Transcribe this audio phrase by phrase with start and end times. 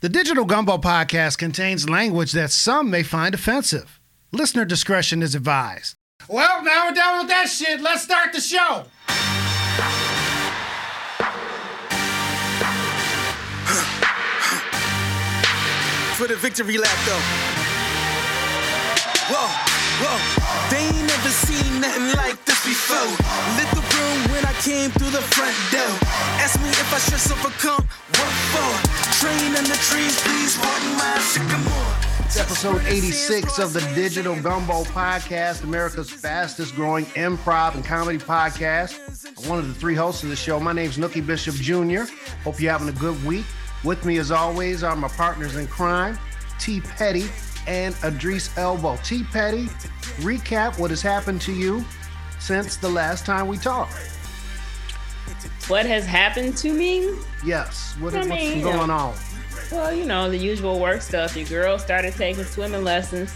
[0.00, 3.98] The Digital Gumbo podcast contains language that some may find offensive.
[4.30, 5.94] Listener discretion is advised.
[6.28, 7.80] Well, now we're done with that shit.
[7.80, 8.84] Let's start the show.
[16.16, 17.22] For the victory lap, though.
[19.32, 19.48] Whoa,
[20.04, 20.55] whoa.
[20.70, 23.06] They ain't never seen nothing like this before.
[23.56, 25.94] Lit the room when I came through the front door.
[26.42, 27.86] Ask me if I should overcome.
[28.18, 28.72] What for?
[29.22, 32.26] Train in the trees, please pardon my sycamore.
[32.26, 38.98] It's episode 86 of the Digital Gumbo podcast, America's fastest growing improv and comedy podcast.
[39.38, 40.58] I'm one of the three hosts of the show.
[40.58, 42.10] My name's Nookie Bishop Jr.
[42.42, 43.46] Hope you're having a good week.
[43.84, 46.18] With me, as always, are my partners in crime,
[46.58, 46.80] T.
[46.80, 47.28] Petty
[47.66, 48.98] and Idris Elbow.
[49.04, 49.24] T.
[49.24, 49.64] Petty,
[50.22, 51.84] recap what has happened to you
[52.38, 53.94] since the last time we talked.
[55.68, 57.16] What has happened to me?
[57.44, 59.14] Yes, what is, I what's going on?
[59.72, 61.36] Well, you know, the usual work stuff.
[61.36, 63.34] Your girl started taking swimming lessons.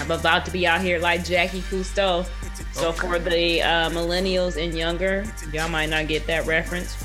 [0.00, 2.26] I'm about to be out here like Jackie Cousteau.
[2.72, 6.96] So for the uh, millennials and younger, y'all might not get that reference,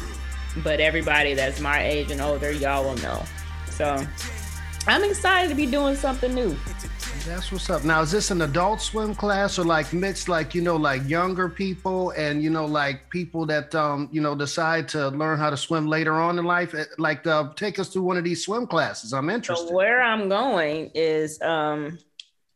[0.64, 3.24] but everybody that's my age and older, y'all will know.
[3.70, 4.06] So
[4.88, 6.56] I'm excited to be doing something new.
[7.26, 7.84] That's what's up.
[7.84, 11.50] Now, is this an adult swim class or like mixed, like, you know, like younger
[11.50, 15.58] people and, you know, like people that, um, you know, decide to learn how to
[15.58, 16.74] swim later on in life?
[16.74, 19.12] Eh, Like, uh, take us through one of these swim classes.
[19.14, 19.68] I'm interested.
[19.68, 22.00] So where I'm going is um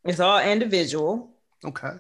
[0.06, 1.32] it's all individual.
[1.66, 1.98] okay.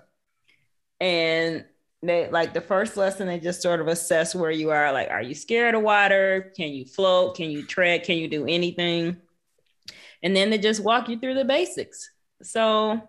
[1.01, 1.65] and
[2.03, 5.21] they like the first lesson they just sort of assess where you are like are
[5.21, 9.15] you scared of water can you float can you tread can you do anything
[10.23, 12.09] and then they just walk you through the basics
[12.41, 13.01] so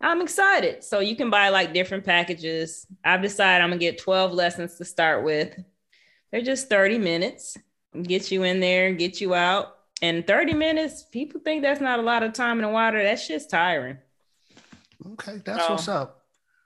[0.00, 4.32] i'm excited so you can buy like different packages i've decided i'm gonna get 12
[4.32, 5.58] lessons to start with
[6.30, 7.56] they're just 30 minutes
[8.02, 12.02] get you in there get you out and 30 minutes people think that's not a
[12.02, 13.98] lot of time in the water that shit's tiring
[15.14, 15.40] Okay.
[15.44, 15.72] That's Oh.
[15.72, 16.22] what's up.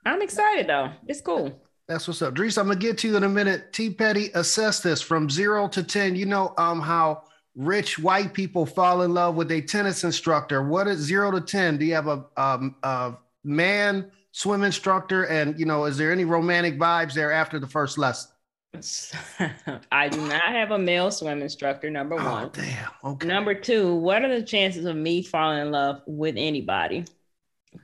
[0.06, 2.34] i'm excited though it's cool That's what's up.
[2.34, 3.72] Dries, I'm gonna get to you in a minute.
[3.72, 6.14] T Petty, assess this from zero to ten.
[6.16, 7.24] You know um how
[7.58, 10.62] rich white people fall in love with a tennis instructor.
[10.62, 11.76] What is zero to ten?
[11.76, 13.14] Do you have a um a
[13.44, 15.24] man swim instructor?
[15.24, 18.30] And you know, is there any romantic vibes there after the first lesson?
[19.90, 22.50] I do not have a male swim instructor, number Oh one.
[22.52, 22.90] damn.
[23.02, 23.26] Okay.
[23.26, 27.04] Number two, what are the chances of me falling in love with anybody?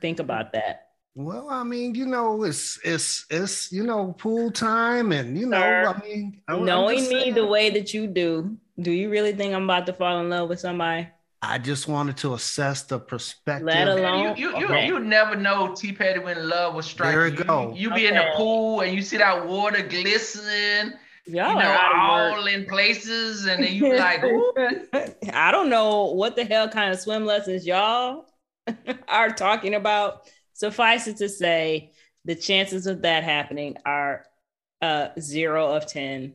[0.01, 0.84] Think about that.
[1.17, 5.59] Well, I mean, you know, it's it's it's you know pool time, and you know,
[5.59, 9.09] Sir, I mean, I- I'm Knowing just me the way that you do, do you
[9.09, 11.07] really think I'm about to fall in love with somebody?
[11.41, 13.65] I just wanted to assess the perspective.
[13.67, 14.87] Let alone- you you you, Okay.
[14.87, 17.33] you never know T Petty when love will strike There you.
[17.33, 17.71] it go.
[17.73, 20.93] You, you be in the pool and you see that water glistening.
[21.27, 24.21] Y'all you are know, out of all in places, and then you be like,
[25.33, 28.25] I don't know what the hell kind of swim lessons y'all
[29.07, 30.29] are talking about.
[30.59, 31.91] Suffice it to say,
[32.23, 34.25] the chances of that happening are
[34.81, 36.33] uh, zero of 10.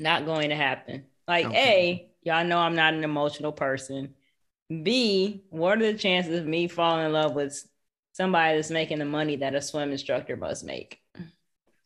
[0.00, 1.04] Not going to happen.
[1.28, 2.10] Like, Okay.
[2.24, 4.14] A, y'all know I'm not an emotional person.
[4.82, 7.62] B, what are the chances of me falling in love with
[8.12, 11.00] somebody that's making the money that a swim instructor must make?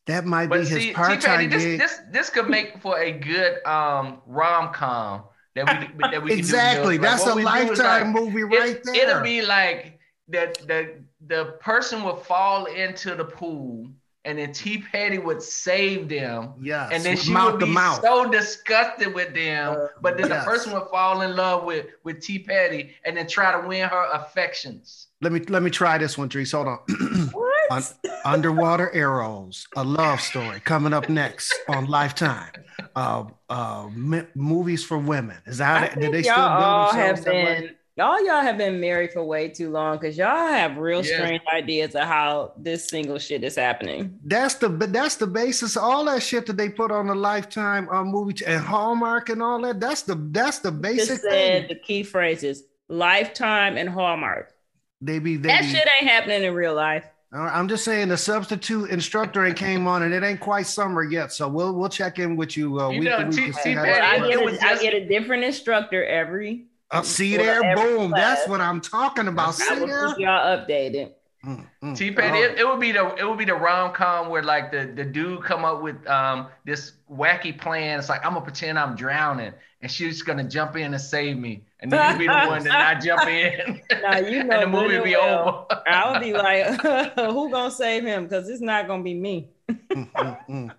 [0.07, 1.79] that might be but his see, T part-time this gig.
[1.81, 5.25] this this could make for a good um rom com
[5.55, 6.39] that we that we can do.
[6.39, 6.97] exactly.
[6.99, 8.95] Like, That's a we do is, lifetime like, movie it- right there.
[8.95, 9.99] It'll be like
[10.29, 13.89] that the the person would fall into the pool,
[14.25, 16.55] and then T Petty would save them.
[16.61, 18.01] yes, and then she mouth would be mouth.
[18.03, 19.75] so disgusted with them.
[19.79, 20.45] Uh, but then yes.
[20.45, 23.89] the person would fall in love with with T Petty and then try to win
[23.89, 25.09] her affections.
[25.21, 26.53] let me let me try this one, Dries.
[26.53, 26.79] Hold on.
[27.33, 27.49] What?
[27.71, 32.51] Un- Underwater Arrows, a love story coming up next on Lifetime.
[32.97, 35.37] Uh, uh, mi- movies for women.
[35.47, 37.71] Is I that did think they still y'all all build have themselves that way?
[37.99, 41.17] Been y'all y'all have been married for way too long because y'all have real Yeah.
[41.17, 44.19] strange ideas of how this single shit is happening.
[44.25, 45.77] That's the but that's the basis.
[45.77, 49.29] of All that shit that they put on the Lifetime uh, movie ch- and Hallmark
[49.29, 49.81] and all that.
[49.81, 51.69] That's the that's the Just basic said thing.
[51.69, 54.53] the key phrases: Lifetime and Hallmark.
[55.01, 57.05] They be they That be, shit ain't happening in real life.
[57.31, 61.31] I'm just saying the substitute instructor ain't came on and it ain't quite summer yet.
[61.31, 62.81] So we'll we'll check in with you.
[62.81, 64.45] Uh, You week know, to week T- to see T- that I get, it a,
[64.45, 66.68] was I get a different instructor every.
[66.91, 68.11] Uh, see there, every boom.
[68.11, 69.49] That's what I'm talking about.
[69.49, 70.19] I See there.
[70.19, 71.13] y'all updated.
[71.45, 71.97] Mm, mm.
[71.97, 72.43] T Petty, Oh.
[72.43, 75.05] it, it would be the it would be the rom com where like the the
[75.05, 77.99] dude come up with um this wacky plan.
[77.99, 81.63] It's like I'm gonna pretend I'm drowning, and she's gonna jump in and save me,
[81.79, 84.67] and then you be the one that not jump in, Now you know and the
[84.67, 85.83] movie good be and well, over.
[85.89, 86.81] I would be like,
[87.15, 88.25] who gonna save him?
[88.25, 89.49] Because it's not gonna be me.
[89.71, 90.75] Mm,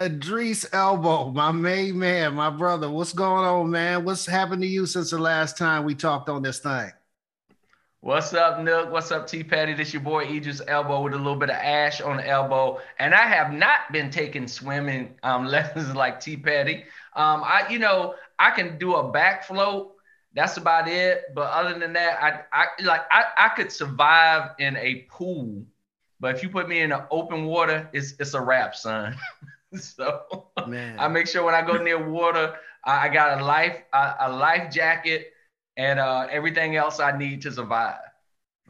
[0.00, 2.90] Idris Elbow, my main man, my brother.
[2.90, 4.04] What's going on, man?
[4.04, 6.90] What's happened to you since the last time we talked on this thing?
[8.00, 8.90] What's up, Nook?
[8.90, 9.72] What's up, T Petty?
[9.72, 12.80] This your boy Idris Elbow with a little bit of ash on the elbow.
[12.98, 16.84] And I have not been taking swimming um, lessons like T Petty.
[17.14, 19.94] Um, I, you know, I can do a back float.
[20.34, 21.22] That's about it.
[21.34, 25.64] But other than that, I, I like I, I could survive in a pool.
[26.20, 29.16] But if you put me in the open water, it's it's a wrap, son.
[29.80, 30.98] so Man.
[30.98, 32.54] I make sure when I go near water,
[32.84, 35.32] I, I got a life a, a life jacket
[35.76, 37.98] and uh, everything else I need to survive.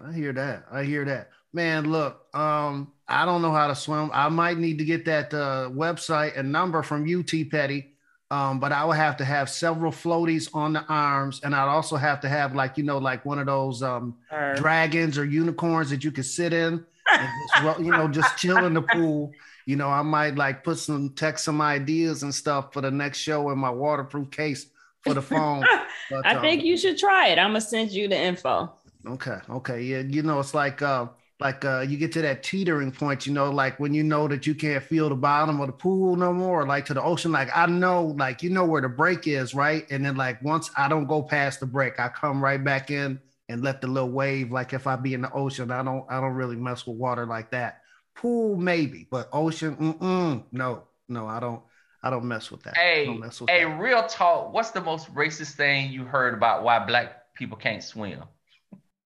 [0.03, 0.65] I hear that.
[0.73, 1.31] I hear that.
[1.53, 4.11] Man, look, um, I don't know how to swim.
[4.13, 7.95] I might need to get that uh, website and number from UT Petty.
[8.31, 11.97] Um, but I would have to have several floaties on the arms, and I'd also
[11.97, 14.17] have to have like you know like one of those um,
[14.57, 17.29] dragons or unicorns that you could sit in, and
[17.63, 19.31] just, you know, just chill in the pool.
[19.67, 23.19] You know, I might like put some text some ideas and stuff for the next
[23.19, 24.67] show in my waterproof case
[25.03, 25.65] for the phone.
[26.11, 27.39] But, I um, think you should try it.
[27.39, 28.71] I'm gonna send you the info.
[29.07, 29.39] Okay.
[29.49, 29.83] Okay.
[29.83, 30.01] Yeah.
[30.01, 31.07] You know, it's like uh
[31.41, 34.47] like uh you get to that teetering point, you know, like when you know that
[34.47, 37.33] you can't feel the bottom of the pool no more, like to the ocean.
[37.33, 39.91] Like I know, like you know where the break is, right?
[39.91, 43.19] And then like once I don't go past the break, I come right back in
[43.49, 44.53] and let the little wave.
[44.53, 47.27] Like if I be in the ocean, I don't I don't really mess with water
[47.27, 47.81] like that.
[48.15, 51.63] Pool maybe, but ocean, mm no, no, I don't.
[52.03, 52.77] I don't mess with that.
[52.77, 53.81] Hey, with hey, that.
[53.81, 54.53] real talk.
[54.53, 58.23] What's the most racist thing you heard about why black people can't swim?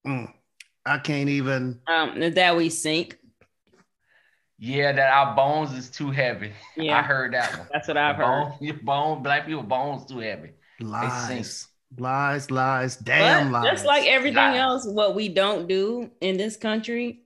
[0.04, 0.32] Mm,
[0.84, 1.80] I can't even.
[1.86, 3.16] Um, that we sink.
[4.58, 6.52] Yeah, that our bones is too heavy.
[6.76, 7.68] Yeah, I heard that one.
[7.72, 8.54] That's what I've heard.
[8.60, 10.50] your bone, black people bones too heavy.
[10.80, 13.70] Lies, lies, lies, damn but lies.
[13.70, 14.58] Just like everything lies.
[14.58, 17.20] else, what we don't do in this country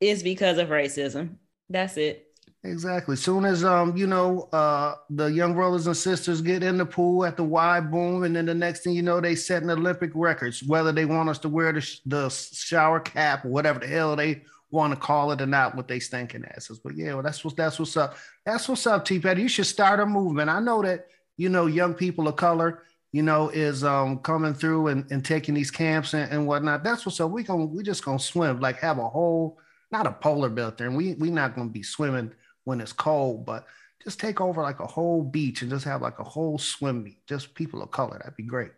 [0.00, 1.36] is because of racism.
[1.68, 2.26] That's it.
[2.64, 3.14] Exactly.
[3.16, 7.24] Soon as um, you know, uh, the young brothers and sisters get in the pool
[7.24, 10.62] at the Y boom, and then the next thing you know, they setting Olympic records.
[10.64, 14.16] Whether they want us to wear the, sh- the shower cap or whatever the hell
[14.16, 16.80] they want to call it or not, what they stinking asses.
[16.80, 18.16] But yeah, well, that's what that's what's up.
[18.44, 19.42] That's what's up, T Petty.
[19.42, 20.50] You should start a movement.
[20.50, 21.06] I know that
[21.36, 22.82] you know young people of color,
[23.12, 26.82] you know, is um coming through and, and taking these camps and, and whatnot.
[26.82, 27.30] That's what's up.
[27.30, 29.58] We gonna we just gonna swim, like have a whole,
[29.90, 32.32] not a polar bear there, and we we not gonna be swimming
[32.64, 33.66] when it's cold, but
[34.02, 37.18] just take over like a whole beach and just have like a whole swim meet,
[37.26, 38.18] just people of color.
[38.18, 38.72] That'd be great.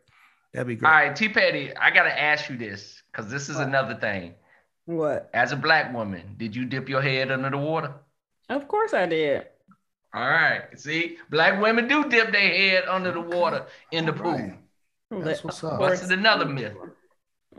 [0.53, 0.89] That'd be great.
[0.89, 3.69] All right, T Petty, I gotta ask you this because this is what?
[3.69, 4.35] another thing.
[4.87, 5.29] What?
[5.35, 7.93] As a black woman, did you dip your head under the water?
[8.49, 9.47] Of course I did.
[10.15, 10.63] All right.
[10.81, 14.33] See, black women do dip their head under the water in the pool.
[15.11, 15.25] Right.
[15.25, 15.81] That's what's up.
[15.81, 16.75] That's another myth.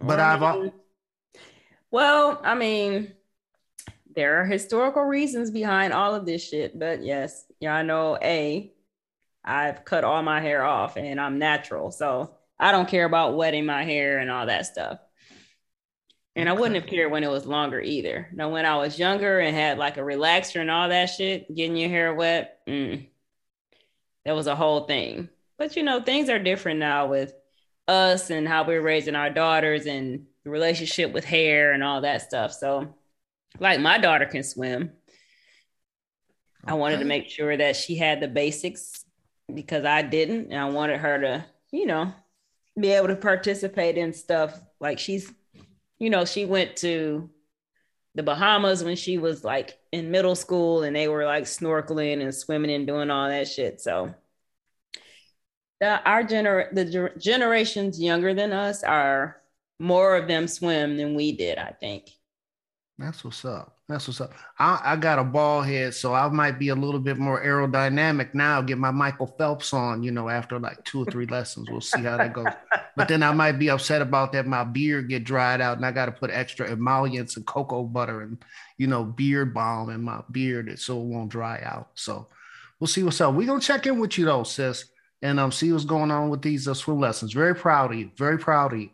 [0.02, 0.72] But I've.
[1.92, 3.14] Well, I mean,
[4.16, 6.78] there are historical reasons behind all of this shit.
[6.78, 8.72] But yes, y'all know A,
[9.44, 11.92] I've cut all my hair off and I'm natural.
[11.92, 15.00] So I don't care about wetting my hair and all that stuff.
[16.36, 18.30] And I wouldn't have cared when it was longer either.
[18.32, 21.76] Now, when I was younger and had like a relaxer and all that shit, getting
[21.76, 23.06] your hair wet, mm,
[24.26, 25.30] that was a whole thing.
[25.58, 27.34] But you know, things are different now with
[27.88, 32.22] us and how we're raising our daughters and the relationship with hair and all that
[32.22, 32.54] stuff.
[32.54, 32.96] So
[33.60, 34.92] like my daughter can swim.
[36.64, 36.72] Okay.
[36.72, 39.04] I wanted to make sure that she had the basics
[39.54, 40.52] because I didn't.
[40.52, 42.14] And I wanted her to, you know,
[42.80, 44.60] be able to participate in stuff.
[44.80, 45.32] Like she's,
[46.00, 47.30] you know, she went to
[48.16, 52.34] the Bahamas when she was like in middle school and they were like snorkeling and
[52.34, 53.82] swimming and doing all that shit.
[53.82, 54.14] So
[55.80, 59.38] the, our gener the generations younger than us are
[59.80, 62.10] more of them swim than we did, I think.
[63.00, 63.78] That's what's up.
[63.88, 64.34] That's what's up.
[64.60, 68.34] I, I got a ball head, so I might be a little bit more aerodynamic
[68.34, 68.62] now.
[68.62, 71.70] Get my Michael Phelps on, you know, after like two or three lessons.
[71.70, 72.48] We'll see how that goes.
[72.98, 74.48] But then I might be upset about that.
[74.48, 78.22] My beard get dried out, and I got to put extra emollients and cocoa butter
[78.22, 78.38] and
[78.78, 81.92] you know beard balm in my beard so it won't dry out.
[81.96, 82.28] So
[82.82, 83.34] we'll see what's up.
[83.34, 84.84] We're gonna check in with you though, sis,
[85.22, 87.32] and um see what's going on with these uh, swim lessons.
[87.32, 88.12] Very proud of you.
[88.18, 88.90] Very proud of you.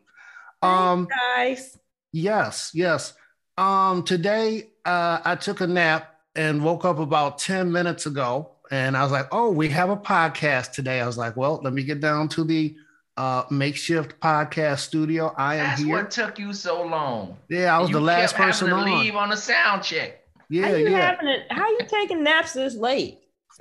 [0.61, 1.75] Um, guys.
[2.11, 3.13] Yes, yes.
[3.57, 8.51] Um, today uh, I took a nap and woke up about 10 minutes ago.
[8.71, 10.99] And I was like, oh, we have a podcast today.
[10.99, 12.75] I was like, well, let me get down to the
[13.15, 15.33] uh, makeshift podcast studio.
[15.37, 15.95] I am That's here.
[15.95, 17.37] what took you so long.
[17.47, 18.85] Yeah, I was you the last person to on.
[18.85, 20.21] leave on a sound check.
[20.49, 21.11] Yeah, how you yeah.
[21.11, 23.19] Having a, how you taking naps this late?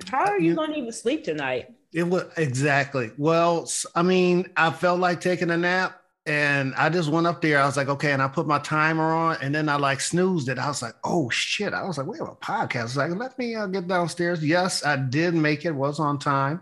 [0.09, 1.69] How are you, you going to even sleep tonight?
[1.93, 3.11] It was exactly.
[3.17, 7.59] Well, I mean, I felt like taking a nap and I just went up there.
[7.59, 10.49] I was like, okay, and I put my timer on, and then I like snoozed
[10.49, 10.57] it.
[10.57, 11.73] I was like, oh shit!
[11.73, 12.95] I was like, we have a podcast.
[12.95, 14.43] Like, let me uh, get downstairs.
[14.43, 15.71] Yes, I did make it.
[15.71, 16.61] Was on time,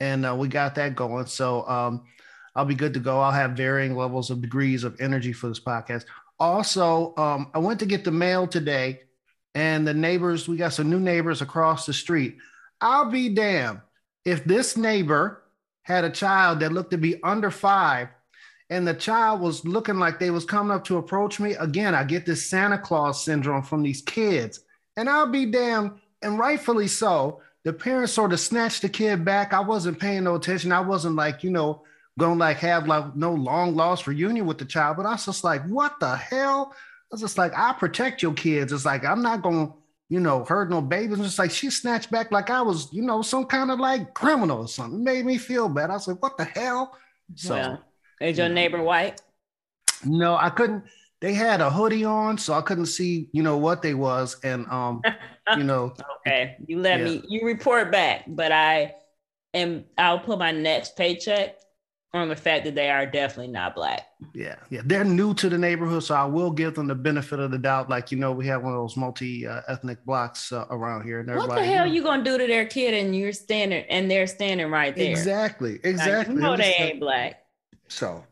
[0.00, 1.26] and uh, we got that going.
[1.26, 2.04] So um,
[2.56, 3.20] I'll be good to go.
[3.20, 6.06] I'll have varying levels of degrees of energy for this podcast.
[6.40, 9.02] Also, um, I went to get the mail today,
[9.54, 10.48] and the neighbors.
[10.48, 12.38] We got some new neighbors across the street.
[12.80, 13.80] I'll be damned
[14.24, 15.44] if this neighbor
[15.82, 18.08] had a child that looked to be under five
[18.70, 21.52] and the child was looking like they was coming up to approach me.
[21.54, 24.60] Again i get this santa claus syndrome from these kids.
[24.96, 25.92] And i'll be damned
[26.22, 29.54] and rightfully so the parents sort of snatched the kid back.
[29.54, 30.70] I wasn't paying no attention.
[30.70, 31.82] I wasn't like you know
[32.18, 34.96] gonna like have like no long lost reunion with the child.
[34.96, 36.72] But i was just like what the hell?
[36.74, 38.72] I was just like i protect your kids.
[38.72, 39.72] It's like i'm not gonna
[40.08, 41.20] you know hurt no babies.
[41.20, 44.60] It's like she snatched back like i was you know some kind of like criminal
[44.60, 45.00] or something.
[45.00, 45.90] It made me feel bad.
[45.90, 46.96] I was like what the hell?
[47.34, 47.76] So yeah.
[48.20, 49.20] Is your neighbor white?
[50.04, 50.84] No, I couldn't.
[51.20, 54.36] They had a hoodie on, so I couldn't see, you know, what they was.
[54.44, 55.02] And um,
[55.56, 55.94] you know.
[56.20, 57.04] okay, you let yeah.
[57.06, 57.22] me.
[57.28, 58.94] You report back, but I
[59.54, 59.84] am.
[59.96, 61.56] I'll put my next paycheck
[62.14, 64.06] on the fact that they are definitely not black.
[64.34, 67.50] Yeah, yeah, they're new to the neighborhood, so I will give them the benefit of
[67.50, 67.90] the doubt.
[67.90, 71.34] Like you know, we have one of those multi-ethnic uh, blocks uh, around here, and
[71.34, 74.70] what the hell you gonna do to their kid, and you're standing, and they're standing
[74.70, 75.10] right there?
[75.10, 76.34] Exactly, exactly.
[76.34, 77.43] Like, you know they ain't black.
[77.88, 78.24] So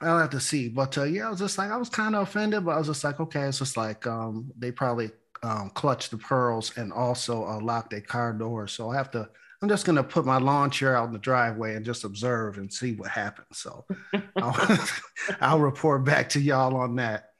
[0.00, 0.68] I'll have to see.
[0.68, 2.88] But uh, yeah, I was just like, I was kind of offended, but I was
[2.88, 5.10] just like, okay, it's just like um, they probably
[5.42, 8.66] um, clutch the pearls and also uh, lock their car door.
[8.66, 9.28] So I have to,
[9.60, 12.58] I'm just going to put my lawn chair out in the driveway and just observe
[12.58, 13.58] and see what happens.
[13.58, 13.84] So
[14.36, 14.78] I'll,
[15.40, 17.30] I'll report back to y'all on that.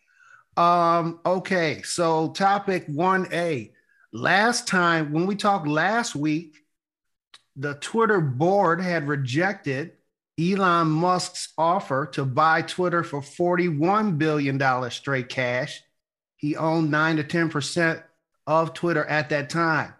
[0.57, 3.73] Um, okay, so topic 1A.
[4.13, 6.57] Last time, when we talked last week,
[7.57, 9.93] the Twitter board had rejected
[10.41, 15.83] Elon Musk's offer to buy Twitter for $41 billion straight cash.
[16.37, 18.03] He owned 9 to 10%
[18.47, 19.93] of Twitter at that time.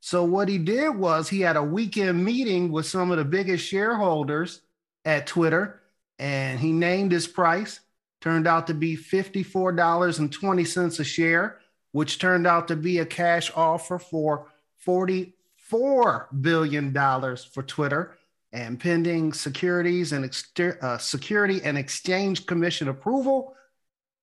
[0.00, 3.66] So, what he did was he had a weekend meeting with some of the biggest
[3.66, 4.62] shareholders
[5.04, 5.82] at Twitter
[6.18, 7.80] and he named his price.
[8.20, 11.58] Turned out to be $54.20 a share,
[11.92, 14.48] which turned out to be a cash offer for
[14.84, 18.17] $44 billion for Twitter
[18.52, 20.24] and pending securities and
[20.80, 23.54] uh, security and exchange commission approval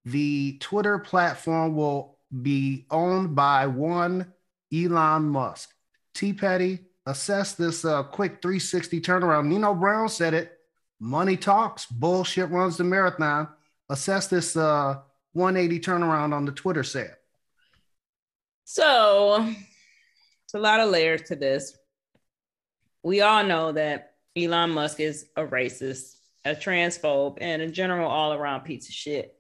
[0.05, 4.34] the twitter platform will be owned by one
[4.74, 5.70] elon musk.
[6.13, 9.48] T petty assess this uh, quick 360 turnaround.
[9.48, 10.51] Nino brown said it
[11.00, 13.48] money talks bullshit runs the marathon.
[13.89, 15.00] Assess this uh,
[15.34, 17.13] 180 turnaround on the twitter sale.
[18.63, 19.53] So
[20.44, 21.77] it's a lot of layers to this.
[23.03, 28.33] We all know that Elon Musk is a racist, a transphobe, and a general all
[28.33, 29.33] around piece of shit,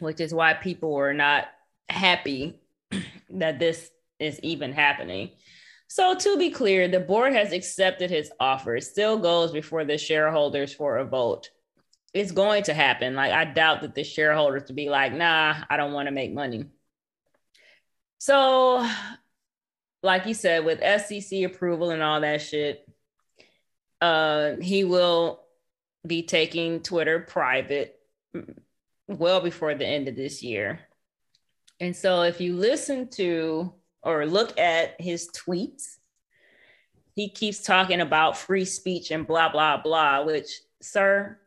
[0.00, 1.46] which is why people are not
[1.88, 2.60] happy
[3.30, 5.30] that this is even happening.
[5.88, 8.76] So, to be clear, the board has accepted his offer.
[8.76, 11.50] It still goes before the shareholders for a vote.
[12.14, 13.14] It's going to happen.
[13.14, 16.32] Like, I doubt that the shareholders to be like, nah, I don't want to make
[16.32, 16.66] money.
[18.18, 18.88] So,
[20.02, 22.86] like you said, with SEC approval and all that shit,
[24.02, 25.40] uh, he will
[26.04, 28.00] be taking Twitter private
[29.06, 30.80] well before the end of this year.
[31.78, 35.98] And so if you listen to or look at his tweets,
[37.14, 41.38] he keeps talking about free speech and blah, blah, blah, which, sir,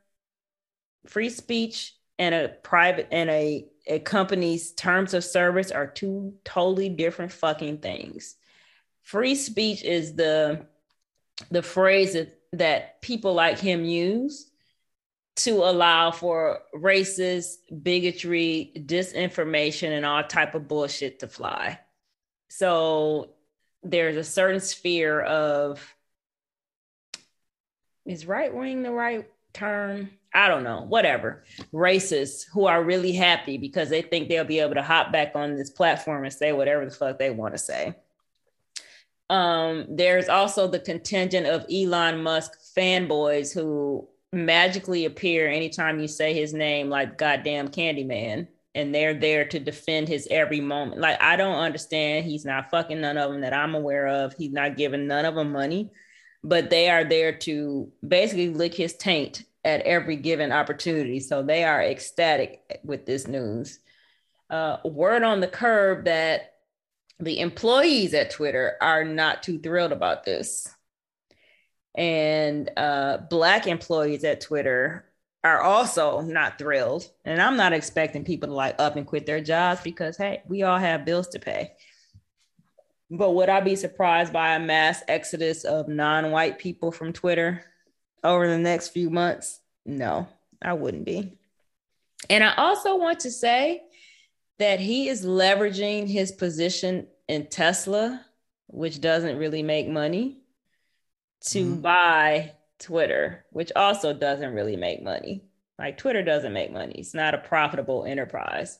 [1.07, 6.87] free speech and a private and a, a company's terms of service are two totally
[6.87, 8.37] different fucking things.
[9.03, 10.65] Free speech is the
[11.51, 14.49] the phrase that that people like him use
[15.37, 21.79] to allow for racist bigotry disinformation and all type of bullshit to fly.
[22.47, 23.31] So
[23.83, 25.95] there's a certain sphere of
[28.05, 30.11] is right wing the right term?
[30.33, 31.43] I don't know whatever.
[31.73, 35.55] Racists who are really happy because they think they'll be able to hop back on
[35.55, 37.95] this platform and say whatever the fuck they want to say
[39.29, 46.33] um, there's also the contingent of Elon Musk fanboys who magically appear anytime you say
[46.33, 51.01] his name, like goddamn Candyman, and they're there to defend his every moment.
[51.01, 52.25] Like, I don't understand.
[52.25, 54.33] He's not fucking none of them that I'm aware of.
[54.33, 55.91] He's not giving none of them money,
[56.43, 61.19] but they are there to basically lick his taint at every given opportunity.
[61.19, 63.79] So they are ecstatic with this news.
[64.49, 66.54] Uh, word on the curb that
[67.19, 70.67] the employees at Twitter are not too thrilled about this.
[71.95, 75.05] And uh, Black employees at Twitter
[75.43, 77.09] are also not thrilled.
[77.23, 80.63] And I'm not expecting people to like up and quit their jobs because hey, we
[80.63, 81.73] all have bills to pay.
[83.09, 87.63] But would I be surprised by a mass exodus of non-white people from Twitter
[88.23, 89.61] over the next few months?
[89.85, 90.27] No,
[90.61, 91.37] I wouldn't be.
[92.29, 93.83] And I also want to say
[94.59, 98.25] that he is leveraging his position in Tesla,
[98.67, 100.39] which doesn't really make money,
[101.41, 101.81] to mm-hmm.
[101.81, 105.43] buy Twitter, which also doesn't really make money.
[105.77, 106.95] Like Twitter doesn't make money.
[106.97, 108.79] It's not a profitable enterprise.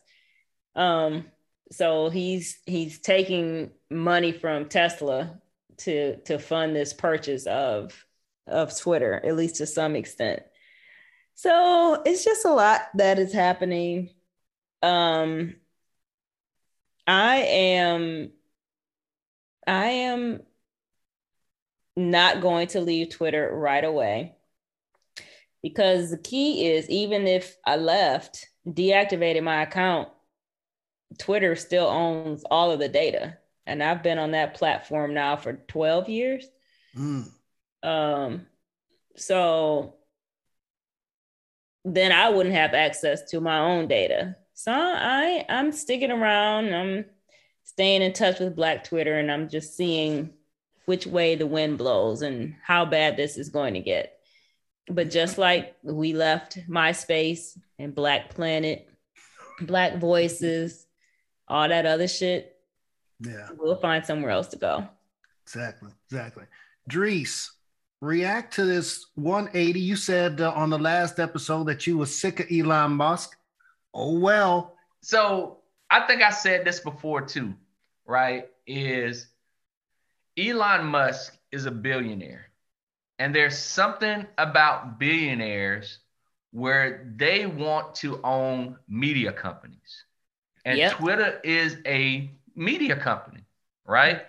[0.75, 1.25] Um,
[1.71, 5.39] so he's he's taking money from Tesla
[5.77, 8.05] to to fund this purchase of
[8.47, 10.43] of Twitter, at least to some extent.
[11.33, 14.11] So it's just a lot that is happening.
[14.81, 15.55] Um,
[17.07, 18.31] I am
[19.67, 20.41] I am
[21.95, 24.35] not going to leave Twitter right away
[25.63, 30.09] because the key is even if I left, deactivated my account,
[31.17, 33.37] Twitter still owns all of the data.
[33.65, 36.45] And I've been on that platform now for 12 years.
[36.95, 37.31] Mm.
[37.81, 38.45] Um,
[39.15, 39.95] so
[41.83, 44.35] then I wouldn't have access to my own data.
[44.55, 46.73] So I I'm sticking around.
[46.73, 47.05] I'm
[47.65, 50.31] staying in touch with Black Twitter and I'm just seeing
[50.85, 54.17] which way the wind blows and how bad this is going to get.
[54.87, 58.87] But just like we left MySpace and Black Planet,
[59.61, 60.85] Black Voices,
[61.47, 62.55] all that other shit,
[63.19, 64.87] yeah, we'll find somewhere else to go.
[65.43, 66.45] Exactly, exactly.
[66.89, 67.49] Drees,
[67.99, 69.79] react to this 180.
[69.79, 73.35] You said uh, on the last episode that you were sick of Elon Musk.
[73.95, 74.75] Oh well.
[75.01, 75.59] So
[75.89, 77.53] I think I said this before too,
[78.05, 78.49] right?
[78.67, 79.27] Is
[80.37, 82.47] Elon Musk is a billionaire.
[83.17, 85.99] And there's something about billionaires
[86.51, 90.03] where they want to own media companies.
[90.65, 90.93] And yep.
[90.93, 93.45] Twitter is a media company,
[93.85, 94.23] right?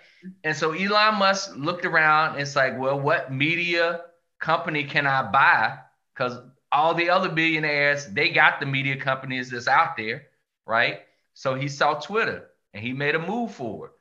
[0.44, 4.02] And so Elon Musk looked around and it's like, well, what media
[4.38, 5.78] company can I buy?
[6.14, 6.38] Because
[6.76, 10.26] all the other billionaires, they got the media companies that's out there,
[10.66, 11.00] right?
[11.33, 13.92] So he saw Twitter and he made a move forward.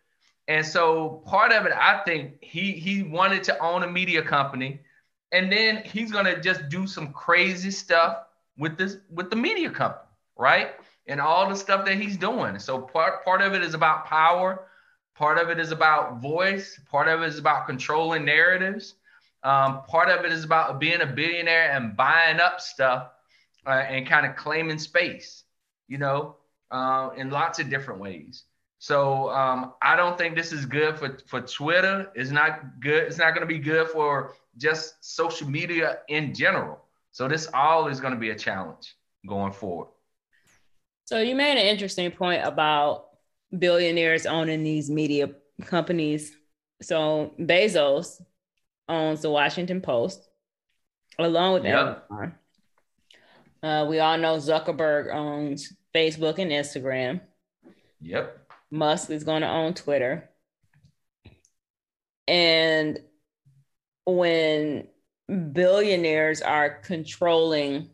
[0.50, 4.82] And so part of it, I think he he wanted to own a media company,
[5.32, 8.18] and then he's gonna just do some crazy stuff
[8.58, 10.72] with this with the media company, right?
[11.08, 12.60] And all the stuff that he's doing.
[12.60, 14.68] So part part of it is about power,
[15.16, 18.96] part of it is about voice, part of it is about controlling narratives,
[19.46, 23.12] um, part of it is about being a billionaire and buying up stuff
[23.68, 25.44] uh, and kind of claiming space,
[25.88, 26.38] you know,
[26.72, 28.46] uh, in lots of different ways.
[28.80, 32.12] So um, I don't think this is good for, for Twitter.
[32.16, 33.04] It's not good.
[33.04, 36.80] It's not going to be good for just social media in general.
[37.12, 38.96] So this all is going to be a challenge
[39.28, 39.90] going forward.
[41.06, 43.10] So you made an interesting point about
[43.58, 45.30] billionaires owning these media
[45.68, 46.36] companies.
[46.82, 48.22] So Bezos
[48.88, 50.28] owns the Washington Post,
[51.18, 52.08] along with yep.
[52.12, 52.36] Amazon.
[53.64, 57.22] Uh, we all know Zuckerberg owns Facebook and Instagram.
[58.02, 58.48] Yep.
[58.70, 60.30] Musk is going to own Twitter.
[62.28, 63.00] And
[64.06, 64.88] when
[65.28, 67.90] billionaires are controlling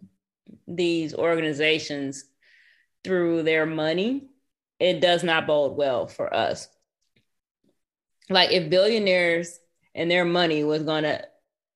[0.67, 2.25] these organizations
[3.03, 4.27] through their money,
[4.79, 6.67] it does not bode well for us.
[8.29, 9.59] Like if billionaires
[9.95, 11.25] and their money was going to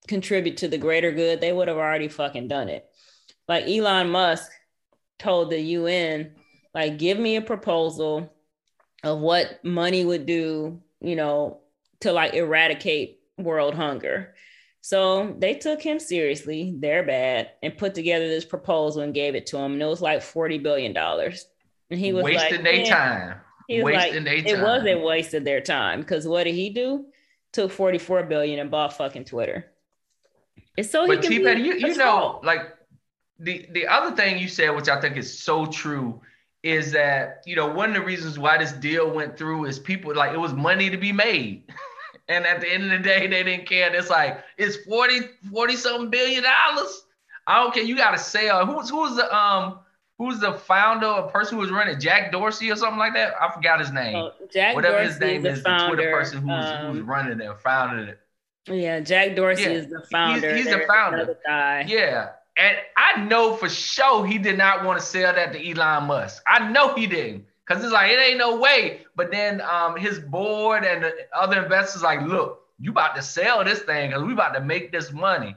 [0.07, 2.85] contribute to the greater good, they would have already fucking done it.
[3.47, 4.51] Like Elon Musk
[5.19, 6.31] told the UN,
[6.73, 8.33] like, give me a proposal
[9.03, 11.61] of what money would do, you know,
[12.01, 14.33] to like eradicate world hunger.
[14.81, 19.47] So they took him seriously, they're bad, and put together this proposal and gave it
[19.47, 19.73] to him.
[19.73, 20.95] And it was like $40 billion.
[20.95, 23.39] And he was wasting like, their time.
[23.67, 24.61] He was wasting like, their time.
[24.61, 27.05] It wasn't wasted their time because what did he do?
[27.55, 29.65] Took 44 billion and bought fucking Twitter.
[30.75, 32.75] It's so but he can be you, you know, like
[33.39, 36.19] the the other thing you said, which I think is so true,
[36.63, 40.13] is that you know one of the reasons why this deal went through is people
[40.13, 41.63] like it was money to be made.
[42.27, 43.93] And at the end of the day they didn't care.
[43.93, 47.05] It's like it's 40 40 something billion dollars.
[47.45, 47.83] I don't care.
[47.83, 48.65] You got to sell.
[48.65, 49.77] Who's who's the um
[50.17, 53.51] who's the founder or person who was running jack dorsey or something like that i
[53.53, 56.41] forgot his name oh, jack whatever dorsey his name is, the, founder, the twitter person
[56.41, 58.19] who's um, who's running it founded it
[58.67, 61.85] yeah jack dorsey yeah, is the founder he's, he's the founder guy.
[61.87, 66.05] yeah and I know for sure he did not want to sell that to Elon
[66.05, 66.41] Musk.
[66.47, 67.45] I know he didn't.
[67.65, 69.01] Cause it's like it ain't no way.
[69.15, 73.63] But then um, his board and the other investors like, look, you about to sell
[73.63, 75.55] this thing because we about to make this money.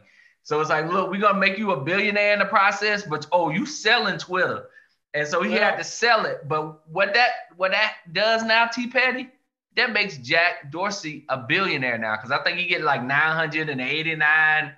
[0.49, 3.51] So it's like, look, we're gonna make you a billionaire in the process, but oh,
[3.51, 4.65] you selling Twitter.
[5.13, 5.73] And so he yeah.
[5.73, 6.49] had to sell it.
[6.49, 9.29] But what that what that does now, T Petty,
[9.77, 12.17] that makes Jack Dorsey a billionaire now.
[12.17, 14.73] Cause I think he get like 989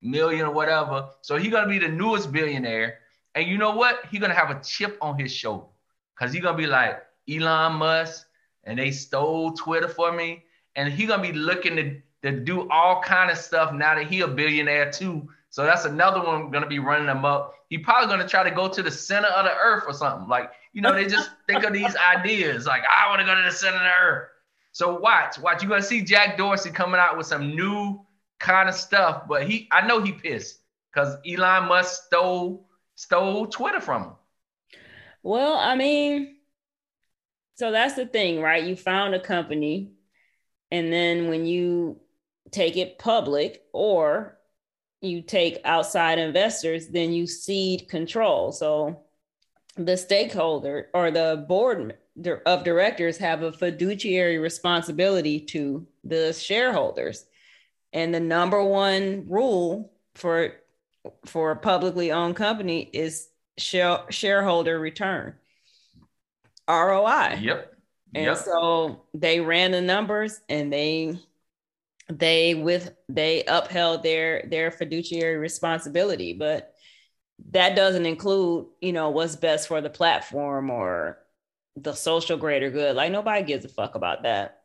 [0.00, 1.08] million or whatever.
[1.22, 2.98] So he's gonna be the newest billionaire.
[3.34, 4.04] And you know what?
[4.08, 5.66] He's gonna have a chip on his shoulder.
[6.16, 8.28] Cause he's gonna be like Elon Musk,
[8.62, 10.44] and they stole Twitter for me.
[10.76, 14.20] And he's gonna be looking to, to do all kind of stuff now that he
[14.20, 15.28] a billionaire too.
[15.50, 17.54] So that's another one gonna be running him up.
[17.70, 20.28] He probably gonna try to go to the center of the earth or something.
[20.28, 22.66] Like, you know, they just think of these ideas.
[22.66, 24.28] Like, I want to go to the center of the earth.
[24.72, 25.62] So watch, watch.
[25.62, 28.04] You're gonna see Jack Dorsey coming out with some new
[28.40, 30.58] kind of stuff, but he I know he pissed
[30.92, 34.12] because Elon Musk stole stole Twitter from him.
[35.22, 36.36] Well, I mean,
[37.54, 38.64] so that's the thing, right?
[38.64, 39.92] You found a company,
[40.70, 42.00] and then when you
[42.50, 44.38] take it public or
[45.00, 48.52] you take outside investors, then you cede control.
[48.52, 49.02] So
[49.76, 51.96] the stakeholder or the board
[52.46, 57.26] of directors have a fiduciary responsibility to the shareholders.
[57.92, 60.52] And the number one rule for
[61.24, 63.28] for a publicly owned company is
[63.58, 65.34] share, shareholder return.
[66.68, 67.38] ROI.
[67.40, 67.74] Yep.
[68.14, 68.38] And yep.
[68.38, 71.18] so they ran the numbers and they
[72.08, 76.72] they with they upheld their their fiduciary responsibility, but
[77.50, 81.18] that doesn't include, you know, what's best for the platform or
[81.76, 82.96] the social greater good.
[82.96, 84.62] Like nobody gives a fuck about that.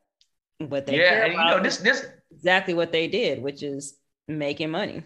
[0.60, 4.69] But they yeah, and you know this this exactly what they did, which is making
[4.69, 5.04] money.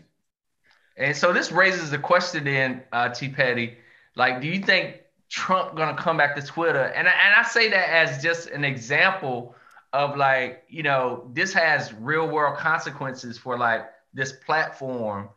[0.97, 3.77] And so this raises the question then, uh, T Petty,
[4.15, 6.83] like, do you think Trump gonna come back to Twitter?
[6.83, 9.55] And and I say that as just an example
[9.95, 15.29] of like, you know, this has real world consequences for like this platform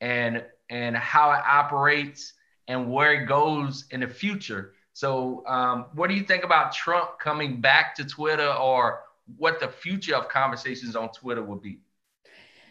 [0.00, 2.32] and and how it operates
[2.68, 4.72] and where it goes in the future.
[4.92, 9.00] So, um, what do you think about Trump coming back to Twitter, or
[9.36, 11.80] what the future of conversations on Twitter would be?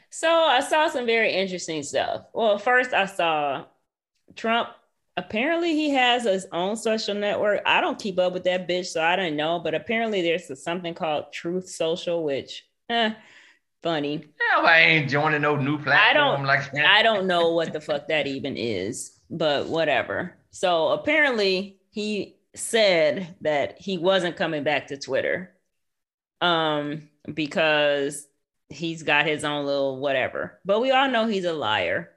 [0.09, 2.23] So, I saw some very interesting stuff.
[2.33, 3.65] Well, first, I saw
[4.35, 4.69] Trump.
[5.15, 7.61] Apparently, he has his own social network.
[7.65, 9.59] I don't keep up with that bitch, so I don't know.
[9.59, 13.13] But apparently, there's something called Truth Social, which, eh,
[13.83, 14.25] funny.
[14.51, 16.85] Hell, I ain't joining no new platform I don't, like that.
[16.85, 20.35] I don't know what the fuck that even is, but whatever.
[20.49, 25.53] So apparently, he said that he wasn't coming back to Twitter
[26.41, 28.27] um, because
[28.69, 30.59] he's got his own little whatever.
[30.65, 32.09] But we all know he's a liar.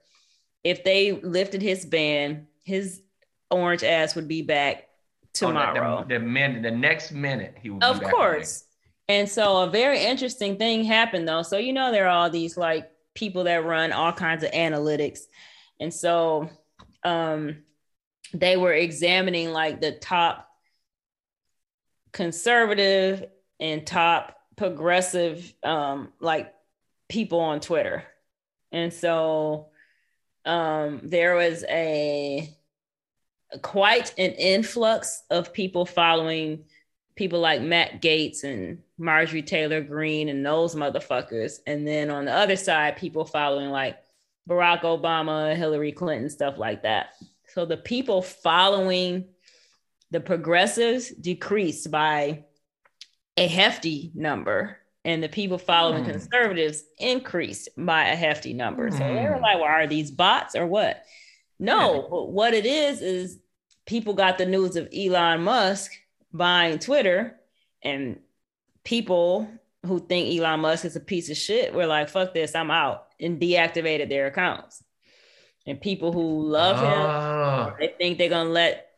[0.64, 3.00] If they lifted his ban, his
[3.50, 4.88] orange ass would be back
[5.33, 6.00] tomorrow.
[6.00, 7.83] Oh, the, the, minute, the next minute, he would.
[7.83, 8.64] Of course.
[9.09, 11.42] And so a very interesting thing happened though.
[11.42, 15.20] So you know there are all these like people that run all kinds of analytics.
[15.79, 16.50] And so
[17.05, 17.59] um
[18.35, 20.48] they were examining like the top
[22.12, 23.26] conservative
[23.61, 26.52] and top progressive um like
[27.09, 28.02] people on Twitter.
[28.72, 29.68] And so
[30.44, 32.55] um there was a
[33.62, 36.64] quite an influx of people following
[37.16, 41.61] people like Matt Gaetz and Marjorie Taylor Greene and those motherfuckers.
[41.66, 43.98] And then on the other side, people following like
[44.48, 47.14] Barack Obama, Hillary Clinton, stuff like that.
[47.54, 49.24] So the people following
[50.11, 52.44] the progressives decreased by
[53.37, 56.11] a hefty number, and the people following mm.
[56.11, 58.90] conservatives increased by a hefty number.
[58.90, 58.92] Mm.
[58.92, 59.42] So they were hmm.
[59.42, 61.02] like, well, are these bots or what?
[61.58, 62.00] No, yeah.
[62.08, 63.38] what it is is
[63.86, 65.92] people got the news of Elon Musk
[66.32, 67.36] buying Twitter,
[67.82, 68.18] and
[68.84, 69.48] people
[69.84, 73.06] who think Elon Musk is a piece of shit were like, fuck this, I'm out,
[73.20, 74.82] and deactivated their accounts
[75.66, 77.74] and people who love him, ah.
[77.78, 78.90] they think they're gonna let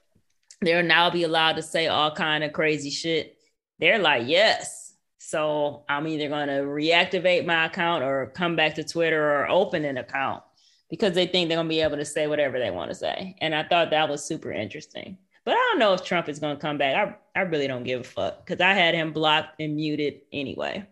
[0.60, 3.36] they'll now be allowed to say all kind of crazy shit.
[3.78, 4.92] They're like, yes.
[5.18, 9.96] So I'm either gonna reactivate my account or come back to Twitter or open an
[9.96, 10.42] account
[10.88, 13.36] because they think they're gonna be able to say whatever they want to say.
[13.40, 15.18] And I thought that was super interesting.
[15.44, 17.16] But I don't know if Trump is gonna come back.
[17.34, 20.86] I, I really don't give a fuck because I had him blocked and muted anyway.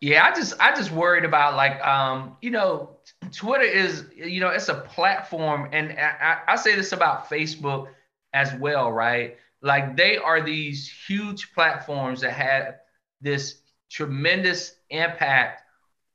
[0.00, 2.96] Yeah, I just I just worried about like um, you know,
[3.30, 7.88] Twitter is you know, it's a platform and I, I say this about Facebook
[8.34, 9.36] as well, right?
[9.60, 12.74] Like they are these huge platforms that have
[13.20, 15.62] this tremendous impact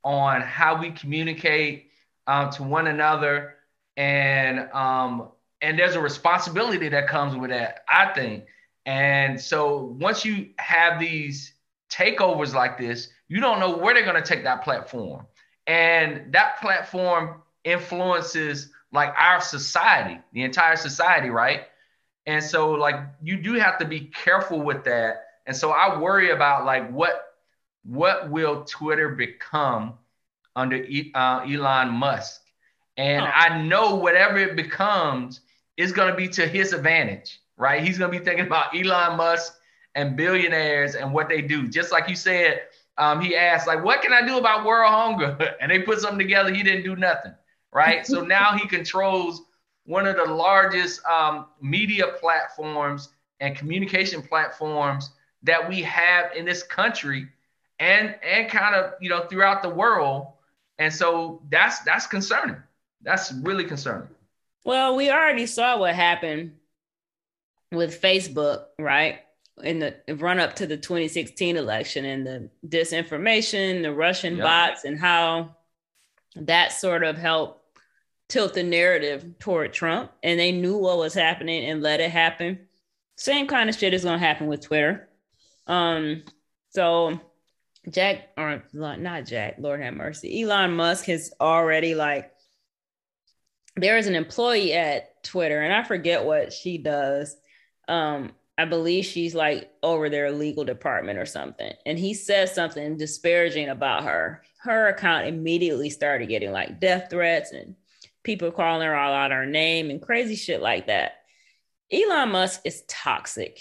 [0.04, 1.87] on how we communicate
[2.28, 3.56] um, to one another
[3.96, 5.30] and um,
[5.62, 8.46] and there's a responsibility that comes with that, I think.
[8.86, 11.54] And so once you have these
[11.90, 15.26] takeovers like this, you don't know where they're going to take that platform.
[15.66, 21.62] And that platform influences like our society, the entire society, right?
[22.26, 25.24] And so like you do have to be careful with that.
[25.46, 27.24] And so I worry about like what
[27.84, 29.94] what will Twitter become
[30.58, 32.42] under uh, Elon Musk?
[32.98, 33.32] And oh.
[33.34, 35.42] I know whatever it becomes
[35.78, 37.82] is going to be to his advantage, right?
[37.82, 39.54] He's going to be thinking about Elon Musk
[39.96, 41.68] and billionaires and what they do.
[41.68, 42.64] Just like you said,
[42.98, 45.56] um, he asked, like, what can I do about world hunger?
[45.62, 46.54] And they put something together.
[46.54, 47.34] He didn't do nothing,
[47.72, 48.06] right?
[48.06, 49.44] so now he controls
[49.86, 55.12] one of the largest um, media platforms and communication platforms
[55.44, 57.28] that we have in this country
[57.80, 60.28] and and kind of you know throughout the world
[60.80, 62.58] and so that's that's concerning
[63.02, 64.08] that's really concerning
[64.66, 66.54] well we already saw what happened
[67.72, 69.20] with facebook right
[69.64, 74.44] in the run up to the 2016 election and the disinformation, the Russian yep.
[74.44, 75.56] bots, and how
[76.36, 77.64] that sort of helped
[78.30, 80.12] tilt the narrative toward Trump.
[80.22, 82.68] And they knew what was happening and let it happen.
[83.16, 85.10] Same kind of shit is going to happen with Twitter.
[85.66, 86.24] Um,
[86.70, 87.20] so
[87.90, 92.32] Jack, or not Jack, Lord have mercy, Elon Musk has already like,
[93.76, 97.36] there is an employee at Twitter, and I forget what she does.
[97.88, 101.72] Um, I believe she's like over their legal department or something.
[101.86, 104.42] And he says something disparaging about her.
[104.58, 107.76] Her account immediately started getting like death threats and
[108.24, 111.14] people calling her all out her name and crazy shit like that.
[111.92, 113.60] Elon Musk is toxic.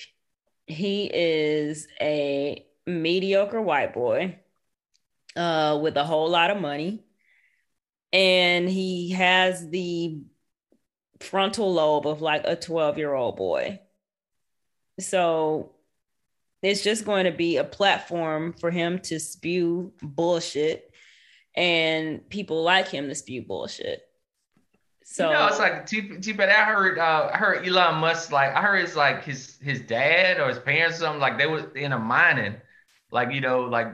[0.67, 4.39] He is a mediocre white boy
[5.35, 7.05] uh, with a whole lot of money.
[8.13, 10.21] And he has the
[11.21, 13.81] frontal lobe of like a 12 year old boy
[14.99, 15.73] so
[16.63, 20.91] it's just going to be a platform for him to spew bullshit
[21.55, 24.03] and people like him to spew bullshit.
[25.05, 28.55] So you know, it's like T, T I heard uh, I heard Elon Musk like
[28.57, 31.71] I heard it's like his his dad or his parents or something like they were
[31.77, 32.57] in a mining,
[33.11, 33.89] like you know, like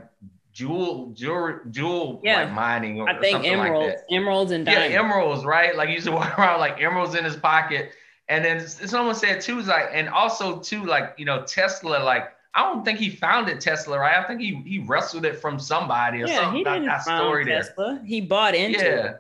[0.53, 2.43] jewel jewel jewel yeah.
[2.43, 4.93] like mining or, I think emeralds, like emeralds and diamonds.
[4.93, 5.77] Yeah, emeralds, right?
[5.77, 7.93] Like he used to walk around like emeralds in his pocket.
[8.29, 12.33] And then someone said too, is like, and also too, like, you know, Tesla, like,
[12.55, 14.23] I don't think he founded Tesla, right?
[14.23, 16.59] I think he he wrestled it from somebody or yeah, something.
[16.59, 17.95] He didn't that story Tesla.
[17.97, 18.05] There.
[18.05, 19.07] He bought into yeah.
[19.07, 19.17] it.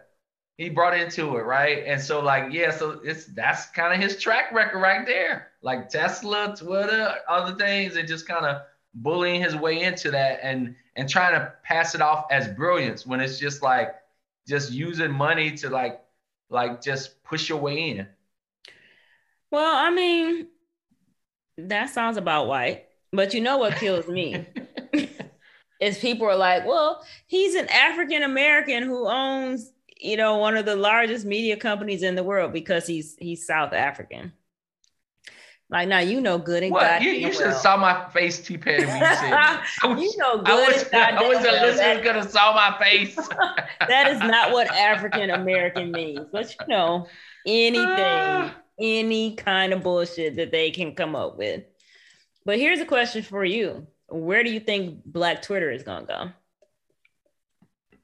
[0.58, 1.82] He brought into it, right?
[1.86, 5.48] And so, like, yeah, so it's that's kind of his track record right there.
[5.62, 8.62] Like Tesla, Twitter, other things, and just kind of
[8.94, 13.20] bullying his way into that and and trying to pass it off as brilliance when
[13.20, 13.94] it's just like
[14.46, 16.00] just using money to like
[16.50, 18.06] like just push your way in.
[19.50, 20.48] Well, I mean,
[21.58, 22.86] that sounds about white.
[23.12, 24.46] But you know what kills me?
[25.80, 30.64] is people are like, well, he's an African American who owns, you know, one of
[30.64, 34.32] the largest media companies in the world because he's he's South African.
[35.72, 38.58] Like now, you know good and well, you, you should have saw my face, T
[38.58, 40.48] Petty, when you said you know good.
[40.48, 43.16] I was, I was a listener could have saw my face.
[43.88, 47.06] that is not what African American means, but you know
[47.46, 51.64] anything any kind of bullshit that they can come up with.
[52.44, 53.86] But here's a question for you.
[54.10, 56.28] Where do you think black Twitter is gonna go?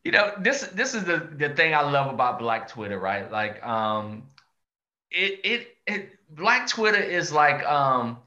[0.04, 3.30] You know, this this is the, the thing I love about black Twitter, right?
[3.30, 4.22] Like um
[5.10, 8.18] it it it black Twitter is like um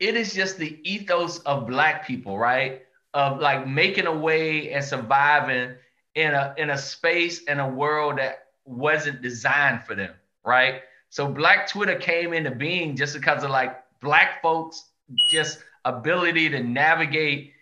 [0.00, 2.82] it is just the ethos of black people, right?
[3.14, 5.76] Of like making a way and surviving
[6.14, 10.12] in a in a space and a world that wasn't designed for them,
[10.44, 10.82] right?
[11.10, 14.90] So Black Twitter came into being just because of like Black folks
[15.30, 17.52] just ability to navigate,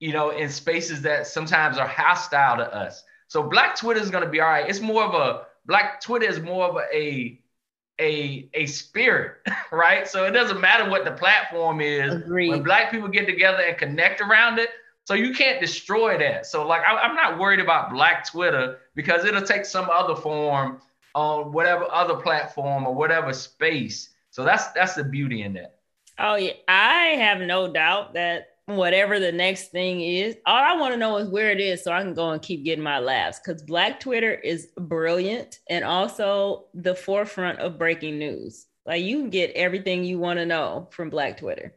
[0.00, 3.04] you know, in spaces that sometimes are hostile to us.
[3.28, 4.68] So Black Twitter is going to be all right.
[4.68, 7.40] It's more of a Black Twitter is more of a
[8.00, 9.36] a a spirit,
[9.72, 10.06] right?
[10.06, 12.14] So it doesn't matter what the platform is.
[12.14, 12.50] Agreed.
[12.50, 14.70] When Black people get together and connect around it,
[15.04, 16.46] so you can't destroy that.
[16.46, 20.80] So like I, I'm not worried about Black Twitter because it'll take some other form
[21.14, 24.10] on whatever other platform or whatever space.
[24.30, 25.76] So that's that's the beauty in that.
[26.18, 30.92] Oh yeah, I have no doubt that whatever the next thing is, all I want
[30.92, 33.40] to know is where it is so I can go and keep getting my laughs.
[33.40, 38.66] Because Black Twitter is brilliant and also the forefront of breaking news.
[38.86, 41.74] Like you can get everything you want to know from Black Twitter.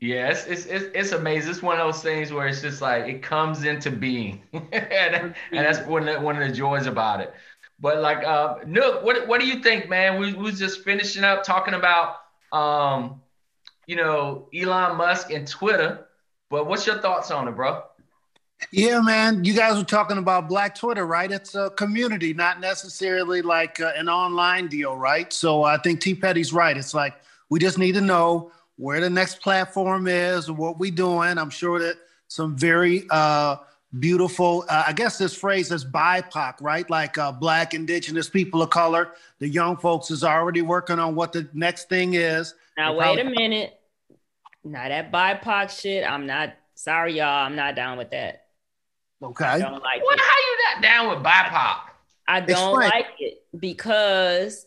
[0.00, 1.50] Yeah, it's, it's, it's, it's, amazing.
[1.50, 4.42] It's one of those things where it's just like it comes into being.
[4.52, 7.34] and, and that's one of, the, one of the joys about it.
[7.78, 10.18] But like, uh, Nook, what what do you think, man?
[10.18, 12.16] We, we was just finishing up talking about,
[12.52, 13.22] um,
[13.86, 16.06] you know, Elon Musk and Twitter.
[16.50, 17.84] But what's your thoughts on it, bro?
[18.72, 19.44] Yeah, man.
[19.44, 21.30] You guys were talking about Black Twitter, right?
[21.30, 25.32] It's a community, not necessarily like uh, an online deal, right?
[25.32, 26.76] So I think T Petty's right.
[26.76, 27.14] It's like
[27.48, 31.38] we just need to know where the next platform is, and what we're doing.
[31.38, 31.96] I'm sure that
[32.28, 33.56] some very uh,
[33.98, 36.88] beautiful, uh, I guess this phrase is BIPOC, right?
[36.88, 39.12] Like uh, Black, Indigenous people of color.
[39.38, 42.54] The young folks is already working on what the next thing is.
[42.76, 43.79] Now, wait a minute.
[44.64, 48.46] Now, that BIPOC shit, I'm not, sorry, y'all, I'm not down with that.
[49.22, 49.44] Okay.
[49.44, 50.20] I don't like what, it.
[50.20, 51.76] How you not down with BIPOC?
[52.28, 52.90] I don't Explain.
[52.90, 54.66] like it because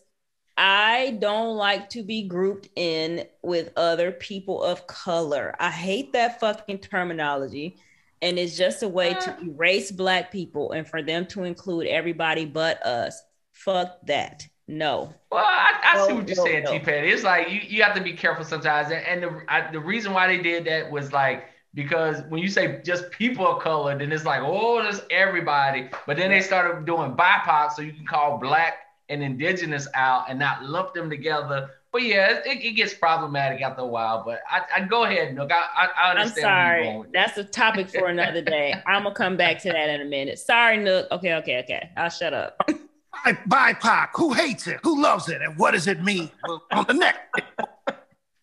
[0.56, 5.54] I don't like to be grouped in with other people of color.
[5.58, 7.76] I hate that fucking terminology.
[8.22, 9.40] And it's just a way to uh.
[9.42, 13.20] erase black people and for them to include everybody but us.
[13.52, 14.46] Fuck that.
[14.66, 15.12] No.
[15.30, 16.72] Well, I, I no, see what you're no, saying, no.
[16.72, 17.08] T Petty.
[17.08, 18.90] It's like you, you have to be careful sometimes.
[18.90, 22.80] And the, I, the reason why they did that was like, because when you say
[22.84, 25.90] just people of color, then it's like, oh, there's everybody.
[26.06, 28.74] But then they started doing BIPOC, so you can call black
[29.08, 31.70] and indigenous out and not lump them together.
[31.92, 34.24] But yeah, it, it gets problematic after a while.
[34.24, 35.52] But I, I go ahead, Nook.
[35.52, 36.46] I, I, I understand.
[36.46, 37.10] I'm sorry.
[37.12, 38.74] That's a topic for another day.
[38.86, 40.38] I'm gonna come back to that in a minute.
[40.38, 41.08] Sorry, Nook.
[41.12, 41.90] Okay, okay, okay.
[41.96, 42.60] I'll shut up.
[43.32, 44.08] BIPOC.
[44.14, 44.80] Who hates it?
[44.82, 45.40] Who loves it?
[45.42, 46.30] And what does it mean
[46.70, 47.32] on the neck?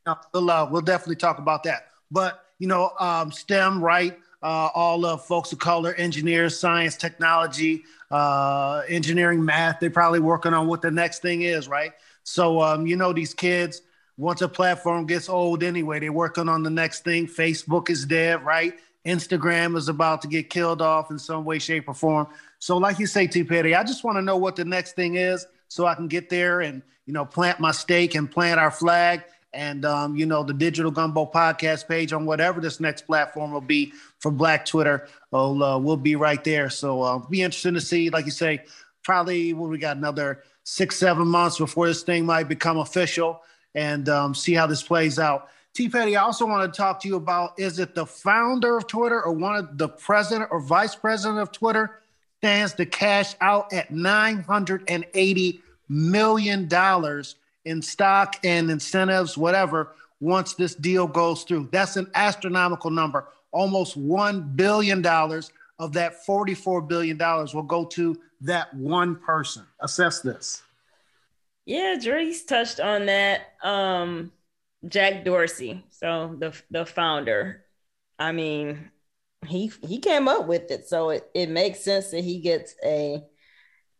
[0.33, 1.87] we'll, uh, we'll definitely talk about that.
[2.09, 4.17] But you know, um, STEM, right?
[4.43, 9.79] Uh, all of folks of color, engineers, science, technology, uh, engineering, math.
[9.79, 11.93] They're probably working on what the next thing is, right?
[12.23, 13.81] So, um, you know, these kids,
[14.17, 17.25] once a platform gets old anyway, they're working on the next thing.
[17.27, 18.75] Facebook is dead, right?
[19.05, 22.27] Instagram is about to get killed off in some way, shape, or form.
[22.61, 23.43] So, like you say, T.
[23.43, 26.29] Petty, I just want to know what the next thing is so I can get
[26.29, 30.43] there and, you know, plant my stake and plant our flag and um, you know
[30.43, 35.07] the digital gumbo podcast page on whatever this next platform will be for black twitter
[35.31, 36.69] will uh, will be right there.
[36.69, 38.63] So uh, be interesting to see like you say
[39.03, 43.41] probably when we got another six seven months before this thing might become official
[43.75, 45.49] and um, see how this plays out.
[45.73, 45.87] T.
[45.87, 49.23] Petty i also want to talk to you about is it the founder of twitter
[49.23, 52.00] or one of the president or vice president of twitter
[52.41, 60.73] stands to cash out at 980 million dollars in stock and incentives, whatever, once this
[60.73, 61.69] deal goes through.
[61.71, 63.27] That's an astronomical number.
[63.51, 67.17] Almost $1 billion of that $44 billion
[67.53, 69.63] will go to that one person.
[69.79, 70.63] Assess this.
[71.65, 73.53] Yeah, Drees touched on that.
[73.61, 74.31] Um,
[74.87, 77.65] Jack Dorsey, so the the founder.
[78.17, 78.90] I mean,
[79.45, 83.23] he he came up with it, so it, it makes sense that he gets a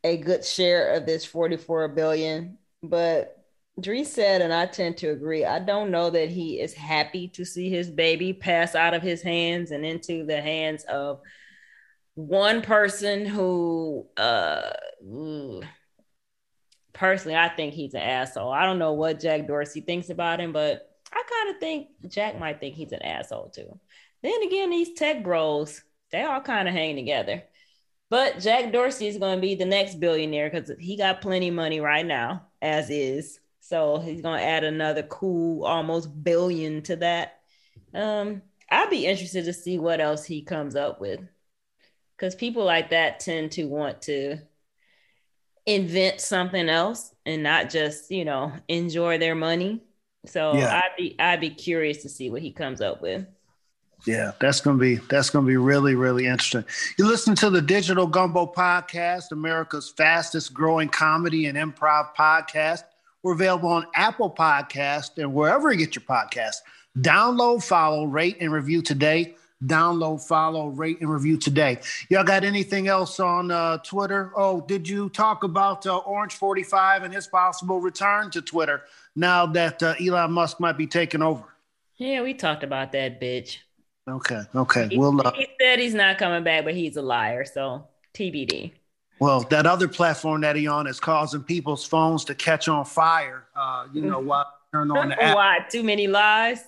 [0.03, 2.57] a good share of this 44 billion.
[2.81, 3.37] But
[3.79, 5.45] Dree said, and I tend to agree.
[5.45, 9.21] I don't know that he is happy to see his baby pass out of his
[9.21, 11.21] hands and into the hands of
[12.15, 14.71] one person who, uh,
[16.93, 18.51] personally, I think he's an asshole.
[18.51, 22.39] I don't know what Jack Dorsey thinks about him, but I kind of think Jack
[22.39, 23.79] might think he's an asshole too.
[24.23, 25.81] Then again, these tech bros,
[26.11, 27.43] they all kind of hang together.
[28.09, 31.55] But Jack Dorsey is going to be the next billionaire because he got plenty of
[31.55, 33.39] money right now, as is.
[33.61, 37.39] So he's gonna add another cool almost billion to that.
[37.93, 41.21] Um, I'd be interested to see what else he comes up with.
[42.17, 44.39] Because people like that tend to want to
[45.65, 49.81] invent something else and not just, you know, enjoy their money.
[50.25, 50.81] So yeah.
[50.83, 53.25] I'd be I'd be curious to see what he comes up with.
[54.05, 56.65] Yeah, that's gonna be that's gonna be really really interesting.
[56.97, 62.83] You listen to the Digital Gumbo Podcast, America's fastest growing comedy and improv podcast.
[63.21, 66.55] We're available on Apple Podcast and wherever you get your podcast.
[66.97, 69.35] Download, follow, rate, and review today.
[69.63, 71.77] Download, follow, rate, and review today.
[72.09, 74.31] Y'all got anything else on uh, Twitter?
[74.35, 78.81] Oh, did you talk about uh, Orange 45 and his possible return to Twitter
[79.15, 81.43] now that uh, Elon Musk might be taking over?
[81.97, 83.59] Yeah, we talked about that, bitch.
[84.09, 84.87] Okay, okay.
[84.89, 87.45] He, we'll, uh, he said he's not coming back, but he's a liar.
[87.45, 88.71] So TBD.
[89.19, 93.45] Well, that other platform that he on is causing people's phones to catch on fire.
[93.55, 95.35] Uh, you know, while turn on the app.
[95.35, 95.59] Why?
[95.69, 96.63] Too many lies?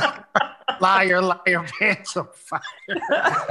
[0.80, 2.60] liar, liar, pants on fire.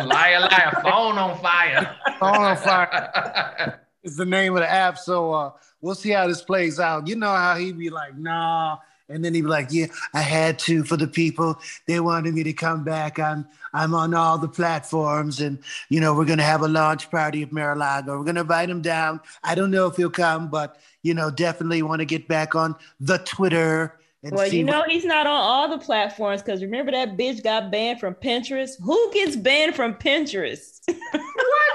[0.05, 1.95] liar, liar, phone on fire.
[2.19, 4.97] phone on fire is the name of the app.
[4.97, 5.51] So uh,
[5.81, 7.07] we'll see how this plays out.
[7.07, 8.77] You know how he be like, nah,
[9.09, 11.59] and then he'd be like, "Yeah, I had to for the people.
[11.87, 13.19] They wanted me to come back.
[13.19, 17.43] I'm I'm on all the platforms, and you know we're gonna have a launch party
[17.43, 18.17] at Mar-a-Lago.
[18.17, 19.19] We're gonna invite him down.
[19.43, 22.75] I don't know if he'll come, but you know definitely want to get back on
[22.99, 24.89] the Twitter well, you know what...
[24.89, 28.71] he's not on all the platforms because remember that bitch got banned from Pinterest.
[28.81, 30.81] Who gets banned from Pinterest?
[30.87, 30.99] what?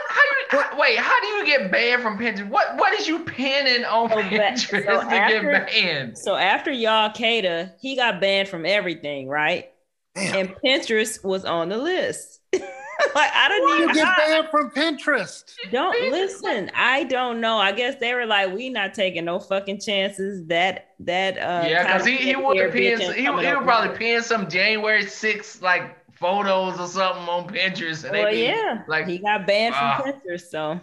[0.08, 0.22] How
[0.52, 2.48] you, wait, how do you get banned from Pinterest?
[2.48, 6.18] What What is you pinning on so Pinterest so to after, get banned?
[6.18, 9.70] So after y'all Qaeda, he got banned from everything, right?
[10.14, 10.36] Damn.
[10.36, 12.40] And Pinterest was on the list.
[13.14, 15.44] like I don't even get banned from Pinterest.
[15.70, 16.70] Don't listen.
[16.74, 17.58] I don't know.
[17.58, 20.46] I guess they were like, we not taking no fucking chances.
[20.46, 24.48] That that uh yeah, because he he would pin he, he would probably pin some
[24.48, 28.04] January 6th like photos or something on Pinterest.
[28.04, 30.50] And well, be, yeah, like he got banned uh, from Pinterest.
[30.50, 30.80] So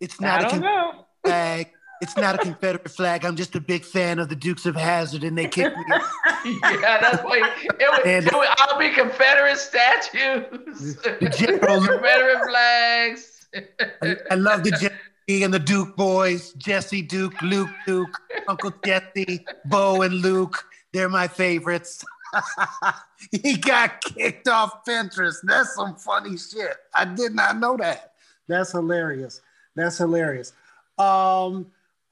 [0.00, 0.44] it's not.
[0.44, 1.06] I don't know.
[1.24, 1.70] Bag.
[2.00, 3.24] It's not a Confederate flag.
[3.24, 5.84] I'm just a big fan of the Dukes of Hazzard, and they kicked me.
[6.44, 12.44] yeah, that's why it would, and, it would all be Confederate statues, the general, Confederate
[12.48, 13.46] flags.
[14.02, 19.44] I, I love the Jesse and the Duke boys, Jesse Duke, Luke Duke, Uncle Jesse,
[19.66, 20.64] Bo and Luke.
[20.92, 22.04] They're my favorites.
[23.30, 25.36] he got kicked off Pinterest.
[25.44, 26.76] That's some funny shit.
[26.92, 28.12] I did not know that.
[28.48, 29.40] That's hilarious.
[29.76, 30.52] That's hilarious.
[30.98, 31.66] Um,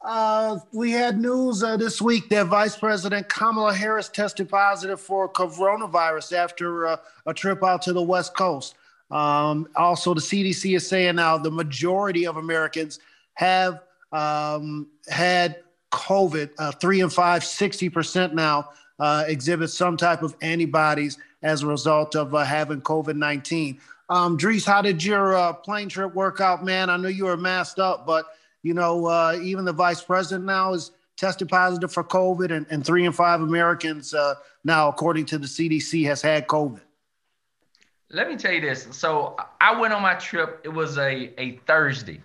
[0.04, 5.28] uh, we had news uh, this week that Vice President Kamala Harris tested positive for
[5.28, 6.96] coronavirus after uh,
[7.26, 8.74] a trip out to the West Coast.
[9.10, 12.98] Um, also, the CDC is saying now the majority of Americans
[13.34, 16.50] have um, had COVID.
[16.58, 22.16] Uh, three and five, 60% now uh, exhibit some type of antibodies as a result
[22.16, 23.78] of uh, having COVID 19.
[24.08, 26.90] Um, how did your plane trip work out, man?
[26.90, 28.26] I know you were masked up, but
[28.62, 32.84] you know, uh, even the vice president now is tested positive for COVID, and, and
[32.84, 34.34] three and five Americans uh,
[34.64, 36.80] now, according to the CDC, has had COVID.
[38.10, 38.86] Let me tell you this.
[38.90, 40.60] So I went on my trip.
[40.64, 42.20] It was a, a Thursday.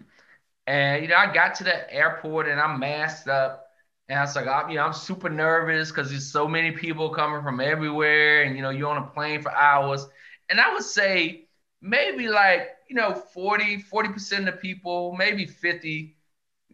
[0.67, 3.67] And, you know, I got to the airport and I'm masked up.
[4.09, 7.09] And I was like, I'm, you know, I'm super nervous because there's so many people
[7.09, 8.43] coming from everywhere.
[8.43, 10.05] And, you know, you're on a plane for hours.
[10.49, 11.47] And I would say
[11.81, 16.16] maybe like, you know, 40, 40% of the people, maybe 50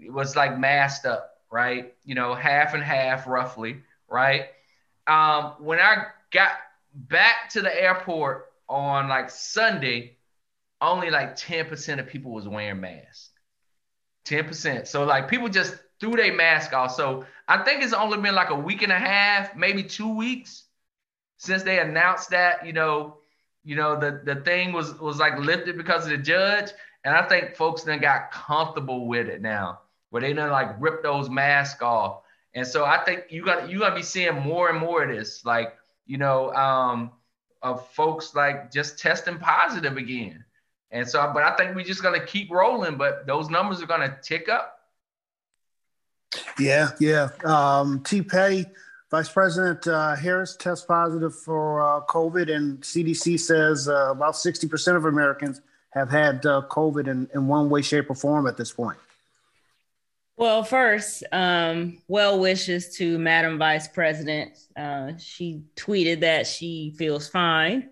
[0.10, 1.94] was like masked up, right?
[2.04, 3.78] You know, half and half roughly,
[4.08, 4.48] right?
[5.08, 6.52] Um, when I got
[6.94, 10.18] back to the airport on like Sunday,
[10.82, 13.30] only like 10% of people was wearing masks.
[14.26, 14.88] 10%.
[14.88, 16.94] So like people just threw their mask off.
[16.96, 20.64] So I think it's only been like a week and a half, maybe two weeks
[21.38, 23.18] since they announced that, you know,
[23.66, 26.72] you know, the, the thing was was like lifted because of the judge.
[27.06, 29.80] And I think folks then got comfortable with it now
[30.14, 32.22] where they done like rip those masks off.
[32.54, 35.44] And so I think you got you gonna be seeing more and more of this,
[35.44, 35.74] like
[36.06, 37.12] you know, um,
[37.64, 40.46] of folks like just testing positive again.
[40.92, 42.96] And so, but I think we're just gonna keep rolling.
[42.96, 44.82] But those numbers are gonna tick up.
[46.60, 47.30] Yeah, yeah.
[47.44, 48.22] Um, T.
[48.22, 48.68] Petty,
[49.10, 54.96] Vice President uh, Harris tests positive for uh, COVID, and CDC says uh, about 60%
[54.96, 58.72] of Americans have had uh, COVID in, in one way, shape, or form at this
[58.72, 59.00] point.
[60.36, 64.58] Well, first, um, well wishes to Madam Vice President.
[64.76, 67.90] Uh, she tweeted that she feels fine,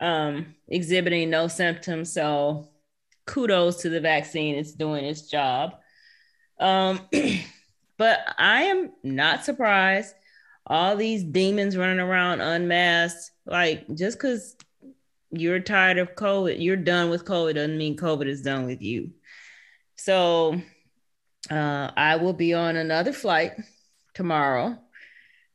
[0.00, 2.12] um, exhibiting no symptoms.
[2.12, 2.68] So,
[3.26, 5.76] kudos to the vaccine; it's doing its job.
[6.58, 7.00] Um,
[7.96, 10.14] but I am not surprised.
[10.66, 14.56] All these demons running around unmasked, like just because
[15.30, 19.12] you're tired of COVID, you're done with COVID doesn't mean COVID is done with you.
[19.96, 20.60] So
[21.50, 23.52] uh, I will be on another flight
[24.14, 24.78] tomorrow.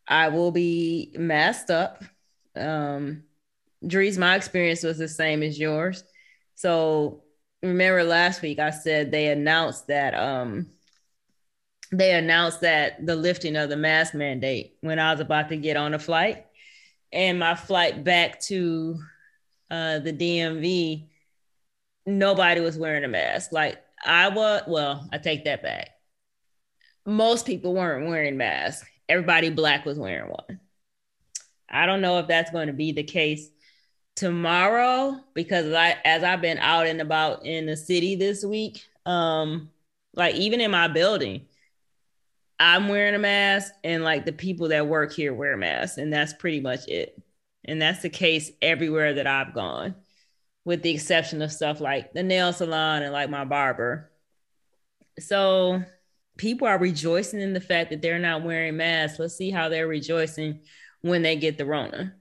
[0.07, 2.03] I will be masked up.
[2.55, 3.23] Um,
[3.85, 6.03] Dries, my experience was the same as yours.
[6.55, 7.23] So
[7.61, 10.67] remember last week I said they announced that um,
[11.91, 15.77] they announced that the lifting of the mask mandate when I was about to get
[15.77, 16.45] on a flight,
[17.11, 18.99] and my flight back to
[19.69, 21.07] uh, the DMV,
[22.05, 23.51] nobody was wearing a mask.
[23.51, 25.89] Like I was, well, I take that back.
[27.05, 28.87] Most people weren't wearing masks.
[29.09, 30.59] Everybody black was wearing one.
[31.69, 33.49] I don't know if that's going to be the case
[34.15, 39.69] tomorrow because I, as I've been out and about in the city this week, um,
[40.15, 41.47] like even in my building,
[42.59, 46.33] I'm wearing a mask and like the people that work here wear masks, and that's
[46.33, 47.21] pretty much it.
[47.65, 49.95] And that's the case everywhere that I've gone
[50.65, 54.11] with the exception of stuff like the nail salon and like my barber.
[55.19, 55.83] So
[56.37, 59.19] people are rejoicing in the fact that they're not wearing masks.
[59.19, 60.61] Let's see how they're rejoicing
[61.01, 62.15] when they get the Rona.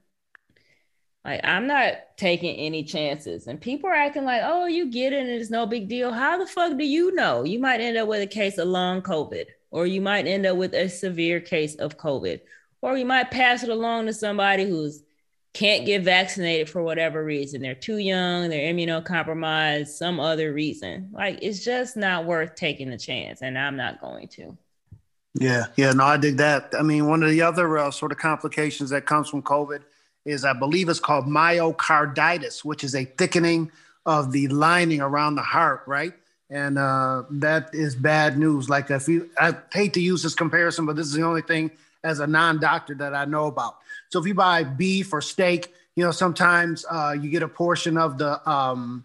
[1.25, 3.47] Like, I'm not taking any chances.
[3.47, 6.11] And people are acting like, oh, you get it and it's no big deal.
[6.11, 7.43] How the fuck do you know?
[7.43, 10.57] You might end up with a case of long COVID, or you might end up
[10.57, 12.41] with a severe case of COVID,
[12.81, 15.02] or we might pass it along to somebody who's
[15.53, 17.61] can't get vaccinated for whatever reason.
[17.61, 21.09] They're too young, they're immunocompromised, some other reason.
[21.13, 24.57] Like it's just not worth taking the chance, and I'm not going to.
[25.35, 26.73] Yeah, yeah, no, I dig that.
[26.77, 29.81] I mean, one of the other uh, sort of complications that comes from COVID
[30.25, 33.71] is, I believe, it's called myocarditis, which is a thickening
[34.05, 36.13] of the lining around the heart, right?
[36.49, 38.69] And uh, that is bad news.
[38.69, 41.71] Like, if you, I hate to use this comparison, but this is the only thing
[42.03, 43.77] as a non-doctor that I know about.
[44.13, 47.97] So if you buy beef or steak, you know sometimes uh, you get a portion
[47.97, 49.03] of the um,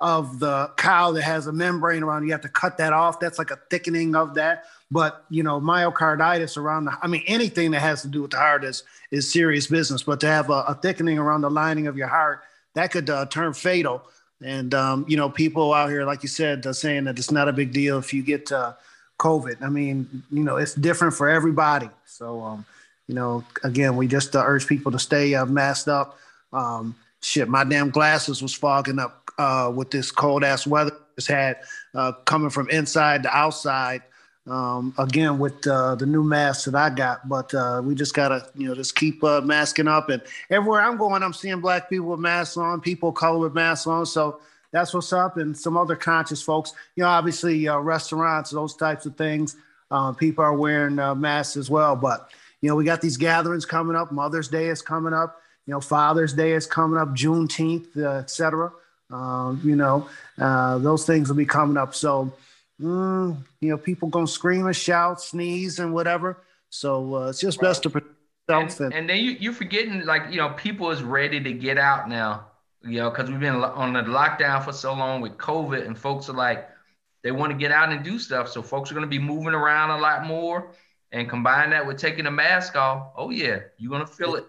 [0.00, 2.24] of the cow that has a membrane around.
[2.24, 3.18] You have to cut that off.
[3.18, 4.66] That's like a thickening of that.
[4.92, 8.36] But you know, myocarditis around the I mean, anything that has to do with the
[8.36, 10.04] heart is is serious business.
[10.04, 12.44] But to have a, a thickening around the lining of your heart,
[12.74, 14.04] that could uh, turn fatal.
[14.40, 17.48] And um, you know, people out here, like you said, uh, saying that it's not
[17.48, 18.74] a big deal if you get uh,
[19.18, 19.62] COVID.
[19.62, 21.90] I mean, you know, it's different for everybody.
[22.06, 22.64] So, um,
[23.06, 26.18] you know, again, we just uh, urge people to stay uh, masked up.
[26.52, 30.92] Um, shit, my damn glasses was fogging up uh, with this cold ass weather.
[31.16, 31.58] It's had
[31.94, 34.02] uh, coming from inside to outside.
[34.46, 38.46] Um, again, with uh, the new masks that I got, but uh, we just gotta,
[38.54, 40.10] you know, just keep masking up.
[40.10, 43.54] And everywhere I'm going, I'm seeing black people with masks on, people of color with
[43.54, 44.04] masks on.
[44.04, 44.40] So
[44.70, 45.38] that's what's up.
[45.38, 49.56] And some other conscious folks, you know, obviously restaurants, those types of things.
[50.18, 51.96] People are wearing masks as well.
[51.96, 52.28] But,
[52.64, 54.10] you know, we got these gatherings coming up.
[54.10, 55.38] Mother's Day is coming up.
[55.66, 58.72] You know, Father's Day is coming up, Juneteenth, uh, et cetera.
[59.10, 60.08] Um, you know,
[60.40, 61.94] uh, those things will be coming up.
[61.94, 62.32] So,
[62.80, 66.38] mm, you know, people going to scream and shout, sneeze and whatever.
[66.70, 67.68] So uh, it's just right.
[67.68, 68.10] best to protect
[68.48, 71.76] and, and, and then you, you're forgetting, like, you know, people is ready to get
[71.76, 72.46] out now
[72.86, 76.28] you know, because we've been on the lockdown for so long with COVID, and folks
[76.28, 76.68] are like,
[77.22, 78.50] they want to get out and do stuff.
[78.50, 80.70] So folks are going to be moving around a lot more,
[81.14, 83.12] and combine that with taking the mask off.
[83.16, 84.44] Oh yeah, you're to feel it.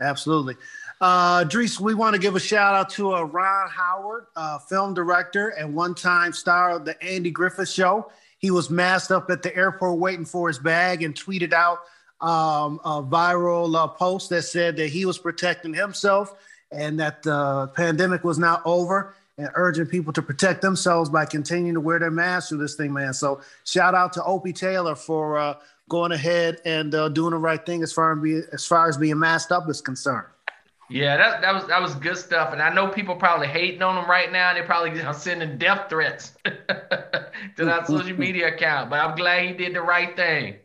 [0.00, 0.56] Absolutely.
[1.00, 4.92] Uh, Dries, we want to give a shout out to uh, Ron Howard, uh, film
[4.92, 8.10] director and one-time star of the Andy Griffith Show.
[8.38, 11.78] He was masked up at the airport waiting for his bag and tweeted out
[12.20, 16.34] um, a viral uh, post that said that he was protecting himself
[16.72, 21.74] and that the pandemic was now over and urging people to protect themselves by continuing
[21.74, 23.12] to wear their masks through this thing, man.
[23.12, 25.54] So shout out to Opie Taylor for uh,
[25.88, 28.96] going ahead and uh, doing the right thing as far as, be, as far as
[28.96, 30.26] being masked up is concerned.
[30.88, 33.96] Yeah, that, that was that was good stuff, and I know people probably hating on
[33.96, 34.54] him right now.
[34.54, 39.74] They're probably sending death threats to that social media account, but I'm glad he did
[39.74, 40.56] the right thing.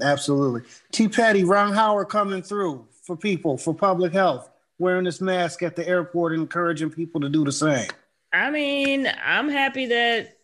[0.00, 1.06] Absolutely, T.
[1.06, 4.48] Petty, Ron Howard coming through for people for public health
[4.78, 7.88] wearing this mask at the airport, encouraging people to do the same.
[8.32, 10.38] I mean, I'm happy that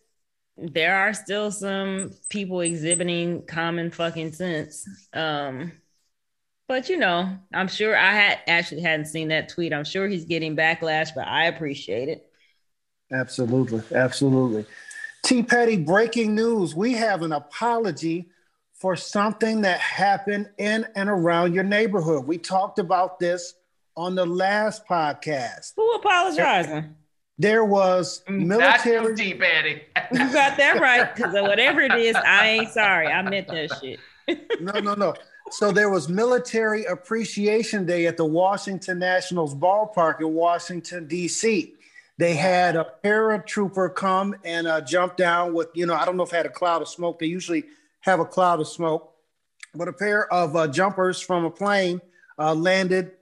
[0.59, 4.89] there are still some people exhibiting common fucking sense.
[5.13, 5.73] Um,
[6.67, 9.73] but you know, I'm sure I had actually hadn't seen that tweet.
[9.73, 12.31] I'm sure he's getting backlash, but I appreciate it.
[13.11, 14.67] Absolutely, absolutely.
[15.25, 16.75] T Petty, breaking news.
[16.75, 18.29] We have an apology
[18.75, 22.27] for something that happened in and around your neighborhood.
[22.27, 23.55] We talked about this
[23.97, 25.73] on the last podcast.
[25.77, 26.95] Who apologizing?
[27.39, 29.07] There was mm, military.
[29.07, 29.83] That's deep, Eddie.
[30.13, 31.15] you got that right.
[31.15, 33.07] Because whatever it is, I ain't sorry.
[33.07, 34.01] I meant that shit.
[34.61, 35.15] no, no, no.
[35.51, 41.75] So there was Military Appreciation Day at the Washington Nationals ballpark in Washington, D.C.
[42.19, 46.25] They had a paratrooper come and uh, jump down with, you know, I don't know
[46.25, 47.21] if it had a cloud of smoke.
[47.21, 47.65] They usually
[48.01, 49.13] have a cloud of smoke,
[49.75, 52.01] but a pair of uh, jumpers from a plane
[52.39, 53.13] uh, landed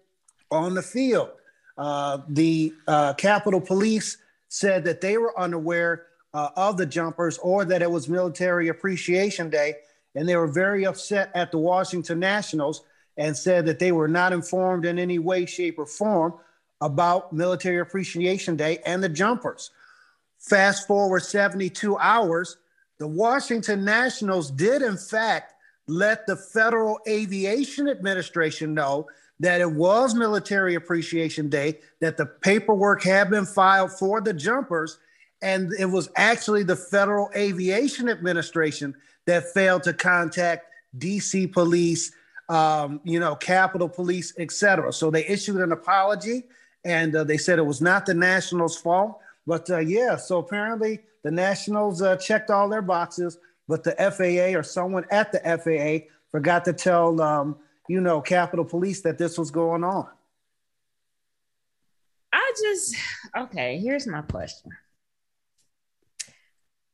[0.50, 1.30] on the field.
[1.76, 4.18] Uh, the uh, Capitol Police
[4.48, 9.50] said that they were unaware uh, of the jumpers or that it was Military Appreciation
[9.50, 9.74] Day,
[10.14, 12.82] and they were very upset at the Washington Nationals
[13.16, 16.34] and said that they were not informed in any way, shape, or form
[16.80, 19.70] about Military Appreciation Day and the jumpers.
[20.38, 22.58] Fast forward 72 hours,
[22.98, 25.54] the Washington Nationals did, in fact,
[25.88, 29.06] let the Federal Aviation Administration know
[29.40, 34.98] that it was Military Appreciation Day, that the paperwork had been filed for the jumpers,
[35.42, 38.94] and it was actually the Federal Aviation Administration
[39.26, 40.66] that failed to contact
[40.98, 42.12] DC police,
[42.48, 44.92] um, you know, Capitol Police, etc.
[44.92, 46.44] So they issued an apology,
[46.84, 49.20] and uh, they said it was not the Nationals' fault.
[49.46, 54.58] But uh, yeah, so apparently the Nationals uh, checked all their boxes, but the FAA
[54.58, 57.56] or someone at the FAA forgot to tell um,
[57.88, 60.08] you know, Capitol Police that this was going on?
[62.32, 62.96] I just,
[63.36, 64.72] okay, here's my question.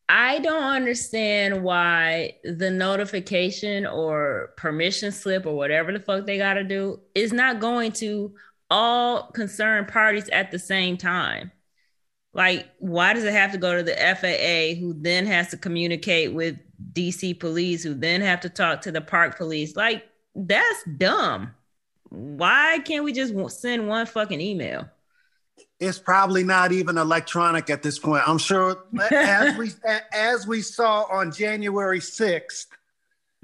[0.09, 6.55] I don't understand why the notification or permission slip or whatever the fuck they got
[6.55, 8.35] to do is not going to
[8.71, 11.51] all concerned parties at the same time.
[12.35, 16.33] Like, why does it have to go to the FAA, who then has to communicate
[16.33, 16.57] with
[16.93, 19.77] DC police, who then have to talk to the park police?
[19.77, 20.05] Like,
[20.35, 21.55] that's dumb.
[22.09, 24.89] Why can't we just send one fucking email?
[25.83, 28.23] it's probably not even electronic at this point.
[28.27, 29.73] I'm sure as we
[30.13, 32.67] as we saw on January 6th,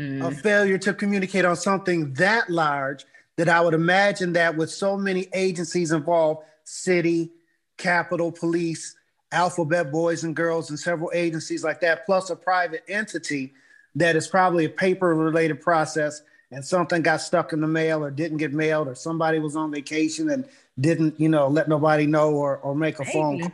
[0.01, 0.25] mm.
[0.25, 3.05] a failure to communicate on something that large
[3.37, 7.33] that I would imagine that with so many agencies involved, city,
[7.77, 8.97] Capitol Police,
[9.33, 13.53] Alphabet Boys and Girls, and several agencies like that, plus a private entity
[13.95, 18.11] that is probably a paper related process and something got stuck in the mail or
[18.11, 20.47] didn't get mailed or somebody was on vacation and
[20.81, 23.13] didn't, you know, let nobody know or, or make a maybe.
[23.13, 23.53] phone call.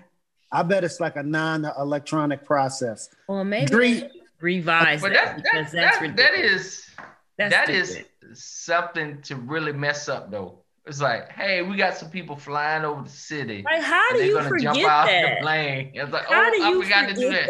[0.53, 3.11] I bet it's like a non-electronic process.
[3.29, 6.87] Well, maybe Dre- revise but that, that, that, that is
[7.37, 10.64] that's that is something to really mess up though.
[10.87, 13.63] It's like, hey, we got some people flying over the city.
[13.65, 15.39] Like, how do you forget that?
[15.95, 17.47] It's like, how oh, do you I forgot to do that.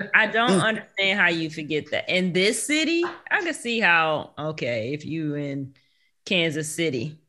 [0.00, 0.10] that?
[0.14, 2.08] I don't understand how you forget that.
[2.08, 4.32] In this city, I can see how.
[4.36, 5.74] Okay, if you in
[6.24, 7.20] Kansas City,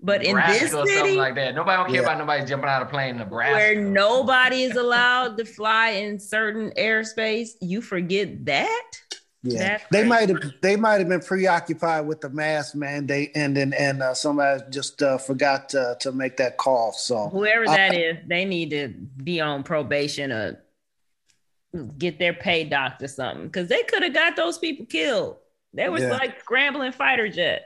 [0.00, 2.02] but in this city, something like that, nobody don't care yeah.
[2.02, 3.54] about nobody jumping out of plane in Nebraska.
[3.54, 8.90] Where nobody is allowed to fly in certain airspace, you forget that.
[9.54, 13.72] Yeah, they might have they might have been preoccupied with the mask mandate, and then
[13.72, 16.92] and uh, somebody just uh, forgot to, to make that call.
[16.92, 18.88] So whoever that uh, is, they need to
[19.22, 20.62] be on probation or
[21.98, 25.36] get their pay docked or something because they could have got those people killed.
[25.74, 26.12] They was yeah.
[26.12, 27.64] like scrambling fighter jets.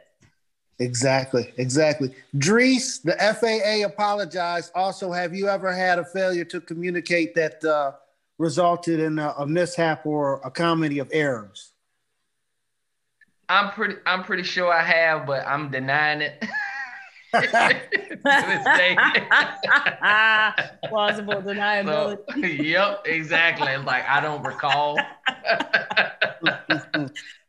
[0.80, 2.14] Exactly, exactly.
[2.36, 4.72] Drees, the FAA apologized.
[4.74, 7.92] Also, have you ever had a failure to communicate that uh,
[8.38, 11.69] resulted in a, a, mishap or a comedy of errors?
[13.50, 16.40] I'm pretty, I'm pretty sure I have, but I'm denying it.
[20.88, 22.18] Plausible deniability.
[22.32, 23.76] So, yep, exactly.
[23.76, 24.98] Like I don't recall.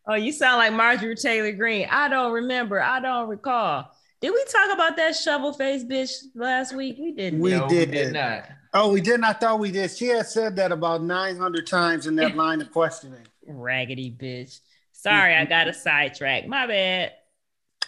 [0.07, 1.87] Oh, you sound like Marjorie Taylor Greene.
[1.89, 2.81] I don't remember.
[2.81, 3.89] I don't recall.
[4.19, 6.97] Did we talk about that shovel face bitch last week?
[6.99, 7.39] We didn't.
[7.39, 7.89] We, no, did.
[7.89, 8.45] we did not.
[8.73, 9.23] Oh, we didn't.
[9.23, 9.91] I thought we did.
[9.91, 13.25] She had said that about 900 times in that line of questioning.
[13.45, 14.59] Raggedy bitch.
[15.01, 16.45] Sorry, I got a sidetrack.
[16.45, 17.13] My bad.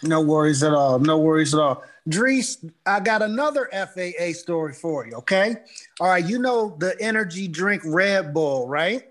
[0.02, 0.98] No worries at all.
[0.98, 1.84] No worries at all.
[2.10, 5.14] Drees, I got another FAA story for you.
[5.18, 5.54] Okay.
[6.00, 6.24] All right.
[6.24, 9.08] You know the energy drink Red Bull, right?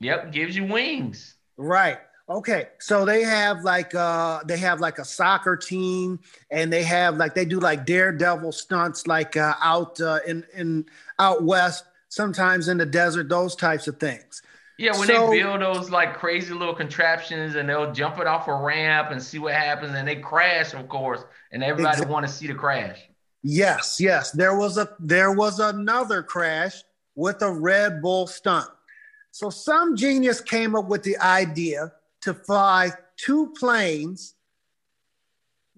[0.00, 0.32] Yep.
[0.32, 1.34] Gives you wings.
[1.58, 1.98] Right.
[2.30, 2.68] Okay.
[2.78, 6.18] So they have like uh they have like a soccer team
[6.50, 10.86] and they have like they do like daredevil stunts like uh out uh, in in
[11.18, 14.40] out west, sometimes in the desert, those types of things.
[14.76, 18.48] Yeah, when so, they build those like crazy little contraptions and they'll jump it off
[18.48, 22.12] a ramp and see what happens and they crash, of course, and everybody exactly.
[22.12, 22.98] want to see the crash.
[23.42, 24.32] Yes, yes.
[24.32, 26.82] There was a there was another crash
[27.14, 28.68] with a Red Bull stunt.
[29.30, 34.34] So some genius came up with the idea to fly two planes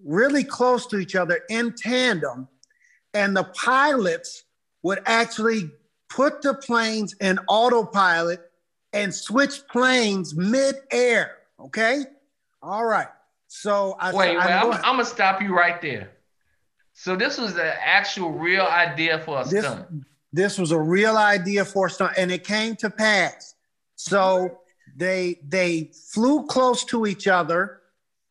[0.03, 2.47] really close to each other in tandem,
[3.13, 4.45] and the pilots
[4.83, 5.69] would actually
[6.09, 8.46] put the planes in autopilot
[8.93, 11.37] and switch planes mid-air.
[11.59, 12.03] Okay.
[12.61, 13.07] All right.
[13.47, 14.45] So I wait, wait.
[14.45, 16.11] I'm, I'm, gonna stop you right there.
[16.93, 19.87] So this was the actual real idea for a this, stunt.
[20.33, 23.55] This was a real idea for a stunt, and it came to pass.
[23.95, 24.59] So
[24.95, 27.81] they they flew close to each other,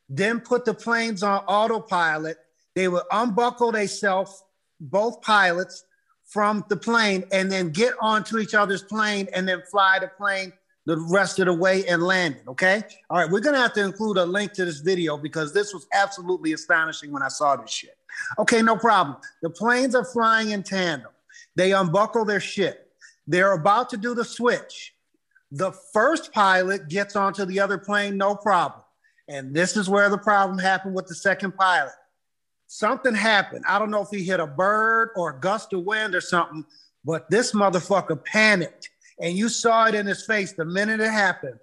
[0.09, 2.37] then put the planes on autopilot.
[2.75, 4.45] They would unbuckle themselves,
[4.79, 5.85] both pilots,
[6.27, 10.53] from the plane, and then get onto each other's plane and then fly the plane
[10.87, 12.49] the rest of the way and land it.
[12.49, 12.83] Okay.
[13.11, 13.31] All right.
[13.31, 17.13] We're gonna have to include a link to this video because this was absolutely astonishing
[17.13, 17.97] when I saw this shit.
[18.39, 19.17] Okay, no problem.
[19.43, 21.11] The planes are flying in tandem.
[21.57, 22.89] They unbuckle their shit.
[23.27, 24.95] They're about to do the switch.
[25.51, 28.83] The first pilot gets onto the other plane, no problem.
[29.29, 31.93] And this is where the problem happened with the second pilot.
[32.67, 33.65] Something happened.
[33.69, 36.65] I don't know if he hit a bird or a gust of wind or something,
[37.05, 38.91] but this motherfucker panicked.
[39.21, 41.59] And you saw it in his face the minute it happened.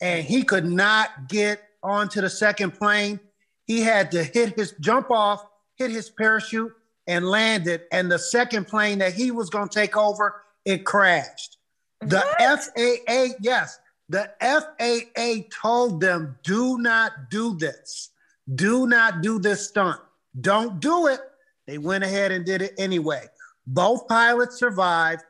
[0.00, 3.20] And he could not get onto the second plane.
[3.66, 5.44] He had to hit his jump off,
[5.76, 6.72] hit his parachute,
[7.06, 7.82] and landed.
[7.92, 11.58] And the second plane that he was going to take over, it crashed.
[12.00, 12.62] The what?
[12.62, 13.78] FAA, yes,
[14.08, 18.10] the FAA told them, do not do this.
[18.54, 20.00] Do not do this stunt.
[20.40, 21.20] Don't do it.
[21.66, 23.26] They went ahead and did it anyway.
[23.66, 25.22] Both pilots survived.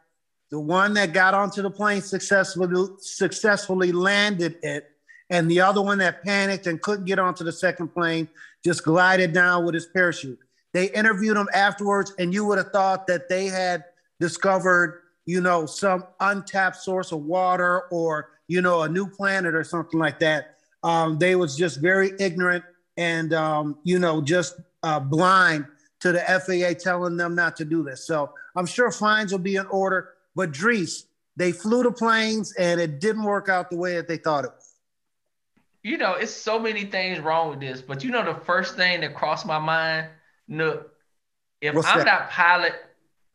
[0.51, 4.91] The one that got onto the plane successfully successfully landed it,
[5.31, 8.29] and the other one that panicked and couldn't get onto the second plane
[8.65, 10.39] just glided down with his parachute.
[10.73, 13.85] They interviewed him afterwards, and you would have thought that they had
[14.21, 19.65] discovered, you know, some untapped source of water or you know a new planet or
[19.65, 20.57] something like that.
[20.83, 22.65] Um, they was just very ignorant
[22.97, 25.65] and um, you know just uh, blind
[26.01, 28.07] to the FAA telling them not to do this.
[28.07, 30.11] So I'm sure fines will be in order.
[30.37, 31.07] But Dries,
[31.37, 34.51] they flew the planes and it didn't work out the way that they thought it
[34.51, 34.61] would.
[35.83, 39.03] You know, it's so many things wrong with this, but you know the first thing
[39.03, 40.09] that crossed my mind,
[40.49, 40.93] look,
[41.61, 42.07] if What's I'm that?
[42.07, 42.73] that pilot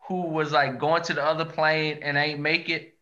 [0.07, 2.95] who was like going to the other plane and ain't make it,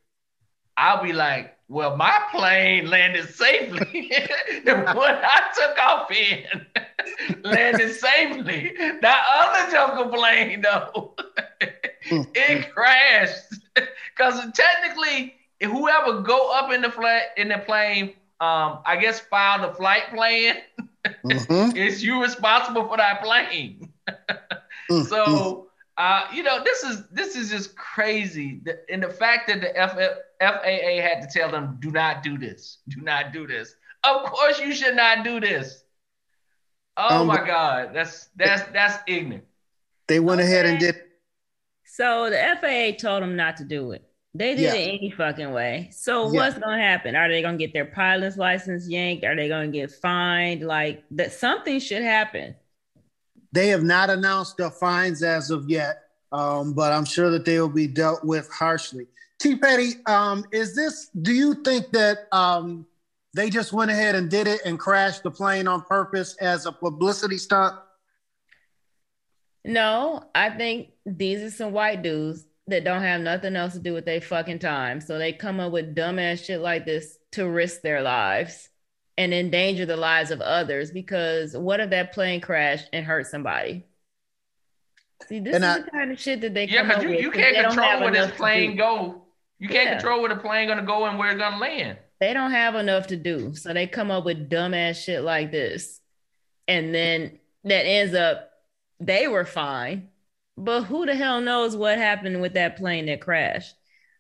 [0.76, 4.12] I'll be like, well, my plane landed safely.
[4.66, 6.46] the one I took off in
[7.44, 8.74] landed safely.
[9.02, 11.16] That other jungle plane, though,
[12.10, 13.60] it crashed.
[14.16, 19.68] Because technically, whoever go up in the flat in the plane, um, I guess file
[19.68, 20.56] the flight plan.
[21.26, 21.76] mm-hmm.
[21.76, 23.92] It's you responsible for that plane.
[24.90, 25.67] Mm, so.
[25.98, 28.62] Uh, you know, this is this is just crazy.
[28.64, 32.38] The, and the fact that the FF, FAA had to tell them, do not do
[32.38, 33.76] this, do not do this.
[34.04, 35.84] Of course, you should not do this.
[36.96, 39.46] Oh um, my God, that's that's that's ignorant.
[40.08, 40.50] They went okay.
[40.50, 40.96] ahead and did.
[41.86, 44.04] So the FAA told them not to do it.
[44.36, 44.74] They did yeah.
[44.76, 45.90] it any fucking way.
[45.92, 46.40] So yeah.
[46.40, 47.16] what's gonna happen?
[47.16, 49.26] Are they gonna get their pilot's license yanked?
[49.26, 50.62] Are they gonna get fined?
[50.62, 52.56] Like that, something should happen.
[53.52, 57.60] They have not announced the fines as of yet, um, but I'm sure that they
[57.60, 59.08] will be dealt with harshly.
[59.40, 59.56] T.
[59.56, 61.10] Petty, um, is this?
[61.22, 62.86] Do you think that um,
[63.34, 66.72] they just went ahead and did it and crashed the plane on purpose as a
[66.72, 67.76] publicity stunt?
[69.64, 73.94] No, I think these are some white dudes that don't have nothing else to do
[73.94, 75.02] with their fucking time.
[75.02, 78.70] So they come up with dumbass shit like this to risk their lives
[79.18, 83.84] and endanger the lives of others because what if that plane crashed and hurt somebody?
[85.28, 87.32] See, this and is I, the kind of shit that they yeah, because you, you
[87.32, 89.24] can't control where this plane go.
[89.60, 89.94] You can't yeah.
[89.98, 91.98] control where the plane gonna go and where it's gonna land.
[92.20, 96.00] They don't have enough to do, so they come up with dumbass shit like this,
[96.68, 98.52] and then that ends up
[99.00, 100.10] they were fine,
[100.58, 103.76] but who the hell knows what happened with that plane that crashed?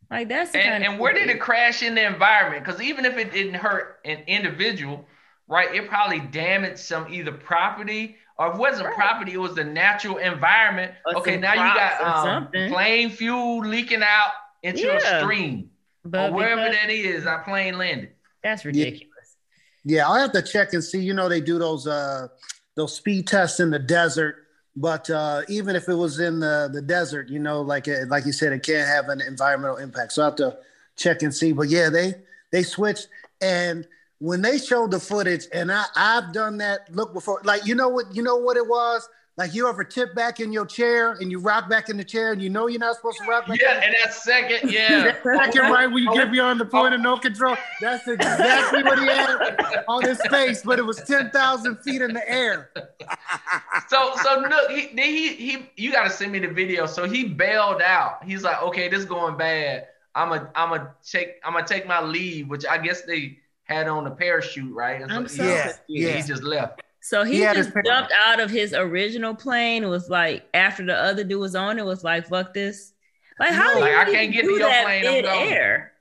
[0.10, 2.64] Like that's the and, kind of and where did it crash in the environment?
[2.64, 5.05] Because even if it didn't hurt an individual,
[5.47, 8.95] right, it probably damaged some either property or if it wasn't right.
[8.95, 10.93] property, it was the natural environment.
[11.05, 14.32] Or okay, now you got um, plane fuel leaking out
[14.64, 14.97] into yeah.
[14.97, 15.72] a stream
[16.05, 18.12] but or wherever that is, our plane landed.
[18.43, 19.36] That's ridiculous.
[19.84, 19.97] Yeah.
[19.97, 20.99] yeah, I'll have to check and see.
[20.99, 22.28] You know, they do those uh
[22.76, 24.47] those speed tests in the desert
[24.78, 28.32] but uh, even if it was in the, the desert, you know, like like you
[28.32, 30.13] said, it can't have an environmental impact.
[30.13, 30.57] So I have to
[30.95, 31.51] check and see.
[31.51, 32.13] But yeah, they
[32.51, 33.07] they switched,
[33.41, 33.88] and
[34.19, 37.41] when they showed the footage, and I I've done that look before.
[37.43, 39.09] Like you know what you know what it was.
[39.38, 42.32] Like you ever tip back in your chair and you rock back in the chair
[42.32, 43.62] and you know you're not supposed to rock back.
[43.62, 45.14] Yeah, and that second, yeah.
[45.24, 46.70] second right when you get beyond the oh.
[46.70, 47.56] point of no control.
[47.80, 52.28] That's exactly what he had on his face, but it was 10,000 feet in the
[52.28, 52.72] air.
[53.88, 56.88] so so look, he he he you gotta send me the video.
[56.88, 58.24] So he bailed out.
[58.24, 59.88] He's like, okay, this is going bad.
[60.16, 63.88] I'm a I'm a take I'm gonna take my leave, which I guess they had
[63.88, 65.00] on the parachute, right?
[65.08, 66.82] I'm so yeah, yeah, he just left.
[67.08, 69.86] So he, he just jumped out of his original plane.
[69.86, 72.91] It was like after the other dude was on, it was like fuck this.
[73.39, 75.93] Like how no, do like, you I can't get to your plane in air?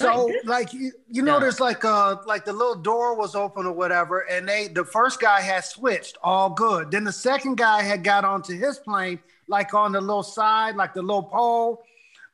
[0.00, 3.72] So like you, you know, there's like uh like the little door was open or
[3.72, 6.90] whatever, and they the first guy had switched, all good.
[6.90, 10.94] Then the second guy had got onto his plane, like on the little side, like
[10.94, 11.82] the little pole.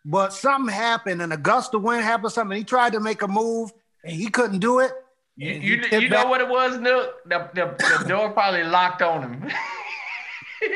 [0.04, 2.30] But something happened, and a gust of wind happened.
[2.30, 3.72] Something he tried to make a move,
[4.04, 4.92] and he couldn't do it.
[5.36, 7.22] You, you, you know what it was, Nook?
[7.28, 9.50] The, the, the door probably locked on him.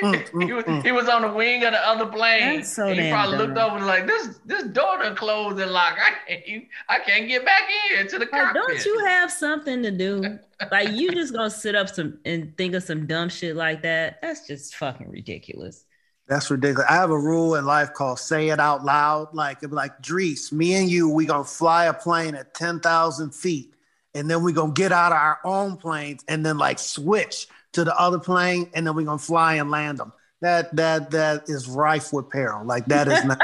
[0.03, 2.63] mm, he, was, mm, he was on the wing of the other plane.
[2.63, 3.47] So he probably dumb.
[3.49, 4.39] looked over and like this.
[4.45, 5.99] This door done closed and locked.
[5.99, 6.65] I can't.
[6.91, 7.63] I can't get back
[7.99, 8.55] in to the cockpit.
[8.55, 10.39] don't you have something to do?
[10.71, 14.21] like you just gonna sit up some and think of some dumb shit like that?
[14.21, 15.87] That's just fucking ridiculous.
[16.29, 16.87] That's ridiculous.
[16.91, 19.35] I have a rule in life called say it out loud.
[19.35, 23.75] Like like Dries, me and you, we gonna fly a plane at ten thousand feet
[24.15, 27.85] and then we're gonna get out of our own planes and then like switch to
[27.85, 30.13] the other plane and then we're gonna fly and land them.
[30.41, 32.65] That that that is rife with peril.
[32.65, 33.39] Like that is not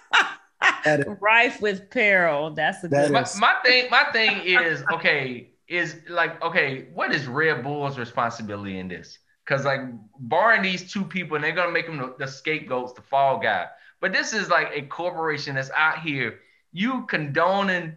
[0.84, 2.50] that is, rife with peril.
[2.50, 3.90] That's a good my, my thing.
[3.90, 5.50] My thing is okay.
[5.66, 6.88] Is like okay.
[6.94, 9.18] What is Red Bull's responsibility in this?
[9.44, 9.80] Because like
[10.20, 13.66] barring these two people, and they're gonna make them the, the scapegoats, the fall guy.
[14.00, 16.38] But this is like a corporation that's out here.
[16.72, 17.96] You condoning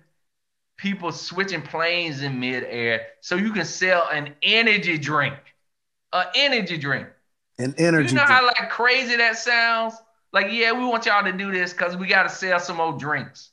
[0.81, 5.35] people switching planes in midair so you can sell an energy drink.
[6.11, 7.07] An energy drink.
[7.59, 8.07] An energy.
[8.07, 8.09] Drink.
[8.09, 8.39] You know drink.
[8.41, 9.93] how like crazy that sounds?
[10.33, 12.99] Like, yeah, we want y'all to do this because we got to sell some old
[12.99, 13.51] drinks.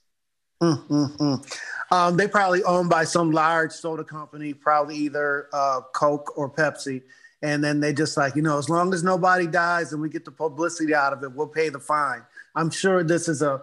[0.62, 1.58] Mm, mm, mm.
[1.90, 7.02] Um, they probably owned by some large soda company, probably either uh, Coke or Pepsi.
[7.42, 10.24] And then they just like, you know, as long as nobody dies and we get
[10.24, 12.22] the publicity out of it, we'll pay the fine.
[12.54, 13.62] I'm sure this is a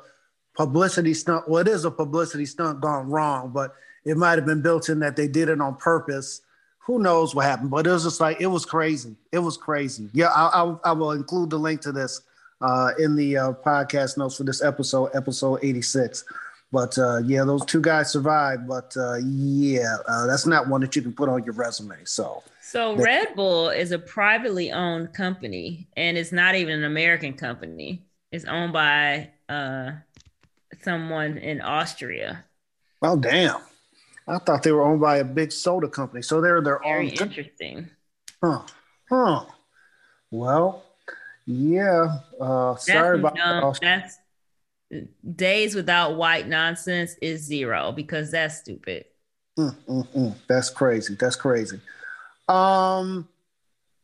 [0.56, 1.48] publicity stunt.
[1.48, 3.76] Well, it is a publicity stunt gone wrong, but
[4.06, 6.42] it might have been built in that they did it on purpose.
[6.80, 7.72] Who knows what happened?
[7.72, 9.16] But it was just like, it was crazy.
[9.32, 10.10] It was crazy.
[10.14, 12.22] Yeah, I, I, I will include the link to this
[12.62, 16.24] uh, in the uh, podcast notes for this episode, episode 86.
[16.72, 18.68] But uh, yeah, those two guys survived.
[18.68, 21.96] But uh, yeah, uh, that's not one that you can put on your resume.
[22.04, 27.34] So, so Red Bull is a privately owned company, and it's not even an American
[27.34, 28.04] company.
[28.32, 29.92] It's owned by uh,
[30.84, 32.46] someone in Austria.
[33.02, 33.62] well, damn.
[34.28, 36.24] I thought they were owned by a big soda company.
[36.24, 37.16] So they're their Very own.
[37.16, 37.90] co- interesting.
[38.44, 38.62] Huh.
[39.08, 39.46] Huh.
[40.32, 40.84] Well,
[41.46, 42.18] yeah.
[42.42, 43.62] Uh, sorry about dumb.
[43.62, 43.80] that.
[43.82, 44.18] That's
[45.36, 49.06] days without white nonsense is zero because that's stupid.
[49.60, 50.36] Mm, mm, mm.
[50.48, 51.16] That's crazy.
[51.20, 51.80] That's crazy.
[52.48, 53.28] Um,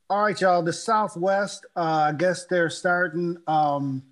[0.09, 0.61] all right, y'all.
[0.61, 4.03] The Southwest, uh, I guess they're starting um,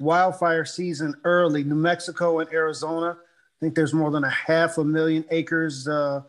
[0.00, 1.64] wildfire season early.
[1.64, 3.16] New Mexico and Arizona.
[3.18, 6.22] I think there's more than a half a million acres uh,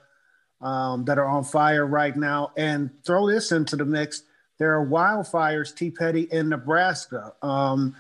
[0.62, 2.52] um, that are on fire right now.
[2.58, 4.24] And throw this into the mix.
[4.58, 5.90] There are wildfires, T.
[5.90, 7.34] Petty, in Nebraska.
[7.42, 7.96] Um,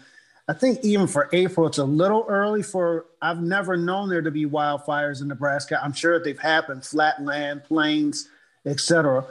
[0.47, 3.05] I think even for April, it's a little early for.
[3.21, 5.79] I've never known there to be wildfires in Nebraska.
[5.81, 8.27] I'm sure they've happened, flat land, plains,
[8.65, 9.25] etc.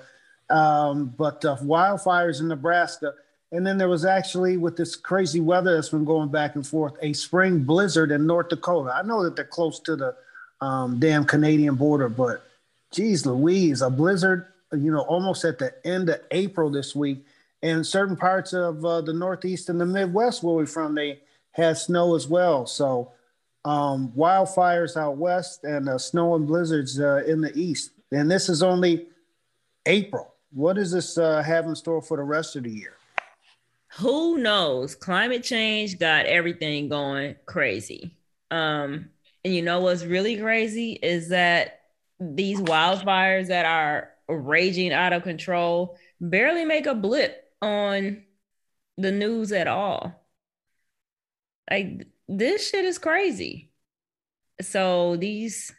[0.48, 3.14] Um, but uh, wildfires in Nebraska,
[3.52, 6.94] and then there was actually with this crazy weather that's been going back and forth,
[7.02, 8.92] a spring blizzard in North Dakota.
[8.94, 10.16] I know that they're close to the
[10.60, 12.44] um, damn Canadian border, but
[12.92, 17.24] geez, Louise, a blizzard, you know, almost at the end of April this week
[17.62, 21.20] And certain parts of uh, the Northeast and the Midwest where we're from, they
[21.52, 22.66] had snow as well.
[22.66, 23.12] So
[23.64, 27.90] um, wildfires out west and uh, snow and blizzards uh, in the east.
[28.12, 29.06] And this is only
[29.86, 30.34] April.
[30.52, 32.94] What does this uh, have in store for the rest of the year?
[33.98, 34.94] Who knows?
[34.94, 38.16] Climate change got everything going crazy.
[38.50, 39.10] Um,
[39.44, 41.80] and you know what's really crazy is that
[42.20, 48.22] these wildfires that are raging out of control barely make a blip on
[48.96, 50.24] the news at all.
[51.70, 53.72] Like this shit is crazy.
[54.60, 55.72] So these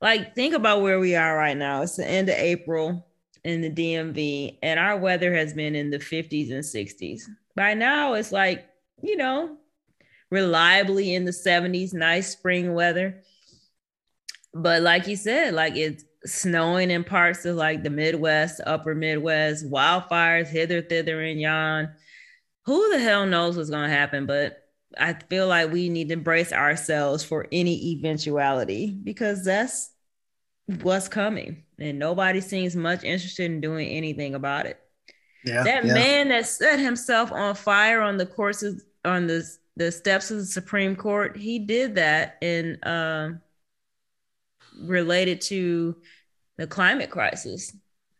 [0.00, 1.82] like think about where we are right now.
[1.82, 3.06] It's the end of April
[3.44, 7.22] in the DMV and our weather has been in the 50s and 60s.
[7.54, 8.66] By now it's like,
[9.02, 9.56] you know,
[10.30, 13.22] reliably in the 70s, nice spring weather.
[14.52, 19.70] But like you said, like it's snowing in parts of like the Midwest, upper Midwest,
[19.70, 21.88] wildfires hither, thither, and yon.
[22.66, 24.26] Who the hell knows what's going to happen?
[24.26, 24.58] But
[24.98, 29.90] I feel like we need to brace ourselves for any eventuality because that's
[30.82, 31.64] what's coming.
[31.78, 34.78] And nobody seems much interested in doing anything about it.
[35.44, 35.94] Yeah, That yeah.
[35.94, 40.44] man that set himself on fire on the courses on the the steps of the
[40.44, 43.40] Supreme Court, he did that in um
[44.82, 45.96] related to
[46.58, 47.74] the climate crisis.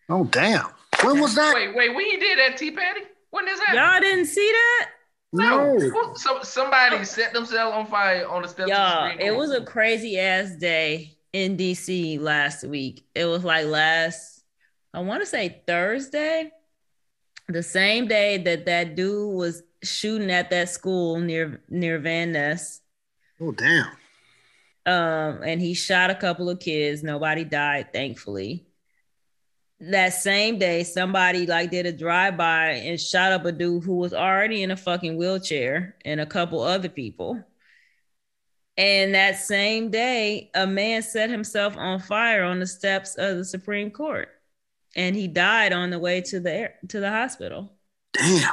[0.09, 0.67] Oh damn!
[1.03, 1.55] When was that?
[1.55, 3.01] Wait, wait, when you did that, T Petty?
[3.31, 3.75] When is that?
[3.75, 4.89] Y'all didn't see that?
[5.33, 5.79] No.
[5.79, 9.37] Who- So, somebody set themselves on fire on the steps of the Y'all, Supreme it
[9.37, 13.07] was a crazy ass day in DC last week.
[13.15, 14.43] It was like last,
[14.93, 16.51] I want to say Thursday,
[17.49, 22.81] the same day that that dude was shooting at that school near near Van Ness.
[23.41, 23.87] Oh damn!
[24.87, 27.03] um, and he shot a couple of kids.
[27.03, 28.67] Nobody died, thankfully.
[29.81, 33.97] That same day, somebody like did a drive by and shot up a dude who
[33.97, 37.43] was already in a fucking wheelchair and a couple other people.
[38.81, 43.45] And that same day, a man set himself on fire on the steps of the
[43.45, 44.29] Supreme Court,
[44.97, 47.73] and he died on the way to the air, to the hospital.
[48.15, 48.51] Damn!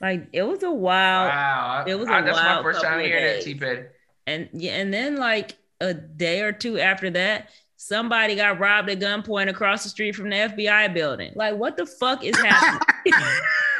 [0.00, 3.22] Like it was a wild, Wow, it was I- a that's my first time hearing
[3.24, 3.44] that, days.
[3.44, 3.82] T Petty.
[4.26, 8.98] and yeah, and then like a day or two after that, somebody got robbed at
[8.98, 11.32] gunpoint across the street from the FBI building.
[11.36, 12.80] Like, what the fuck is happening?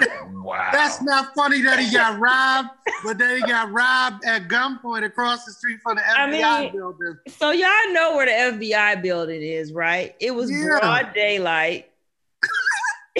[0.43, 2.71] Wow, That's not funny that he got robbed,
[3.05, 6.31] but then he got robbed at gunpoint across the street from the FBI I
[6.63, 7.17] mean- building.
[7.29, 10.15] so y'all know where the FBI building is, right?
[10.21, 10.79] It was Yeah.
[10.81, 11.89] broad daylight.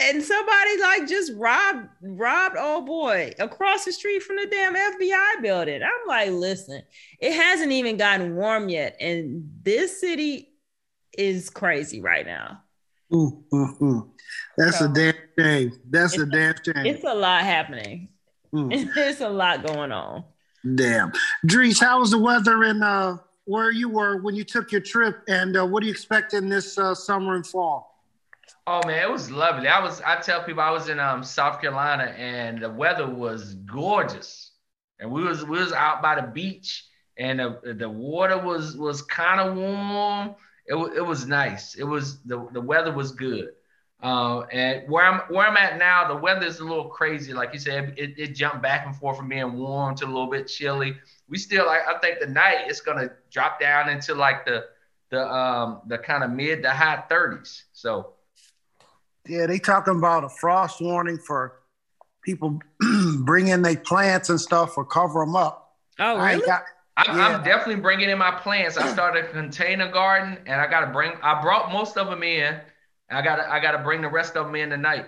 [0.00, 5.42] and somebody like just robbed robbed old boy across the street from the damn FBI
[5.42, 5.82] building.
[5.82, 6.82] I'm like, listen,
[7.20, 10.50] it hasn't even gotten warm yet, and this city
[11.16, 12.62] is crazy right now.
[13.12, 14.08] Mm, mm, mm.
[14.58, 15.72] That's so, a damn shame.
[15.88, 16.86] That's a damn shame.
[16.86, 18.08] It's a lot happening.
[18.52, 18.90] Mm.
[18.96, 20.24] It's a lot going on.
[20.74, 21.12] Damn.
[21.46, 25.22] Dries, how was the weather in uh, where you were when you took your trip,
[25.28, 28.04] and uh, what do you expect in this uh, summer and fall?
[28.66, 29.68] Oh man, it was lovely.
[29.68, 33.54] I was I tell people I was in um South Carolina and the weather was
[33.54, 34.52] gorgeous.
[35.00, 36.84] And we was we was out by the beach
[37.16, 40.34] and the, the water was was kind of warm.
[40.66, 41.76] It, it was nice.
[41.76, 43.50] It was the, the weather was good.
[44.00, 47.32] Uh, and where I'm where I'm at now, the weather is a little crazy.
[47.32, 50.30] Like you said, it, it jumped back and forth from being warm to a little
[50.30, 50.96] bit chilly.
[51.28, 54.66] We still like I think the night it's gonna drop down into like the
[55.10, 57.64] the um the kind of mid to high 30s.
[57.72, 58.12] So
[59.26, 61.60] yeah, they talking about a frost warning for
[62.22, 62.60] people
[63.20, 65.76] bringing their plants and stuff or cover them up.
[65.98, 66.42] Oh, really?
[66.42, 66.62] I got,
[66.96, 67.26] I'm, yeah.
[67.28, 68.76] I'm, definitely bringing in my plants.
[68.76, 71.12] I started a container garden, and I got to bring.
[71.22, 72.60] I brought most of them in.
[73.10, 75.06] I gotta I got to bring the rest of them in tonight.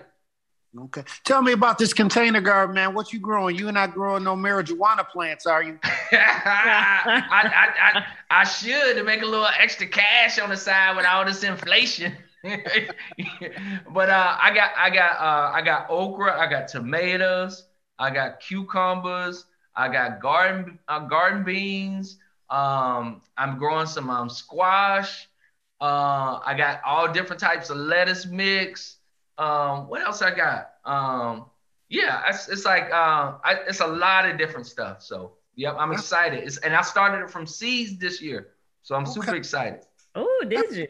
[0.77, 2.93] Okay, tell me about this container garden, man.
[2.93, 3.57] What you growing?
[3.57, 5.77] You not growing no marijuana plants, are you?
[5.83, 11.05] I, I, I, I should to make a little extra cash on the side with
[11.05, 12.13] all this inflation.
[12.43, 17.65] but uh, I got I got uh, I got okra, I got tomatoes,
[17.99, 19.45] I got cucumbers,
[19.75, 22.17] I got garden uh, garden beans.
[22.49, 25.27] Um, I'm growing some um, squash.
[25.81, 28.97] Uh, I got all different types of lettuce mix.
[29.39, 30.73] Um, what else I got?
[30.85, 31.45] Um,
[31.89, 35.01] yeah, it's, it's like uh, I, it's a lot of different stuff.
[35.01, 36.43] So yep, I'm excited.
[36.43, 38.49] It's, and I started it from seeds this year,
[38.83, 39.11] so I'm okay.
[39.11, 39.81] super excited.
[40.13, 40.87] Oh, did you?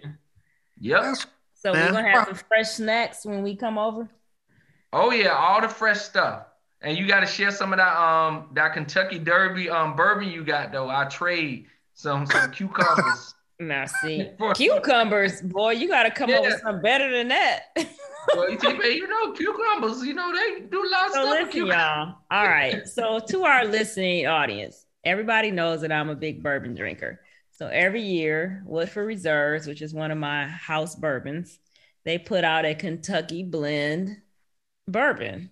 [0.79, 1.15] Yep.
[1.53, 4.09] So we're gonna have some fresh snacks when we come over.
[4.91, 6.47] Oh yeah, all the fresh stuff.
[6.81, 10.43] And you got to share some of that um that Kentucky Derby um bourbon you
[10.43, 10.89] got though.
[10.89, 13.35] I trade some some cucumbers.
[13.67, 16.37] Now see cucumbers, boy, you got to come yeah.
[16.37, 17.63] up with something better than that.
[18.35, 21.55] well, you know cucumbers, you know they do a lot of stuff.
[21.55, 22.15] Y'all.
[22.29, 27.21] All right, so to our listening audience, everybody knows that I'm a big bourbon drinker.
[27.51, 31.59] So every year, Woodford Reserves, which is one of my house bourbons,
[32.05, 34.17] they put out a Kentucky blend
[34.87, 35.51] bourbon.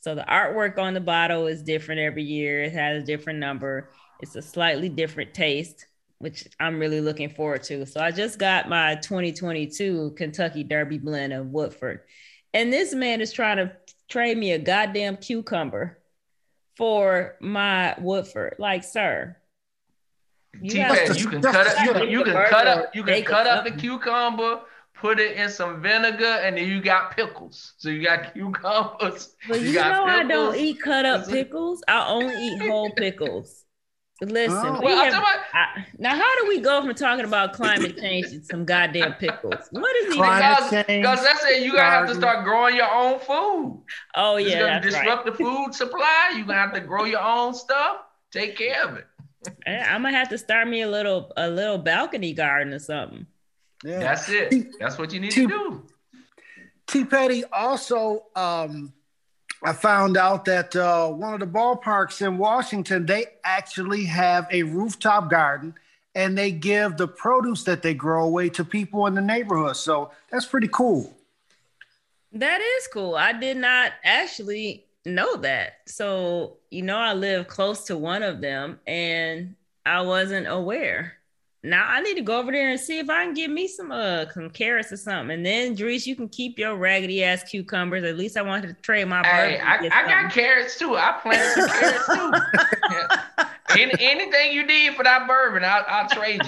[0.00, 2.62] So the artwork on the bottle is different every year.
[2.62, 3.90] It has a different number.
[4.20, 5.86] It's a slightly different taste,
[6.20, 7.84] which I'm really looking forward to.
[7.86, 12.00] So I just got my 2022 Kentucky Derby blend of Woodford.
[12.52, 13.72] And this man is trying to
[14.08, 15.98] trade me a goddamn cucumber
[16.76, 18.56] for my Woodford.
[18.58, 19.36] Like, sir,
[20.60, 23.64] you, you can cut up, you can, you can cut up, you can cut up
[23.64, 24.60] the cucumber,
[24.92, 27.72] put it in some vinegar, and then you got pickles.
[27.78, 29.36] So you got cucumbers.
[29.48, 30.04] But you, you know.
[30.04, 31.82] I don't eat cut up pickles.
[31.88, 33.64] I only eat whole pickles.
[34.22, 37.96] Listen, oh, we have, about, I, now how do we go from talking about climate
[37.98, 39.68] change to some goddamn pickles?
[39.70, 41.62] What is climate because, because that's it.
[41.62, 43.82] You gotta have to start growing your own food.
[44.14, 45.38] Oh yeah, it's gonna disrupt right.
[45.38, 46.32] the food supply.
[46.36, 47.98] You're gonna have to grow your own stuff.
[48.30, 49.06] Take care of it.
[49.66, 53.26] I'm gonna have to start me a little a little balcony garden or something.
[53.82, 54.78] Yeah, that's it.
[54.78, 55.86] That's what you need T- to do.
[56.86, 57.04] T.
[57.04, 58.92] Petty also, um,
[59.62, 64.62] I found out that uh, one of the ballparks in Washington they actually have a
[64.62, 65.74] rooftop garden,
[66.14, 69.76] and they give the produce that they grow away to people in the neighborhood.
[69.76, 71.14] So that's pretty cool.
[72.32, 73.16] That is cool.
[73.16, 75.78] I did not actually know that.
[75.86, 79.54] So, you know, I live close to one of them and
[79.84, 81.14] I wasn't aware.
[81.62, 83.92] Now I need to go over there and see if I can get me some
[83.92, 85.34] uh some carrots or something.
[85.34, 88.02] And then Dries, you can keep your raggedy ass cucumbers.
[88.04, 90.96] At least I wanted to trade my Hey, I, I got carrots too.
[90.96, 93.46] I planted some carrots too.
[93.78, 96.42] Any, anything you need for that bourbon, I'll, I'll trade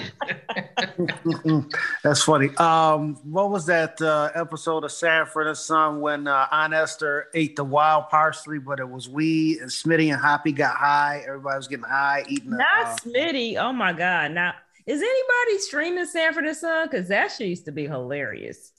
[1.45, 1.65] you.
[2.03, 2.53] That's funny.
[2.57, 7.55] Um, what was that uh, episode of Sanford and Son when uh, Aunt Esther ate
[7.55, 11.23] the wild parsley, but it was weed, and Smitty and Hoppy got high.
[11.25, 12.57] Everybody was getting high, eating.
[12.57, 13.55] Not uh, Smitty.
[13.57, 14.31] Oh my God!
[14.31, 14.53] Now
[14.85, 16.87] is anybody streaming Sanford and Son?
[16.89, 18.71] Because that shit used to be hilarious.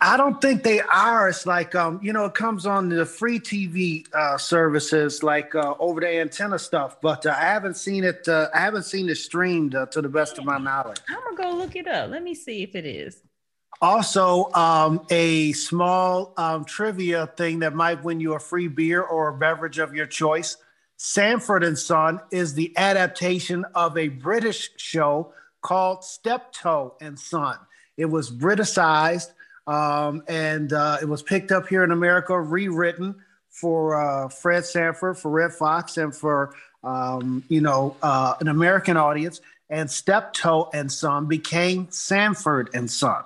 [0.00, 1.28] I don't think they are.
[1.28, 5.74] It's like um, you know, it comes on the free TV uh, services, like uh,
[5.78, 7.00] over the antenna stuff.
[7.00, 8.26] But uh, I haven't seen it.
[8.28, 10.98] Uh, I haven't seen it streamed uh, to the best of my knowledge.
[11.08, 12.10] I'm gonna go look it up.
[12.10, 13.22] Let me see if it is.
[13.80, 19.28] Also, um, a small um, trivia thing that might win you a free beer or
[19.28, 20.56] a beverage of your choice.
[20.96, 25.32] Sanford and Son is the adaptation of a British show
[25.62, 27.56] called Steptoe and Son.
[27.96, 29.30] It was Briticized
[29.66, 33.14] Um, and uh, it was picked up here in America, rewritten
[33.48, 38.96] for uh, Fred Sanford, for Redd Foxx, and for um, you know uh, an American
[38.96, 39.40] audience.
[39.70, 43.22] And Steptoe and Son became Sanford and Son.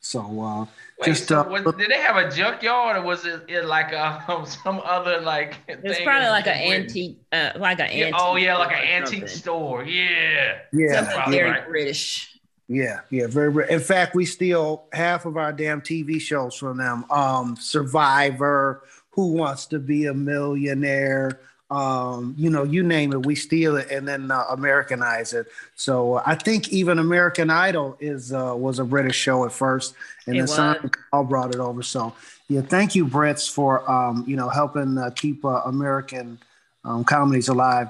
[0.00, 0.66] So uh,
[1.00, 3.92] Wait, just so uh, was, did they have a junkyard or was it, it like
[3.92, 5.56] a, some other like?
[5.66, 8.14] It's probably like an antique, uh, like an Yeah, antique.
[8.18, 9.82] oh yeah, like an antique store.
[9.84, 10.58] Yeah.
[10.72, 11.68] yeah, Something very right.
[11.68, 12.38] British.
[12.68, 13.52] Yeah, yeah, very.
[13.52, 17.04] very in fact, we steal half of our damn TV shows from them.
[17.10, 21.40] Um, Survivor, Who Wants to Be a Millionaire,
[21.70, 25.46] um, you know, you name it, we steal it and then uh, Americanize it.
[25.76, 29.94] So uh, I think even American Idol is uh, was a British show at first,
[30.26, 30.48] and It then.
[30.48, 31.82] Simon Cowell brought it over.
[31.82, 32.14] So
[32.48, 36.38] yeah, thank you, Brits, for um, you know helping uh, keep uh, American
[36.84, 37.88] um, comedies alive.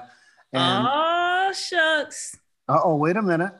[0.53, 2.37] And oh shucks.
[2.69, 3.53] uh oh, wait a minute.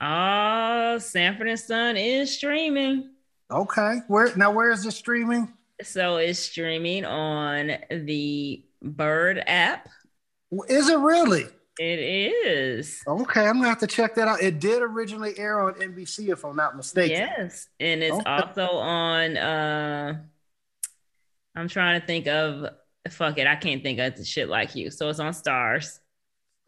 [0.00, 3.10] Oh, Sanford and Son is streaming.
[3.50, 4.52] Okay, where now?
[4.52, 5.52] Where is it streaming?
[5.82, 9.88] So it's streaming on the Bird app.
[10.68, 11.46] Is it really?
[11.78, 13.00] It is.
[13.06, 14.42] Okay, I'm gonna have to check that out.
[14.42, 17.16] It did originally air on NBC, if I'm not mistaken.
[17.16, 17.68] Yes.
[17.80, 18.24] And it's Okay.
[18.28, 20.18] also on uh
[21.54, 22.66] I'm trying to think of
[23.10, 24.90] fuck it, I can't think of the shit like you.
[24.90, 25.98] So it's on Starz.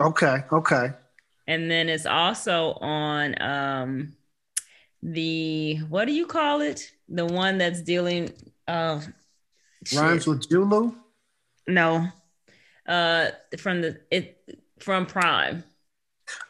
[0.01, 0.93] Okay, okay.
[1.47, 4.17] And then it's also on um
[5.03, 6.91] the what do you call it?
[7.09, 8.33] The one that's dealing
[8.67, 9.01] uh
[9.95, 10.95] Rhymes with Julu.
[11.67, 12.09] No.
[12.87, 15.65] Uh from the it from Prime.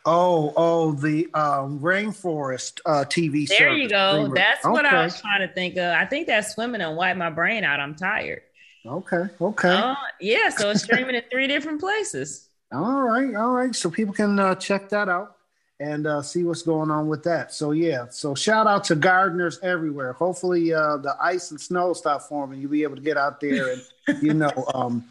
[0.04, 3.48] Oh, oh, the um, Rainforest uh, TV.
[3.48, 4.20] There you go.
[4.20, 4.34] Dreamer.
[4.34, 5.92] That's what I was trying to think of.
[5.92, 7.80] I think that's swimming and wipe my brain out.
[7.80, 8.42] I'm tired.
[8.86, 9.68] Okay, okay.
[9.68, 12.48] Uh, yeah, so it's streaming in three different places.
[12.70, 13.74] all right, all right.
[13.74, 15.36] So people can uh, check that out
[15.80, 17.52] and uh, see what's going on with that.
[17.52, 18.06] So yeah.
[18.10, 20.12] So shout out to gardeners everywhere.
[20.12, 22.60] Hopefully uh, the ice and snow stop forming.
[22.60, 25.04] You'll be able to get out there and you know, um,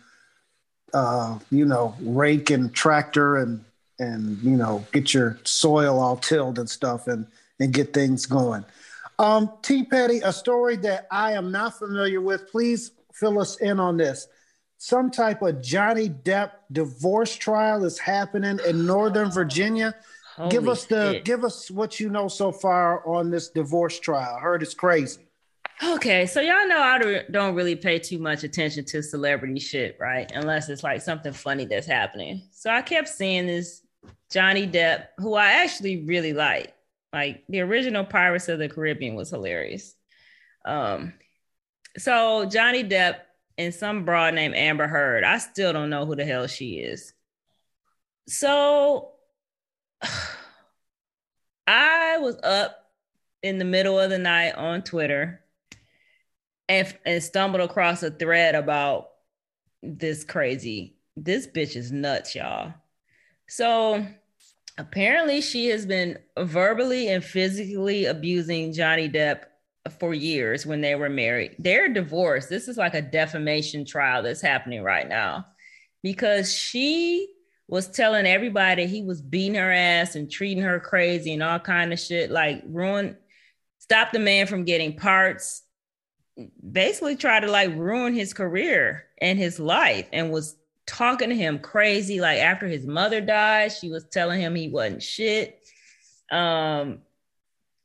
[0.94, 3.64] uh, you know, rake and tractor and
[4.00, 7.28] and you know get your soil all tilled and stuff and
[7.60, 8.66] and get things going.
[9.20, 12.50] Um, T Petty, a story that I am not familiar with.
[12.50, 14.28] Please fill us in on this.
[14.78, 19.96] Some type of Johnny Depp divorce trial is happening in Northern Virginia.
[20.50, 21.26] Give Holy us the shit.
[21.26, 24.36] give us what you know so far on this divorce trial.
[24.38, 25.28] I heard it's crazy.
[25.84, 30.32] Okay, so y'all know I don't really pay too much attention to celebrity shit, right?
[30.34, 32.44] Unless it's like something funny that's happening.
[32.52, 33.82] So I kept seeing this
[34.32, 36.74] Johnny Depp, who I actually really like.
[37.12, 39.96] Like the original Pirates of the Caribbean was hilarious.
[40.66, 41.14] Um,
[41.98, 43.18] so Johnny Depp
[43.58, 45.24] and some broad named Amber Heard.
[45.24, 47.14] I still don't know who the hell she is.
[48.28, 49.13] So
[51.68, 52.92] I was up
[53.42, 55.42] in the middle of the night on Twitter
[56.70, 59.10] and, and stumbled across a thread about
[59.82, 60.96] this crazy.
[61.16, 62.74] This bitch is nuts, y'all.
[63.48, 64.06] So
[64.78, 69.44] apparently she has been verbally and physically abusing Johnny Depp
[70.00, 71.56] for years when they were married.
[71.60, 72.50] They're divorced.
[72.50, 75.46] This is like a defamation trial that's happening right now
[76.02, 77.33] because she
[77.74, 81.92] was telling everybody he was beating her ass and treating her crazy and all kind
[81.92, 83.18] of shit like ruin
[83.80, 85.64] stop the man from getting parts.
[86.72, 90.56] Basically tried to like ruin his career and his life and was
[90.86, 95.02] talking to him crazy like after his mother died she was telling him he wasn't
[95.02, 95.60] shit.
[96.30, 97.00] Um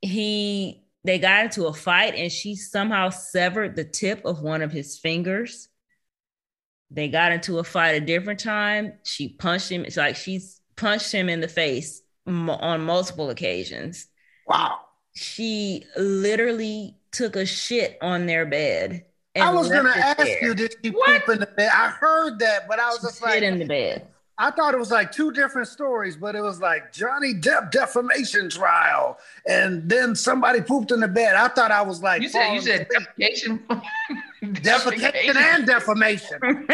[0.03, 4.71] he they got into a fight and she somehow severed the tip of one of
[4.71, 5.68] his fingers
[6.91, 11.13] they got into a fight a different time she punched him it's like she's punched
[11.13, 14.07] him in the face m- on multiple occasions
[14.47, 14.81] Wow.
[15.15, 19.05] she literally took a shit on their bed.
[19.37, 20.43] I was gonna ask there.
[20.45, 21.25] you, did she What?
[21.25, 21.71] poop in the bed?
[21.73, 24.07] I heard that, but I was just Shit like, in the bed.
[24.41, 28.49] I thought it was like two different stories, but it was like Johnny Depp defamation
[28.49, 31.35] trial, and then somebody pooped in the bed.
[31.35, 32.87] I thought I was like, You said you said
[33.17, 33.61] asleep.
[33.69, 33.83] defecation.
[34.43, 36.39] defecation and defamation.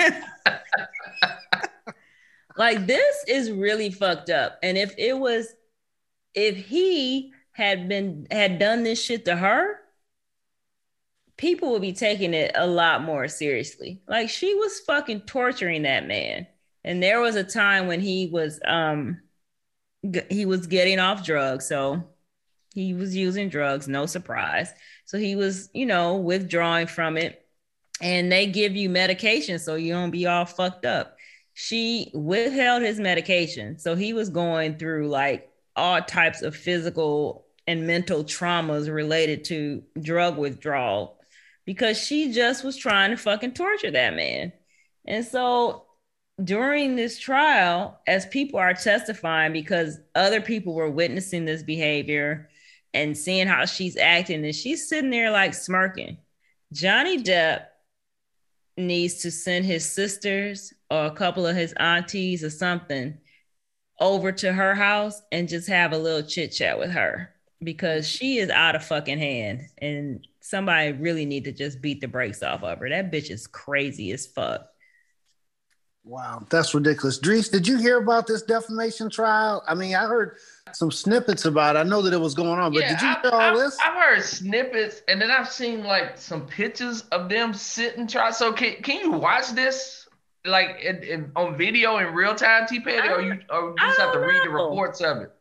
[2.56, 4.58] like this is really fucked up.
[4.62, 5.48] And if it was,
[6.34, 9.78] if he had been had done this shit to her,
[11.38, 14.02] people would be taking it a lot more seriously.
[14.06, 16.46] Like she was fucking torturing that man.
[16.84, 19.20] And there was a time when he was um
[20.10, 22.04] g- he was getting off drugs, so
[22.74, 24.72] he was using drugs, no surprise.
[25.04, 27.40] So he was, you know, withdrawing from it.
[28.02, 31.16] And they give you medication so you don't be all fucked up.
[31.54, 33.78] She withheld his medication.
[33.78, 39.84] So he was going through like all types of physical and mental traumas related to
[40.00, 41.18] drug withdrawal
[41.64, 44.52] because she just was trying to fucking torture that man.
[45.06, 45.83] And so
[46.42, 52.48] during this trial, as people are testifying, because other people were witnessing this behavior
[52.92, 56.18] and seeing how she's acting, and she's sitting there like smirking.
[56.72, 57.66] Johnny Depp
[58.76, 63.16] needs to send his sisters or a couple of his aunties or something
[64.00, 67.30] over to her house and just have a little chit chat with her
[67.62, 72.08] because she is out of fucking hand and somebody really need to just beat the
[72.08, 72.88] brakes off of her.
[72.88, 74.66] That bitch is crazy as fuck.
[76.04, 77.16] Wow, that's ridiculous.
[77.16, 79.64] Dries, did you hear about this defamation trial?
[79.66, 80.36] I mean, I heard
[80.72, 81.78] some snippets about it.
[81.78, 83.78] I know that it was going on, but yeah, did you hear all I've, this?
[83.82, 88.32] I've heard snippets, and then I've seen like some pictures of them sitting try.
[88.32, 90.06] So can, can you watch this
[90.44, 93.98] like in, in, on video in real time, T Petty, or you or you just
[93.98, 95.32] have to read the reports of it?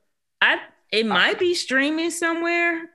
[0.41, 0.60] I
[0.94, 2.90] it might be streaming somewhere.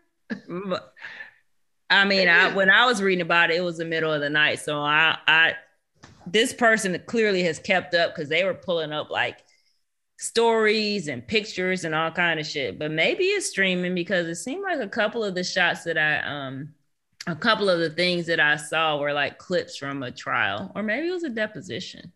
[1.90, 4.30] I mean, I when I was reading about it, it was the middle of the
[4.30, 5.54] night, so I I
[6.32, 9.44] this person clearly has kept up because they were pulling up like
[10.18, 12.78] stories and pictures and all kind of shit.
[12.78, 16.18] But maybe it's streaming because it seemed like a couple of the shots that I
[16.20, 16.74] um
[17.26, 20.82] a couple of the things that I saw were like clips from a trial, or
[20.82, 22.12] maybe it was a deposition.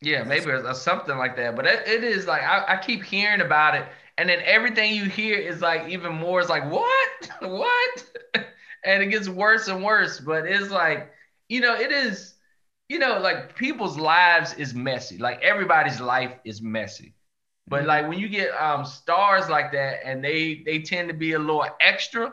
[0.00, 1.56] Yeah, maybe or something like that.
[1.56, 3.86] But it, it is like I, I keep hearing about it,
[4.18, 6.40] and then everything you hear is like even more.
[6.40, 8.04] It's like what, what,
[8.84, 10.20] and it gets worse and worse.
[10.20, 11.12] But it's like
[11.48, 12.33] you know, it is
[12.88, 15.18] you know, like people's lives is messy.
[15.18, 17.14] Like everybody's life is messy.
[17.66, 17.88] But mm-hmm.
[17.88, 21.38] like when you get um stars like that and they they tend to be a
[21.38, 22.32] little extra,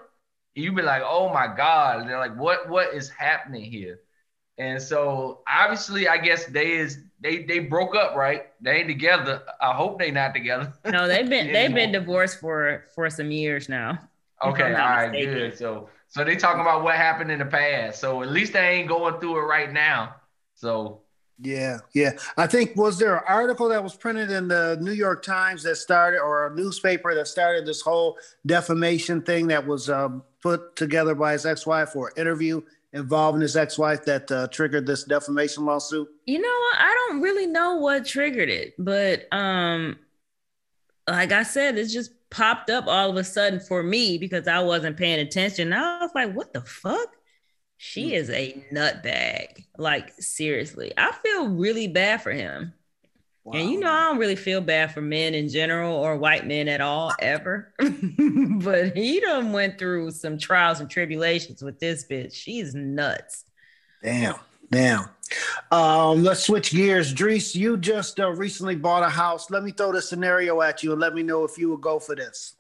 [0.56, 2.02] you be like, oh my God.
[2.02, 4.00] And they're like, what what is happening here?
[4.58, 8.48] And so obviously I guess they is they they broke up, right?
[8.60, 9.42] They ain't together.
[9.62, 10.74] I hope they not together.
[10.86, 14.00] No, they've been they've been divorced for for some years now.
[14.44, 15.34] Okay, all right, mistaken.
[15.34, 15.58] good.
[15.58, 18.02] So so they talking about what happened in the past.
[18.02, 20.16] So at least they ain't going through it right now.
[20.62, 21.02] So
[21.40, 22.12] yeah, yeah.
[22.38, 25.78] I think was there an article that was printed in the New York Times that
[25.78, 30.10] started, or a newspaper that started this whole defamation thing that was uh,
[30.44, 32.62] put together by his ex-wife or interview
[32.94, 36.08] involving his ex-wife that uh, triggered this defamation lawsuit?
[36.28, 36.48] You know?
[36.48, 39.98] I don't really know what triggered it, but um,
[41.10, 44.60] like I said, it's just popped up all of a sudden for me because I
[44.60, 45.74] wasn't paying attention.
[45.74, 47.16] I was like, "What the fuck?"
[47.84, 48.14] She mm.
[48.14, 49.66] is a nutbag.
[49.76, 52.74] Like seriously, I feel really bad for him.
[53.44, 53.54] Wow.
[53.56, 56.68] And you know, I don't really feel bad for men in general or white men
[56.68, 57.74] at all ever.
[57.80, 62.36] but he done went through some trials and tribulations with this bitch.
[62.36, 63.46] She's nuts.
[64.04, 64.36] Damn,
[64.70, 65.10] damn.
[65.72, 67.12] Um, let's switch gears.
[67.12, 69.50] Dries, you just uh, recently bought a house.
[69.50, 71.98] Let me throw the scenario at you and let me know if you would go
[71.98, 72.54] for this.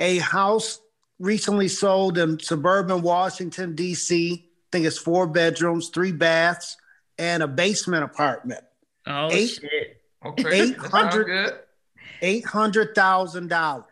[0.00, 0.82] A house
[1.18, 6.76] recently sold in suburban Washington, D.C think it's four bedrooms, three baths,
[7.18, 8.62] and a basement apartment.
[9.06, 10.02] Oh Eight, shit!
[10.24, 11.60] Okay, eight hundred
[12.22, 13.84] eight hundred thousand dollars.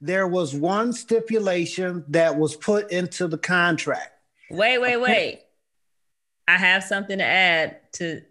[0.00, 4.10] There was one stipulation that was put into the contract.
[4.50, 5.40] Wait, wait, wait!
[6.46, 8.22] I have something to add to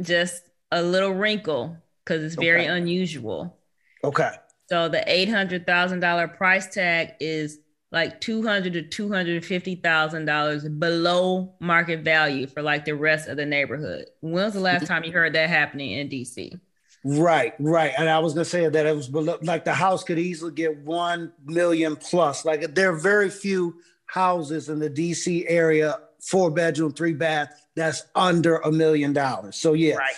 [0.00, 2.76] just a little wrinkle because it's very okay.
[2.76, 3.56] unusual.
[4.04, 4.32] Okay.
[4.68, 7.58] So the eight hundred thousand dollar price tag is
[7.92, 12.94] like two hundred to two hundred fifty thousand dollars below market value for like the
[12.94, 14.06] rest of the neighborhood.
[14.20, 16.58] When's the last time you heard that happening in DC?
[17.04, 17.92] Right, right.
[17.96, 20.76] And I was gonna say that it was below, like the house could easily get
[20.78, 22.44] one million plus.
[22.44, 23.76] Like there are very few
[24.06, 29.54] houses in the DC area, four bedroom, three bath, that's under a million dollars.
[29.54, 30.14] So yeah, right.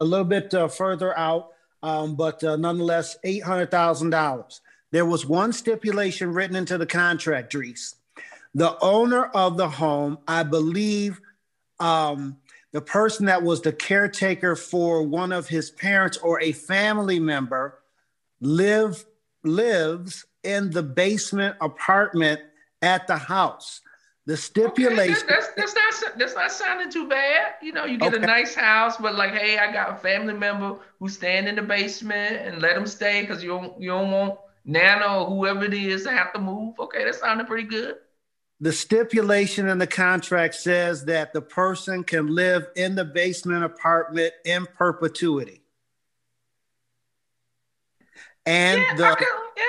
[0.00, 1.50] a little bit uh, further out,
[1.82, 4.62] um, but uh, nonetheless, eight hundred thousand dollars.
[4.92, 7.94] There was one stipulation written into the contract, Dries.
[8.54, 11.20] The owner of the home, I believe,
[11.78, 12.36] um,
[12.72, 17.78] the person that was the caretaker for one of his parents or a family member
[18.40, 19.04] live
[19.44, 22.40] lives in the basement apartment
[22.82, 23.80] at the house.
[24.26, 27.54] The stipulation okay, that's, that's, that's, not that's not sounding too bad.
[27.62, 28.22] You know, you get okay.
[28.22, 31.62] a nice house, but like, hey, I got a family member who's staying in the
[31.62, 35.74] basement, and let them stay because you don't you don't want Nana or whoever it
[35.74, 36.78] is have to move.
[36.78, 37.96] Okay, that sounded pretty good.
[38.60, 44.34] The stipulation in the contract says that the person can live in the basement apartment
[44.44, 45.62] in perpetuity.
[48.44, 49.26] And yeah, the
[49.56, 49.64] yeah.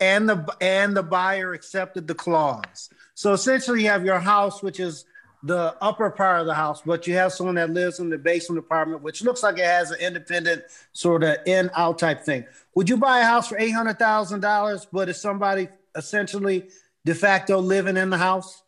[0.00, 2.88] and the and the buyer accepted the clause.
[3.14, 5.04] So essentially you have your house which is
[5.42, 8.58] the upper part of the house, but you have someone that lives in the basement
[8.58, 10.62] apartment, which looks like it has an independent
[10.92, 12.44] sort of in out type thing.
[12.74, 16.68] Would you buy a house for eight hundred thousand dollars, but is somebody essentially
[17.04, 18.62] de facto living in the house?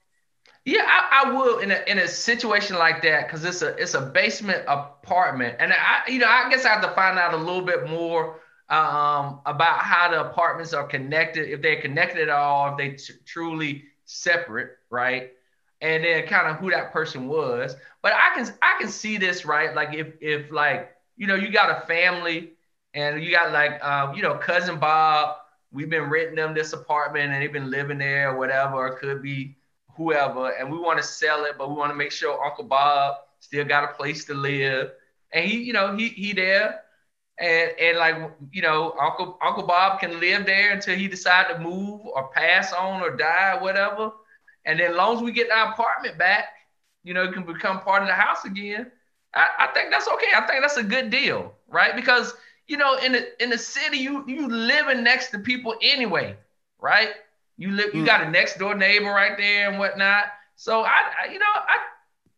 [0.65, 3.95] Yeah, I, I will in a in a situation like that because it's a it's
[3.95, 7.37] a basement apartment, and I you know I guess I have to find out a
[7.37, 12.73] little bit more um, about how the apartments are connected, if they're connected at all,
[12.73, 15.33] if they t- truly separate, right?
[15.85, 17.77] And then kind of who that person was.
[18.03, 19.75] But I can I can see this, right?
[19.75, 22.53] Like if if like you know you got a family
[22.95, 25.37] and you got like um, you know cousin Bob,
[25.73, 29.23] we've been renting them this apartment and they've been living there or whatever, or could
[29.23, 29.57] be
[29.97, 33.17] whoever, and we want to sell it, but we want to make sure Uncle Bob
[33.41, 34.91] still got a place to live.
[35.33, 36.81] And he, you know, he he there
[37.39, 38.17] and and like
[38.53, 42.73] you know uncle uncle bob can live there until he decide to move or pass
[42.73, 44.13] on or die or whatever
[44.65, 46.47] and then as long as we get our apartment back
[47.03, 48.91] you know it can become part of the house again
[49.35, 50.29] I, I think that's okay.
[50.35, 51.95] I think that's a good deal right?
[51.95, 52.35] Because
[52.67, 56.37] you know in the in the city you you living next to people anyway
[56.81, 57.11] right?
[57.57, 58.07] You live you mm.
[58.07, 60.27] got a next door neighbor right there and whatnot.
[60.57, 61.79] So I, I you know i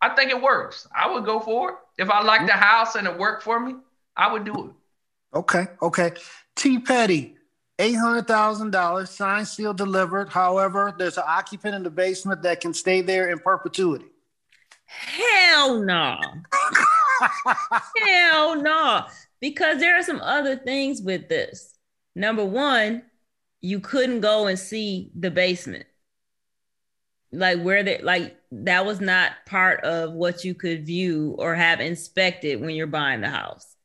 [0.03, 0.86] i think it works.
[0.94, 1.77] I would go for it.
[1.98, 2.47] If i like mm.
[2.47, 3.74] the house and it worked for me
[4.16, 5.36] i would do it.
[5.36, 6.12] Okay, okay.
[6.55, 7.36] T Petty,
[7.78, 10.28] eight hundred thousand dollars, signed, sealed, delivered.
[10.28, 14.07] However, there's an occupant in the basement that can stay there in perpetuity.
[14.86, 16.19] Hell no.
[18.05, 19.05] Hell no.
[19.40, 21.74] Because there are some other things with this.
[22.15, 23.03] Number one,
[23.61, 25.86] you couldn't go and see the basement.
[27.32, 31.81] Like where they like that was not part of what you could view or have
[31.81, 33.76] inspected when you're buying the house.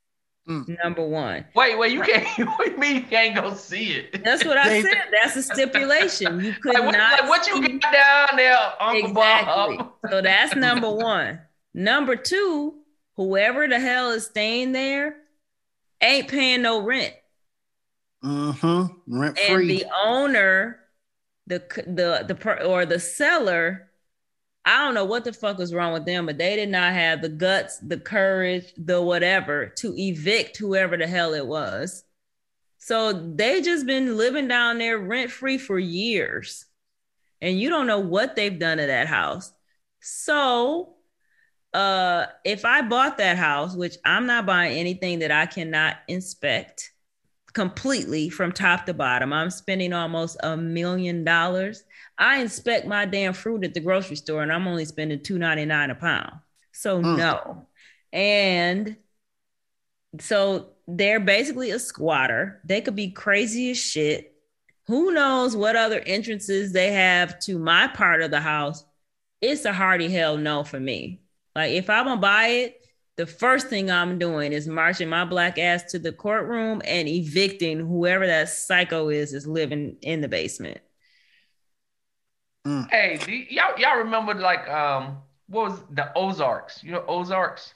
[0.50, 0.78] Mm.
[0.84, 1.46] Number one.
[1.56, 2.28] Wait, wait, you can't.
[2.58, 4.24] What do you mean you can't go see it?
[4.24, 4.98] That's what I said.
[5.12, 6.44] That's a stipulation.
[6.44, 7.22] You could like, what, not.
[7.22, 9.78] Like what you got down there, Uncle exactly.
[9.78, 9.94] Bob?
[10.10, 11.40] So that's number one.
[11.74, 12.76] Number two,
[13.16, 15.16] whoever the hell is staying there
[16.02, 17.14] ain't paying no rent.
[18.24, 19.20] Mm-hmm.
[19.20, 19.54] Rent free.
[19.54, 20.80] And the owner,
[21.46, 23.91] the the the or the seller
[24.66, 27.22] I don't know what the fuck was wrong with them, but they did not have
[27.22, 32.04] the guts, the courage, the whatever to evict whoever the hell it was.
[32.78, 36.66] So they just been living down there rent free for years.
[37.42, 39.52] And you don't know what they've done to that house.
[40.00, 40.96] So
[41.74, 46.92] uh if I bought that house, which I'm not buying anything that I cannot inspect
[47.54, 51.84] completely from top to bottom, I'm spending almost a million dollars
[52.22, 55.96] I inspect my damn fruit at the grocery store and I'm only spending $2.99 a
[55.96, 56.34] pound.
[56.72, 57.18] So mm.
[57.18, 57.68] no.
[58.14, 58.96] And
[60.20, 62.62] so they're basically a squatter.
[62.64, 64.36] They could be crazy as shit.
[64.86, 68.86] Who knows what other entrances they have to my part of the house?
[69.42, 71.24] It's a hearty hell no for me.
[71.56, 72.86] Like if I'm gonna buy it,
[73.18, 77.80] the first thing I'm doing is marching my black ass to the courtroom and evicting
[77.80, 80.82] whoever that psycho is is living in the basement.
[82.66, 82.90] Mm.
[82.90, 85.18] Hey, y'all y'all remember like um
[85.48, 86.84] what was the Ozarks?
[86.84, 87.74] You know Ozarks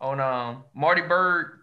[0.00, 1.58] on um Marty Byrde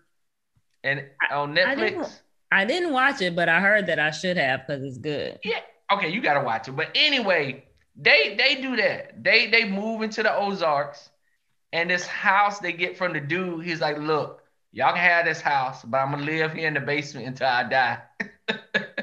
[0.83, 1.65] and on Netflix.
[1.67, 2.21] I didn't,
[2.51, 5.39] I didn't watch it, but I heard that I should have because it's good.
[5.43, 5.59] Yeah.
[5.91, 6.71] Okay, you gotta watch it.
[6.71, 7.65] But anyway,
[7.95, 9.23] they they do that.
[9.23, 11.09] They they move into the Ozarks,
[11.73, 13.65] and this house they get from the dude.
[13.65, 16.79] He's like, look, y'all can have this house, but I'm gonna live here in the
[16.79, 18.01] basement until I die.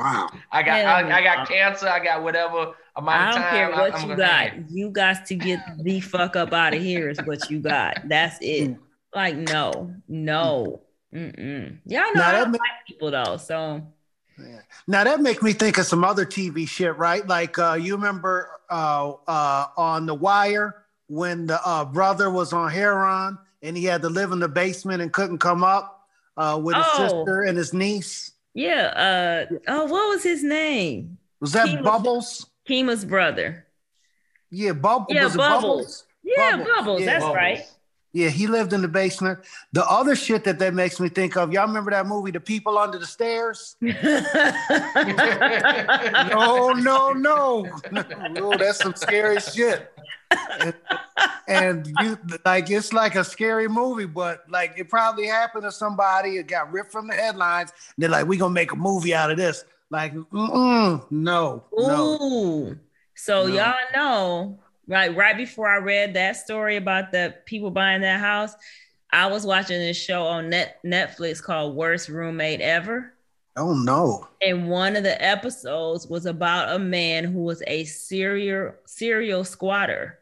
[0.00, 0.28] wow.
[0.50, 1.88] I got I, I, got cancer.
[1.88, 2.74] I got whatever.
[2.96, 4.70] I don't care what I, you got.
[4.70, 7.08] You got to get the fuck up out of here.
[7.08, 8.08] Is what you got.
[8.08, 8.76] That's it.
[9.14, 10.82] Like no, no.
[11.14, 11.78] Mm-mm.
[11.86, 13.36] Y'all know I don't like people though.
[13.36, 13.82] So
[14.38, 14.60] yeah.
[14.86, 17.26] Now that makes me think of some other TV shit, right?
[17.26, 22.70] Like uh, you remember uh, uh, on The Wire when the uh, brother was on
[22.70, 26.06] heroin and he had to live in the basement and couldn't come up
[26.36, 27.08] uh, with his oh.
[27.08, 28.32] sister and his niece.
[28.54, 29.46] Yeah.
[29.50, 31.18] Uh, oh, what was his name?
[31.40, 32.46] Was that he Bubbles?
[32.66, 33.66] Kima's brother.
[34.50, 35.36] Yeah, Bub- yeah, Bubbles.
[35.36, 36.04] Bubbles.
[36.22, 36.68] Yeah, Bubbles.
[36.76, 37.00] Bubbles.
[37.00, 37.06] Yeah.
[37.06, 37.36] That's Bubbles.
[37.36, 37.66] right.
[38.12, 39.38] Yeah, he lived in the basement.
[39.72, 42.76] The other shit that that makes me think of, y'all remember that movie, The People
[42.76, 43.76] Under the Stairs?
[43.80, 43.92] no,
[46.72, 47.68] no, no.
[48.32, 49.92] no, that's some scary shit.
[50.30, 50.74] And,
[51.48, 56.36] and you like it's like a scary movie, but like it probably happened to somebody.
[56.36, 57.72] It got ripped from the headlines.
[57.98, 61.64] they're like, "We gonna make a movie out of this." Like, no, no.
[61.78, 62.78] Ooh.
[63.16, 63.54] So no.
[63.54, 65.14] y'all know, right?
[65.14, 68.54] Right before I read that story about the people buying that house,
[69.12, 73.12] I was watching this show on net Netflix called Worst Roommate Ever.
[73.56, 74.28] Oh no.
[74.40, 80.19] And one of the episodes was about a man who was a serial serial squatter.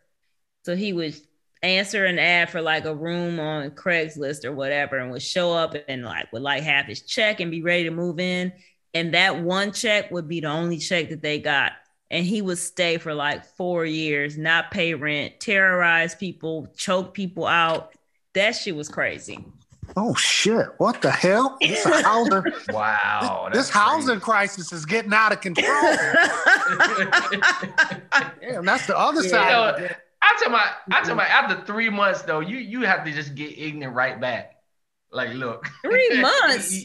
[0.64, 1.14] So he would
[1.62, 5.74] answer an ad for like a room on Craigslist or whatever and would show up
[5.88, 8.52] and like would like have his check and be ready to move in.
[8.94, 11.72] And that one check would be the only check that they got.
[12.10, 17.44] And he would stay for like four years, not pay rent, terrorize people, choke people
[17.46, 17.92] out.
[18.34, 19.44] That shit was crazy.
[19.96, 20.66] Oh shit!
[20.76, 21.56] What the hell?
[21.60, 22.44] This housing.
[22.70, 23.48] wow.
[23.52, 25.66] This, this housing crisis is getting out of control.
[28.40, 29.50] Damn, that's the other You side.
[29.50, 29.96] know, of it.
[30.20, 31.44] I tell my, I tell my, mm-hmm.
[31.52, 34.56] after three months though, you you have to just get ignorant right back.
[35.10, 36.84] Like, look, Three months?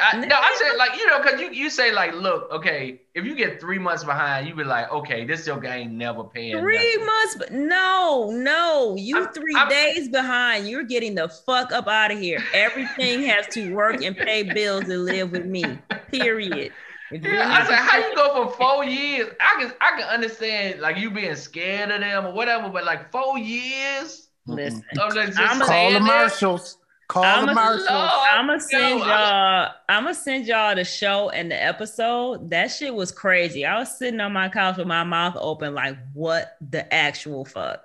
[0.00, 3.24] I, no, I said like you know, cause you you say like, look, okay, if
[3.24, 6.56] you get three months behind, you be like, okay, this your game never paying.
[6.56, 7.06] Three nothing.
[7.06, 10.68] months, but no, no, you I'm- 3 I'm- days behind.
[10.68, 12.38] You're getting the fuck up out of here.
[12.54, 15.64] Everything has to work and pay bills and live with me.
[16.12, 16.72] Period.
[17.10, 19.30] If you're Yeah, I said, how you go for four years?
[19.40, 23.10] I can I can understand like you being scared of them or whatever, but like
[23.10, 26.78] four years Listen, of like, just I'ma- Call the saying marshals.
[27.08, 27.88] Call I'm the a- marshals.
[27.90, 29.70] I'm gonna send y'all.
[29.88, 32.50] I'm gonna send y'all the show and the episode.
[32.50, 33.64] That shit was crazy.
[33.64, 37.82] I was sitting on my couch with my mouth open, like, what the actual fuck?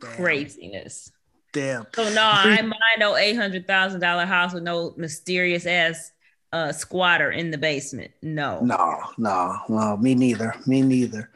[0.00, 1.12] Craziness.
[1.52, 1.86] Damn.
[1.94, 6.12] So no, I ain't mind no eight hundred thousand dollar house with no mysterious ass
[6.52, 8.12] uh squatter in the basement.
[8.22, 8.60] No.
[8.60, 10.54] No, no, no, me neither.
[10.66, 11.30] Me neither.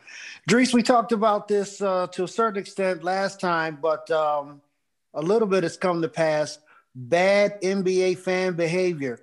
[0.49, 4.61] Dries, we talked about this uh, to a certain extent last time, but um,
[5.15, 6.59] a little bit has come to pass.
[6.95, 9.21] Bad NBA fan behavior.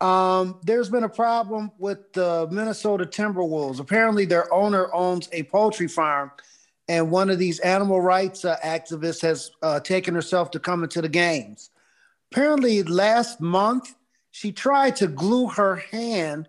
[0.00, 3.80] Um, there's been a problem with the Minnesota Timberwolves.
[3.80, 6.30] Apparently, their owner owns a poultry farm,
[6.88, 11.02] and one of these animal rights uh, activists has uh, taken herself to come into
[11.02, 11.70] the games.
[12.32, 13.94] Apparently, last month,
[14.30, 16.48] she tried to glue her hand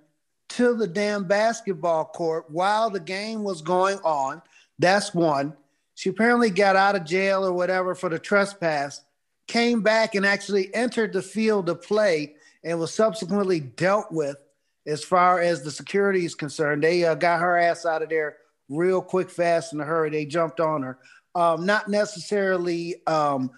[0.49, 4.41] to the damn basketball court while the game was going on.
[4.79, 5.55] That's one.
[5.95, 9.01] She apparently got out of jail or whatever for the trespass,
[9.47, 14.37] came back and actually entered the field to play and was subsequently dealt with
[14.85, 16.83] as far as the security is concerned.
[16.83, 18.37] They uh, got her ass out of there
[18.69, 20.09] real quick, fast, in a hurry.
[20.09, 20.97] They jumped on her.
[21.35, 23.51] Um, not necessarily um,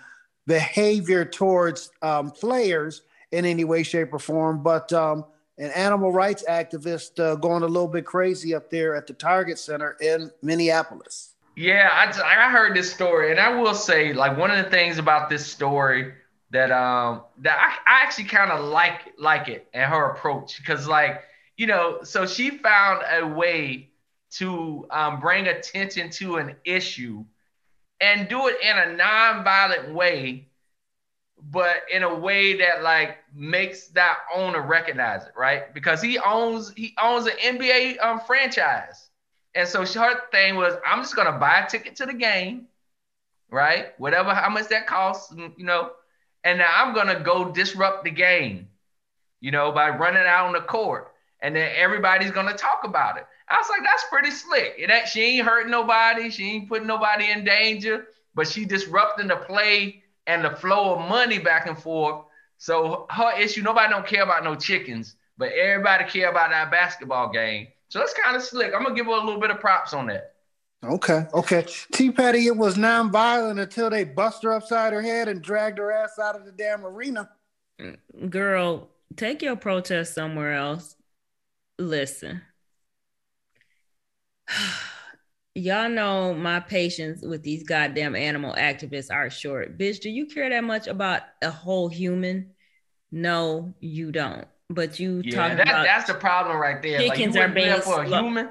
[0.45, 3.01] behavior towards um, players
[3.33, 5.25] in any way, shape, or form, but um,
[5.57, 9.57] an animal rights activist uh, going a little bit crazy up there at the Target
[9.57, 11.33] Center in Minneapolis.
[11.55, 14.99] Yeah, I, I heard this story, and I will say, like one of the things
[14.99, 16.13] about this story
[16.51, 20.87] that um that I, I actually kind of like like it and her approach because
[20.87, 21.23] like
[21.57, 23.89] you know, so she found a way
[24.31, 27.23] to um, bring attention to an issue
[28.01, 30.47] and do it in a non-violent way,
[31.51, 35.73] but in a way that like makes that owner recognize it, right?
[35.73, 39.09] Because he owns he owns an NBA um, franchise.
[39.55, 42.67] And so her thing was, I'm just gonna buy a ticket to the game,
[43.51, 43.87] right?
[43.99, 45.91] Whatever, how much that costs, you know,
[46.43, 48.69] and now I'm gonna go disrupt the game,
[49.41, 51.11] you know, by running out on the court,
[51.41, 53.25] and then everybody's gonna talk about it.
[53.49, 54.75] I was like, that's pretty slick.
[54.77, 59.27] It ain't, she ain't hurting nobody, she ain't putting nobody in danger, but she disrupting
[59.27, 62.25] the play and the flow of money back and forth.
[62.57, 67.29] So her issue, nobody don't care about no chickens, but everybody care about that basketball
[67.31, 67.67] game.
[67.89, 68.73] So that's kind of slick.
[68.73, 70.35] I'm gonna give her a little bit of props on that.
[70.83, 71.65] Okay, okay.
[71.93, 75.91] T Petty, it was non-violent until they bust her upside her head and dragged her
[75.91, 77.29] ass out of the damn arena.
[78.29, 80.95] Girl, take your protest somewhere else.
[81.77, 82.41] Listen.
[85.55, 89.77] Y'all know my patience with these goddamn animal activists are short.
[89.77, 92.51] Bitch, do you care that much about a whole human?
[93.11, 94.47] No, you don't.
[94.69, 96.99] But you Yeah, talking that, about that's the problem right there.
[96.99, 98.49] Like, chickens are being for a human.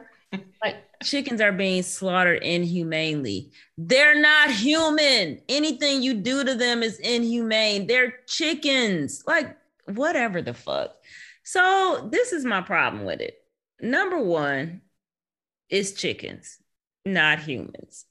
[0.62, 3.50] like chickens are being slaughtered inhumanely.
[3.76, 5.40] They're not human.
[5.48, 7.88] Anything you do to them is inhumane.
[7.88, 9.24] They're chickens.
[9.26, 9.56] Like
[9.86, 10.94] whatever the fuck.
[11.42, 13.38] So this is my problem with it.
[13.80, 14.82] Number one,
[15.72, 16.58] is chickens,
[17.04, 18.06] not humans.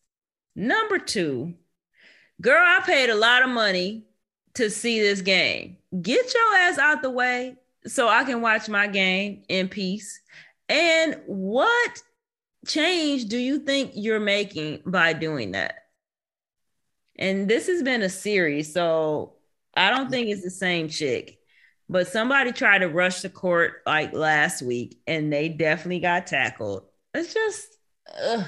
[0.55, 1.53] Number two,
[2.41, 4.05] girl, I paid a lot of money
[4.55, 5.77] to see this game.
[6.01, 7.55] Get your ass out the way
[7.85, 10.21] so I can watch my game in peace.
[10.67, 12.01] And what
[12.67, 15.75] change do you think you're making by doing that?
[17.17, 19.33] And this has been a series, so
[19.75, 21.39] I don't think it's the same chick.
[21.87, 26.83] But somebody tried to rush the court like last week, and they definitely got tackled.
[27.13, 27.67] It's just,
[28.23, 28.45] ugh.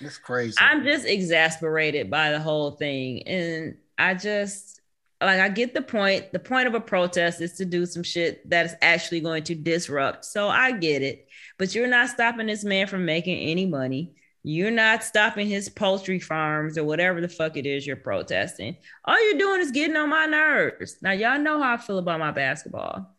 [0.00, 0.56] It's crazy.
[0.58, 3.22] I'm just exasperated by the whole thing.
[3.26, 4.80] And I just
[5.20, 6.32] like I get the point.
[6.32, 9.54] The point of a protest is to do some shit that is actually going to
[9.54, 10.24] disrupt.
[10.24, 11.28] So I get it.
[11.58, 14.14] But you're not stopping this man from making any money.
[14.44, 18.76] You're not stopping his poultry farms or whatever the fuck it is you're protesting.
[19.04, 20.96] All you're doing is getting on my nerves.
[21.02, 23.14] Now, y'all know how I feel about my basketball.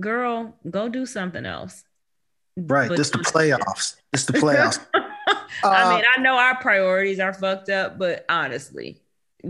[0.00, 1.84] Girl, go do something else.
[2.56, 2.88] Right.
[2.88, 3.96] But this the playoffs.
[4.12, 4.84] It's the playoffs.
[5.64, 9.00] I mean, uh, I know our priorities are fucked up, but honestly,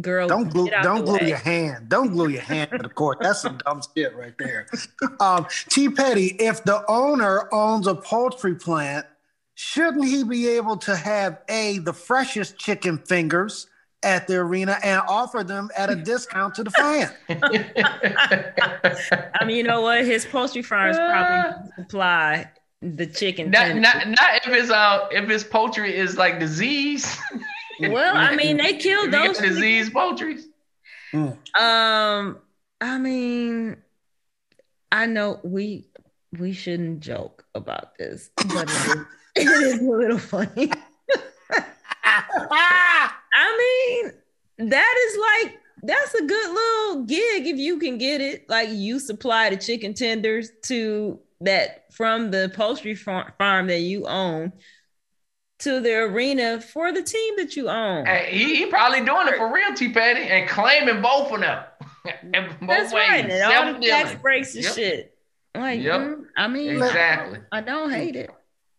[0.00, 1.28] girl, don't glue, don't glue way.
[1.28, 1.88] your hand.
[1.88, 3.18] Don't glue your hand to the court.
[3.20, 4.66] That's some dumb shit right there.
[5.20, 5.88] Um, T.
[5.88, 9.06] Petty, if the owner owns a poultry plant,
[9.54, 13.68] shouldn't he be able to have a the freshest chicken fingers?
[14.04, 17.08] At the arena and offer them at a discount to the fan.
[19.40, 20.04] I mean, you know what?
[20.04, 22.50] His poultry farms probably supply
[22.82, 23.50] the chicken.
[23.50, 27.16] Not, not, not if it's uh if it's poultry is like disease.
[27.80, 30.38] well, I mean, they kill those disease poultry.
[31.12, 31.36] Mm.
[31.60, 32.38] Um,
[32.80, 33.76] I mean,
[34.90, 35.86] I know we
[36.38, 38.68] we shouldn't joke about this, but
[39.36, 40.72] it is a little funny.
[42.04, 44.02] I
[44.58, 48.48] mean, that is like that's a good little gig if you can get it.
[48.48, 54.52] Like you supply the chicken tenders to that from the poultry farm that you own
[55.62, 58.04] to the arena for the team that you own.
[58.04, 61.64] Hey, he, he probably doing it for real, T Petty, and claiming both of them.
[62.60, 63.08] both That's ways.
[63.08, 63.30] right.
[63.30, 64.74] And all the tax breaks and yep.
[64.74, 65.18] shit.
[65.54, 66.00] Like, yep.
[66.00, 67.38] Mm, I mean, exactly.
[67.52, 68.30] I don't hate it.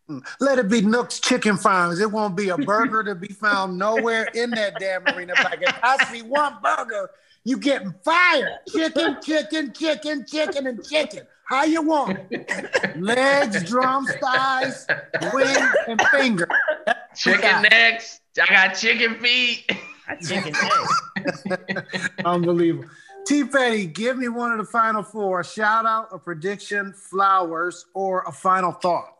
[0.10, 0.22] Mm.
[0.42, 2.00] Let it be Nook's Chicken Farms.
[2.00, 5.34] It won't be a burger to be found nowhere in that damn arena.
[5.42, 7.10] Like if I see one burger,
[7.46, 8.60] you getting fired.
[8.68, 11.26] Chicken, chicken, chicken, chicken, and chicken.
[11.46, 12.20] How you want?
[12.96, 14.88] Legs, drums, thighs,
[15.34, 16.48] wings, and finger.
[17.16, 18.22] Chicken necks.
[18.42, 19.72] I got chicken feet.
[20.26, 22.10] chicken necks.
[22.26, 22.90] Unbelievable.
[23.26, 27.86] T Petty, give me one of the final four a shout out, a prediction, flowers,
[27.94, 29.14] or a final thought.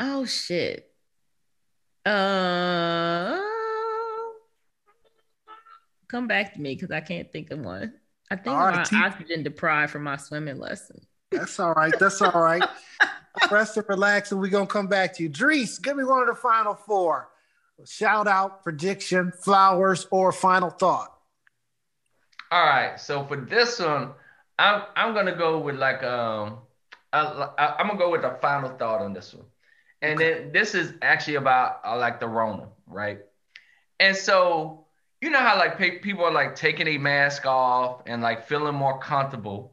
[0.00, 0.90] Oh, shit.
[2.04, 3.40] Uh,
[6.08, 7.94] come back to me because I can't think of one.
[8.30, 11.00] I think I'm right, oxygen deprived from my swimming lesson.
[11.30, 11.94] That's all right.
[11.98, 12.62] That's all right.
[13.50, 15.28] Rest and relax, and we're gonna come back to you.
[15.28, 17.28] Dries, give me one of the final four.
[17.84, 21.12] Shout out, prediction, flowers, or final thought.
[22.50, 22.98] All right.
[22.98, 24.12] So for this one,
[24.58, 26.58] I'm I'm gonna go with like um
[27.12, 29.46] I, am gonna go with a final thought on this one,
[30.02, 30.34] and okay.
[30.40, 33.20] then this is actually about uh, like the Rona, right?
[34.00, 34.85] And so
[35.20, 38.98] you know how like people are like taking a mask off and like feeling more
[38.98, 39.72] comfortable.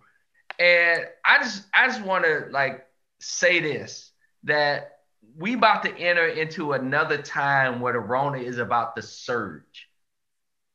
[0.60, 2.86] And I just I just want to like
[3.20, 4.11] say this
[4.44, 4.99] that
[5.38, 9.90] we about to enter into another time where the Rona is about to surge.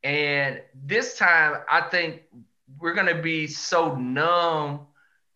[0.02, 2.22] And this time I think
[2.78, 4.86] we're gonna be so numb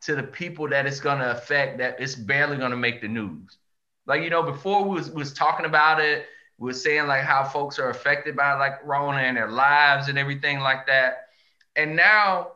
[0.03, 3.57] to the people that it's gonna affect that it's barely gonna make the news.
[4.07, 6.27] Like you know, before we was, was talking about it
[6.63, 10.17] we are saying like how folks are affected by like Rona and their lives and
[10.17, 11.27] everything like that.
[11.75, 12.53] And now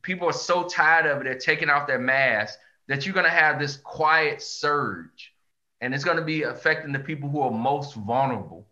[0.00, 2.56] people are so tired of it, they're taking off their masks
[2.86, 5.34] that you're gonna have this quiet surge.
[5.80, 8.68] And it's gonna be affecting the people who are most vulnerable.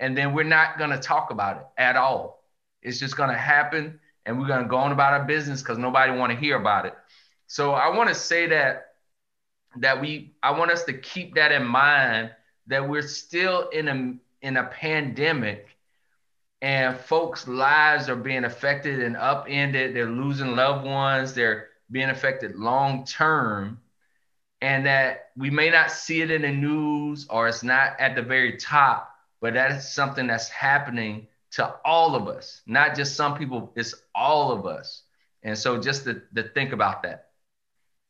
[0.00, 2.42] And then we're not gonna talk about it at all.
[2.82, 6.34] It's just gonna happen and we're gonna go on about our business because nobody wanna
[6.34, 6.94] hear about it.
[7.46, 8.94] So I wanna say that
[9.76, 12.32] that we I want us to keep that in mind
[12.66, 15.74] that we're still in a in a pandemic
[16.64, 19.94] and folks' lives are being affected and upended.
[19.94, 21.34] They're losing loved ones.
[21.34, 23.80] They're being affected long term.
[24.62, 28.22] And that we may not see it in the news or it's not at the
[28.22, 33.36] very top, but that is something that's happening to all of us, not just some
[33.36, 35.02] people, it's all of us.
[35.42, 37.28] And so just to, to think about that.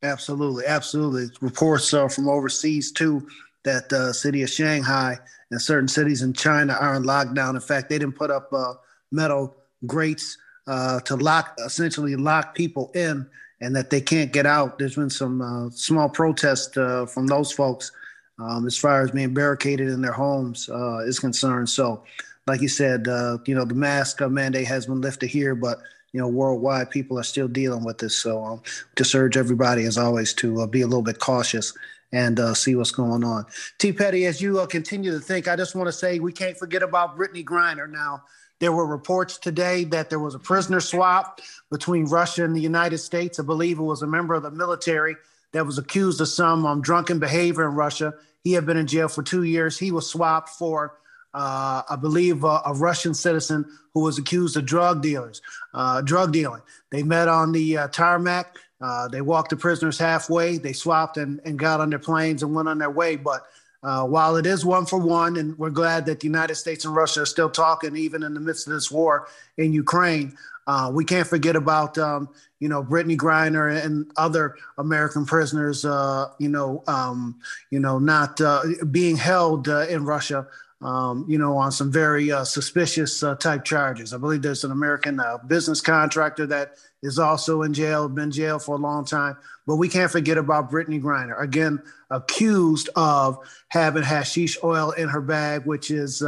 [0.05, 0.65] Absolutely.
[0.65, 1.27] Absolutely.
[1.41, 3.27] Reports uh, from overseas too
[3.65, 5.19] that the uh, city of Shanghai
[5.51, 7.55] and certain cities in China are in lockdown.
[7.55, 8.75] In fact, they didn't put up uh,
[9.11, 13.27] metal grates uh, to lock, essentially lock people in,
[13.61, 14.79] and that they can't get out.
[14.79, 17.93] There's been some uh, small protest uh, from those folks
[18.39, 21.69] um, as far as being barricaded in their homes uh, is concerned.
[21.69, 22.05] So,
[22.47, 23.07] like you said,
[23.47, 25.79] you know, the mask mandate has been lifted here, but
[26.13, 28.19] you know, worldwide, people are still dealing with this.
[28.19, 28.63] So, um,
[28.97, 31.73] just urge everybody, as always, to be a little bit cautious
[32.15, 33.45] and uh, see what's going on.
[33.79, 33.93] T.
[33.93, 36.83] Petty, as you uh, continue to think, I just want to say we can't forget
[36.83, 37.91] about Brittney Griner.
[37.91, 38.23] Now,
[38.61, 41.41] there were reports today that there was a prisoner swap
[41.73, 43.41] between Russia and the United States.
[43.41, 45.17] I believe it was a member of the military
[45.53, 48.15] that was accused of some um, drunken behavior in Russia.
[48.45, 49.77] He had been in jail for two years.
[49.77, 50.99] He was swapped for,
[51.35, 55.43] uh, I believe, uh, a Russian citizen who was accused of drug dealers,
[55.73, 56.63] uh, drug dealing.
[56.91, 58.57] They met on the uh, tarmac.
[58.81, 60.59] Uh, they walked the prisoners halfway.
[60.59, 63.17] They swapped and, and got on their planes and went on their way.
[63.17, 63.47] But
[63.85, 66.95] uh, while it is one for one, and we're glad that the United States and
[66.95, 69.29] Russia are still talking, even in the midst of this war
[69.59, 70.37] in Ukraine.
[70.67, 72.29] Uh, we can't forget about um,
[72.59, 75.85] you know Brittney Griner and other American prisoners.
[75.85, 77.39] Uh, you know, um,
[77.71, 80.47] you know, not uh, being held uh, in Russia.
[80.81, 84.13] Um, you know, on some very suspicious type charges.
[84.13, 88.75] I believe there's an American business contractor that is also in jail, been jailed for
[88.75, 89.37] a long time.
[89.67, 95.21] But we can't forget about Brittney Griner, again accused of having hashish oil in her
[95.21, 96.23] bag, which is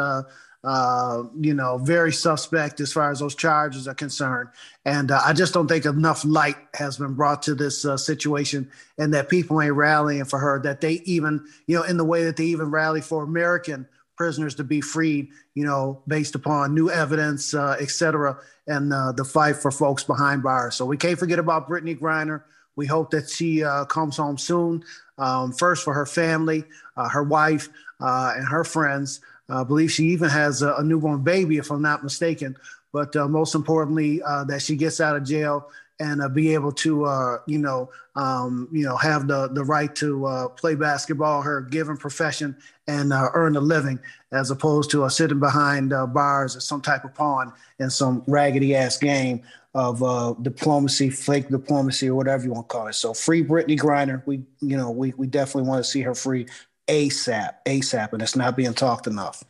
[0.67, 4.49] uh, you know, very suspect as far as those charges are concerned.
[4.85, 8.69] And uh, I just don't think enough light has been brought to this uh, situation
[8.99, 12.25] and that people ain't rallying for her, that they even, you know, in the way
[12.25, 13.87] that they even rally for American
[14.17, 18.37] prisoners to be freed, you know, based upon new evidence, uh, et cetera,
[18.67, 20.75] and uh, the fight for folks behind bars.
[20.75, 22.43] So we can't forget about Brittney Griner.
[22.75, 24.85] We hope that she uh, comes home soon.
[25.19, 26.65] Um, first for her family,
[26.95, 27.71] her wife,
[28.01, 29.21] and her friends.
[29.49, 32.57] I believe she even has a, a, newborn baby, if I'm not mistaken.
[32.93, 36.73] But uh, most importantly, uh, that she gets out of jail and uh, be able
[36.73, 41.43] to, uh, you know, um, you know, have the the right to uh, play basketball,
[41.43, 42.57] her given profession,
[42.87, 43.99] and uh, earn a living,
[44.33, 48.99] as opposed to sitting behind bars or some type of pawn in some raggedy ass
[48.99, 49.43] game
[49.75, 52.95] of diplomacy, fake diplomacy, or whatever you want to call it.
[52.95, 54.23] So free Brittney Griner.
[54.27, 56.47] We, you know, we we definitely want to see her free
[56.89, 59.43] ASAP, ASAP, and it's not being talked enough.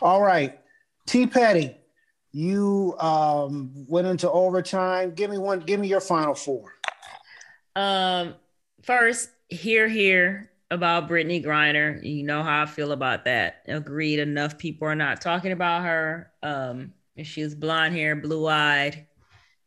[0.00, 0.58] All right,
[1.06, 1.76] T Petty,
[2.38, 5.12] you um, went into overtime.
[5.14, 5.60] Give me one.
[5.60, 6.74] Give me your final four.
[7.76, 8.34] Um,
[8.82, 12.02] first, here, here about Brittney Griner.
[12.02, 13.62] You know how I feel about that.
[13.66, 14.18] Agreed.
[14.18, 16.30] Enough people are not talking about her.
[16.42, 19.06] Um, if she was blonde hair, blue eyed,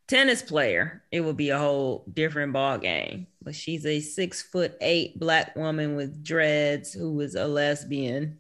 [0.07, 4.77] tennis player, it would be a whole different ball game but she's a six foot
[4.81, 8.39] eight black woman with dreads who is a lesbian.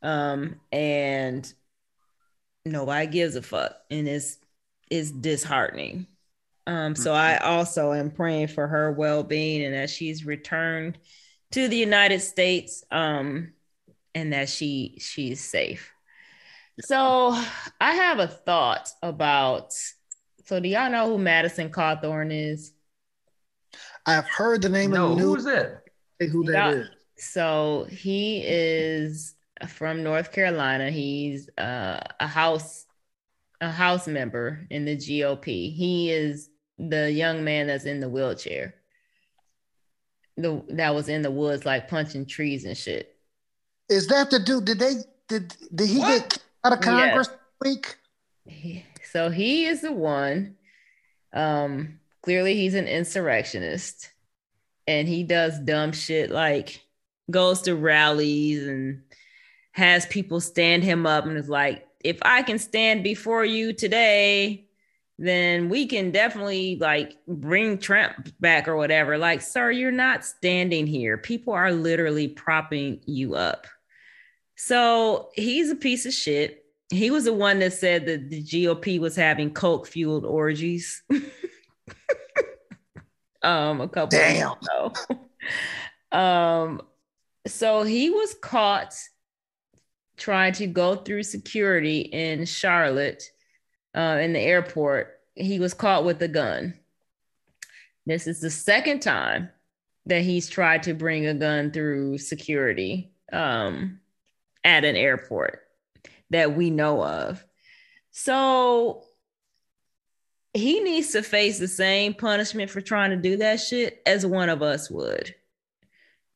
[0.00, 1.52] Um, and
[2.64, 3.76] nobody gives a fuck.
[3.90, 4.38] And it's
[4.90, 6.06] it's disheartening.
[6.66, 7.48] Um, so I mm-hmm.
[7.48, 10.98] also am praying for her well-being and that she's returned
[11.52, 13.52] to the United States um,
[14.14, 15.92] and that she she's safe.
[16.80, 17.30] So
[17.80, 19.72] I have a thought about
[20.44, 22.72] so do y'all know who Madison Cawthorn is?
[24.06, 25.34] I've heard the name no, of the news.
[25.34, 25.82] Who's that?
[26.30, 26.70] Who that yeah.
[26.70, 26.88] is?
[27.18, 29.34] So he is
[29.66, 30.90] from North Carolina.
[30.90, 32.86] He's uh, a house
[33.60, 35.74] a house member in the GOP.
[35.74, 38.74] He is the young man that's in the wheelchair.
[40.36, 43.16] The that was in the woods like punching trees and shit.
[43.88, 44.64] Is that the dude?
[44.64, 44.94] Did they
[45.28, 46.30] did did he what?
[46.30, 47.70] get out of Congress yeah.
[47.70, 47.96] week?
[49.10, 50.56] so he is the one.
[51.32, 54.10] Um clearly he's an insurrectionist
[54.86, 56.80] and he does dumb shit like
[57.30, 59.02] goes to rallies and
[59.78, 64.66] has people stand him up and is like, if I can stand before you today,
[65.20, 69.16] then we can definitely like bring Trump back or whatever.
[69.18, 71.16] Like, sir, you're not standing here.
[71.16, 73.68] People are literally propping you up.
[74.56, 76.64] So he's a piece of shit.
[76.90, 81.04] He was the one that said that the GOP was having coke fueled orgies.
[83.42, 84.56] um a couple Damn.
[86.20, 86.82] um
[87.46, 88.92] so he was caught
[90.18, 93.30] trying to go through security in Charlotte
[93.96, 95.20] uh, in the airport.
[95.34, 96.74] He was caught with a gun.
[98.06, 99.50] This is the second time
[100.06, 104.00] that he's tried to bring a gun through security um,
[104.64, 105.62] at an airport
[106.30, 107.44] that we know of.
[108.10, 109.04] So
[110.54, 114.48] he needs to face the same punishment for trying to do that shit as one
[114.48, 115.34] of us would,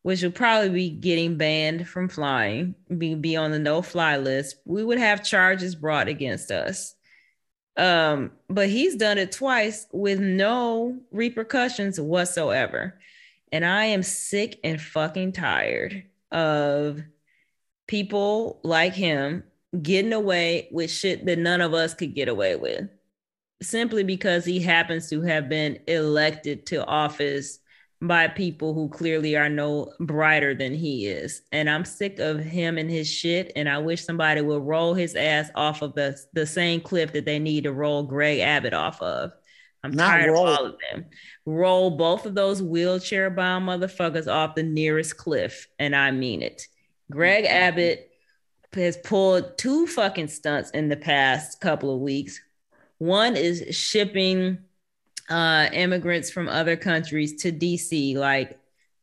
[0.02, 4.56] which would probably be getting banned from flying, be, be on the no fly list.
[4.64, 6.94] We would have charges brought against us.
[7.76, 12.98] Um, but he's done it twice with no repercussions whatsoever.
[13.50, 17.00] And I am sick and fucking tired of
[17.86, 19.44] people like him
[19.80, 22.88] getting away with shit that none of us could get away with
[23.62, 27.60] simply because he happens to have been elected to office
[28.02, 31.42] by people who clearly are no brighter than he is.
[31.52, 33.52] And I'm sick of him and his shit.
[33.54, 37.24] And I wish somebody would roll his ass off of the, the same cliff that
[37.24, 39.32] they need to roll Greg Abbott off of.
[39.84, 40.48] I'm Not tired roll.
[40.48, 41.06] of all of them.
[41.46, 45.68] Roll both of those wheelchair bound motherfuckers off the nearest cliff.
[45.78, 46.66] And I mean it.
[47.10, 47.54] Greg mm-hmm.
[47.54, 48.10] Abbott
[48.74, 52.40] has pulled two fucking stunts in the past couple of weeks
[53.02, 54.58] one is shipping
[55.28, 58.16] uh, immigrants from other countries to DC.
[58.16, 58.58] Like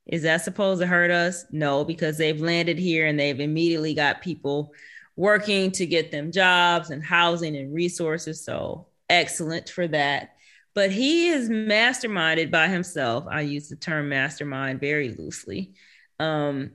[0.05, 1.45] Is that supposed to hurt us?
[1.51, 4.73] No, because they've landed here and they've immediately got people
[5.15, 8.43] working to get them jobs and housing and resources.
[8.43, 10.35] So excellent for that.
[10.73, 13.25] But he is masterminded by himself.
[13.29, 15.73] I use the term mastermind very loosely.
[16.19, 16.71] Um,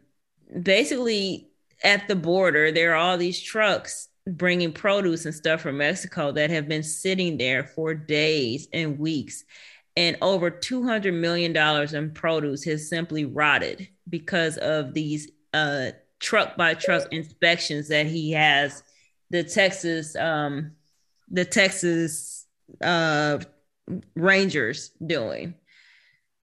[0.62, 1.48] basically,
[1.82, 6.50] at the border, there are all these trucks bringing produce and stuff from Mexico that
[6.50, 9.44] have been sitting there for days and weeks.
[9.96, 11.56] And over $200 million
[11.94, 15.90] in produce has simply rotted because of these uh,
[16.20, 18.82] truck by truck inspections that he has
[19.30, 20.72] the Texas um,
[21.30, 22.46] the Texas
[22.82, 23.38] uh,
[24.14, 25.54] Rangers doing.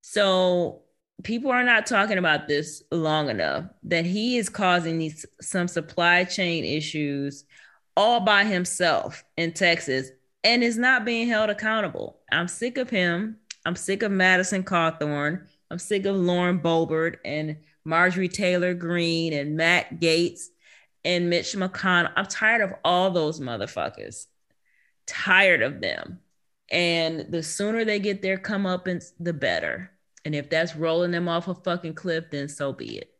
[0.01, 0.81] So
[1.23, 6.23] people are not talking about this long enough that he is causing these some supply
[6.23, 7.45] chain issues
[8.01, 10.09] all by himself in Texas
[10.43, 12.19] and is not being held accountable.
[12.31, 13.37] I'm sick of him.
[13.63, 15.45] I'm sick of Madison Cawthorn.
[15.69, 20.45] I'm sick of Lauren Boebert and Marjorie Taylor Greene and Matt Gaetz
[21.05, 22.11] and Mitch McConnell.
[22.15, 24.25] I'm tired of all those motherfuckers.
[25.05, 26.21] Tired of them.
[26.71, 29.91] And the sooner they get their comeuppance, the better.
[30.25, 33.13] And if that's rolling them off a fucking cliff, then so be it.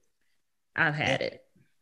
[0.76, 1.41] I've had it.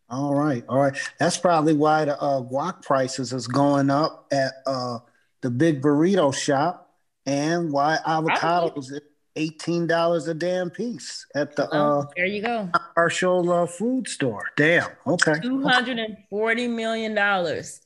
[0.10, 0.98] All right, all right.
[1.19, 4.99] That's probably why the uh, guac prices is going up at uh,
[5.41, 6.94] the big burrito shop,
[7.26, 9.02] and why avocados is
[9.36, 12.69] eighteen dollars a damn piece at the Oh, uh, there you go.
[12.95, 14.44] commercial uh, food store.
[14.57, 14.90] Damn.
[15.06, 15.36] Okay.
[15.41, 17.81] Two hundred and forty million dollars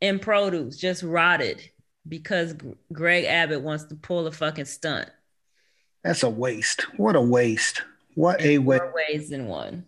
[0.00, 1.60] in produce just rotted
[2.08, 2.54] because
[2.92, 5.10] Greg Abbott wants to pull a fucking stunt.
[6.02, 6.82] That's a waste.
[6.98, 7.82] What a waste.
[8.14, 8.82] What a waste.
[8.82, 9.84] More ways than one.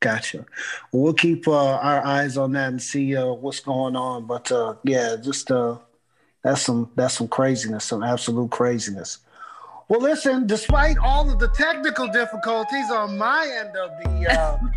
[0.00, 0.46] Gotcha.
[0.92, 4.26] Well, keep uh, our eyes on that and see uh, what's going on.
[4.26, 5.78] But uh, yeah, just uh,
[6.42, 9.18] that's some that's some craziness, some absolute craziness.
[9.88, 14.30] Well, listen, despite all of the technical difficulties on my end of the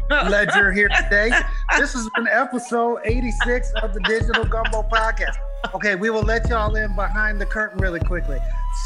[0.09, 1.31] uh, ledger here today,
[1.77, 5.35] this has been episode 86 of the Digital Gumbo Podcast.
[5.75, 8.39] Okay, we will let y'all in behind the curtain really quickly.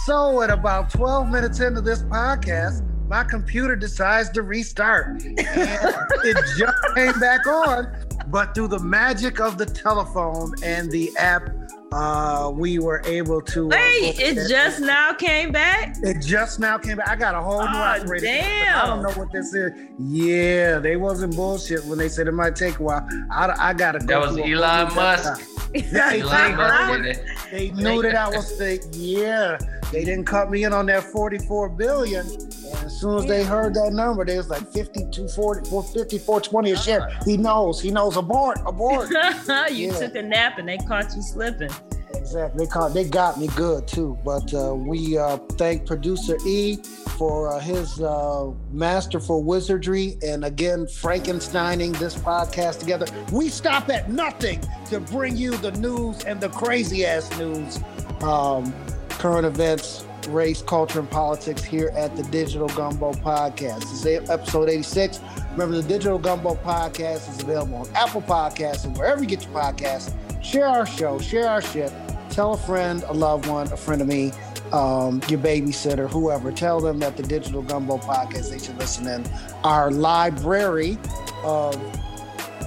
[0.06, 5.07] So, at about 12 minutes into this podcast, my computer decides to restart.
[5.23, 7.88] And it just came back on,
[8.27, 11.49] but through the magic of the telephone and the app,
[11.91, 13.65] uh, we were able to.
[13.68, 15.95] uh, Wait, it ahead- just now came back?
[16.02, 17.07] it just now came back.
[17.07, 18.76] I got a whole new Oh, operating system.
[18.76, 19.72] I don't know what this is.
[19.99, 23.07] Yeah, they wasn't bullshit when they said it might take a while.
[23.32, 24.06] I, I gotta go.
[24.07, 25.41] That was through a whole Elon new Musk.
[25.81, 25.93] Desktop.
[25.93, 27.14] Yeah, exactly.
[27.14, 27.26] did.
[27.52, 29.57] They knew that I was the yeah.
[29.91, 32.26] They didn't cut me in on that 44 billion.
[32.26, 36.72] And as soon as they heard that number, they was like 52, 40, 450, 420
[36.72, 37.07] a share.
[37.26, 37.80] He knows.
[37.80, 38.18] He knows.
[38.18, 38.57] Abort.
[38.65, 39.10] Abort.
[39.72, 39.93] you Yeah.
[39.99, 41.69] took a nap and they caught you slipping.
[42.14, 42.65] Exactly.
[42.65, 44.18] They caught, they got me good too.
[44.26, 46.77] But uh, we uh, thank producer E
[47.17, 53.05] for uh, his uh, masterful wizardry and again Frankensteining this podcast together.
[53.31, 57.79] We stop at nothing to bring you the news and the crazy ass news,
[58.21, 58.73] um,
[59.09, 63.81] current events, race, culture, and politics here at the Digital Gumbo Podcast.
[63.81, 65.19] This is episode 86.
[65.51, 69.53] Remember, the Digital Gumbo Podcast is available on Apple Podcasts and wherever you get your
[69.53, 70.13] podcasts.
[70.43, 71.91] Share our show, share our shit.
[72.29, 74.31] Tell a friend, a loved one, a friend of me,
[74.76, 76.52] um, your babysitter, whoever.
[76.52, 79.26] Tell them that the Digital Gumbo Podcast, they should listen in.
[79.64, 80.97] Our library
[81.43, 81.76] of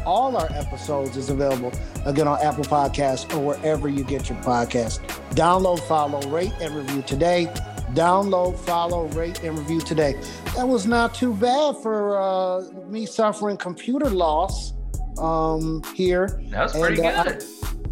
[0.07, 1.71] all our episodes is available
[2.07, 5.01] again on Apple Podcasts or wherever you get your podcast.
[5.33, 7.53] Download, follow, rate, and review today.
[7.93, 10.15] Download, follow, rate, and review today.
[10.57, 14.73] That was not too bad for uh, me suffering computer loss
[15.19, 16.41] um, here.
[16.51, 17.45] That was pretty And, uh, good.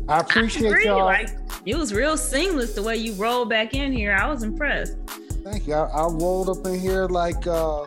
[0.09, 1.05] I appreciate Agree, y'all.
[1.05, 1.31] Like,
[1.65, 4.17] it was real seamless the way you rolled back in here.
[4.19, 4.97] I was impressed.
[5.43, 5.75] Thank you.
[5.75, 7.87] I, I rolled up in here like uh,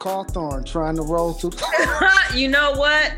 [0.00, 1.52] Cawthorn trying to roll through.
[2.34, 3.12] you know what?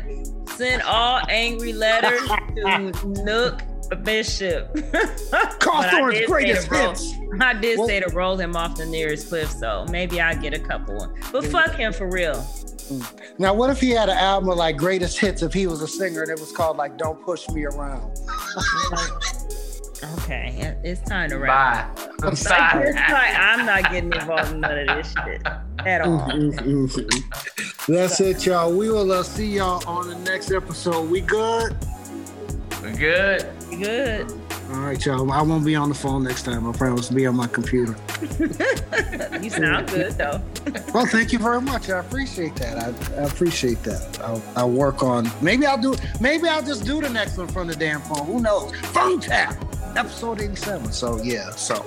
[0.49, 3.61] Send all angry letters to Nook
[3.95, 4.69] Bishop.
[5.31, 7.13] But I did say greatest to roll- hits.
[7.39, 10.53] I did Well- say to roll him off the nearest cliff, so maybe I get
[10.53, 11.13] a couple.
[11.31, 12.43] But fuck him for real.
[13.37, 15.87] Now, what if he had an album of like greatest hits if he was a
[15.87, 18.17] singer and it was called like "Don't Push Me Around"?
[20.19, 21.93] Okay, it's time to wrap.
[21.97, 22.03] Bye.
[22.21, 22.93] Like, it's Bye.
[22.95, 25.41] like, I'm not getting involved in none of this shit
[25.85, 26.25] at all.
[27.85, 28.71] That's it, y'all.
[28.73, 31.09] We will uh, see y'all on the next episode.
[31.09, 31.75] We good?
[32.81, 33.45] We're good.
[33.69, 34.31] Good.
[34.71, 35.31] All right, y'all.
[35.31, 36.67] I won't be on the phone next time.
[36.67, 37.95] I promise to be on my computer.
[39.41, 40.41] You sound good though.
[40.93, 41.89] Well, thank you very much.
[41.89, 42.77] I appreciate that.
[42.77, 44.19] I, I appreciate that.
[44.21, 45.29] I'll, I'll work on.
[45.41, 45.95] Maybe I'll do.
[46.19, 48.25] Maybe I'll just do the next one from the damn phone.
[48.25, 48.75] Who knows?
[48.87, 49.55] Phone tap.
[49.95, 50.91] episode 87.
[50.91, 51.85] So yeah, so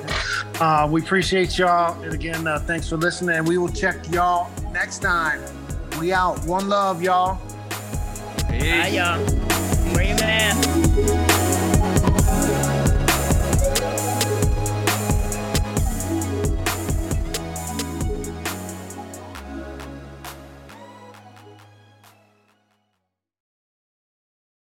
[0.61, 2.01] uh, we appreciate y'all.
[2.03, 3.37] And again, uh, thanks for listening.
[3.37, 5.43] And we will check y'all next time.
[6.01, 6.43] We out.
[6.47, 7.39] One love, y'all.
[8.49, 9.72] Bye, y'all.
[9.93, 11.42] Bring man.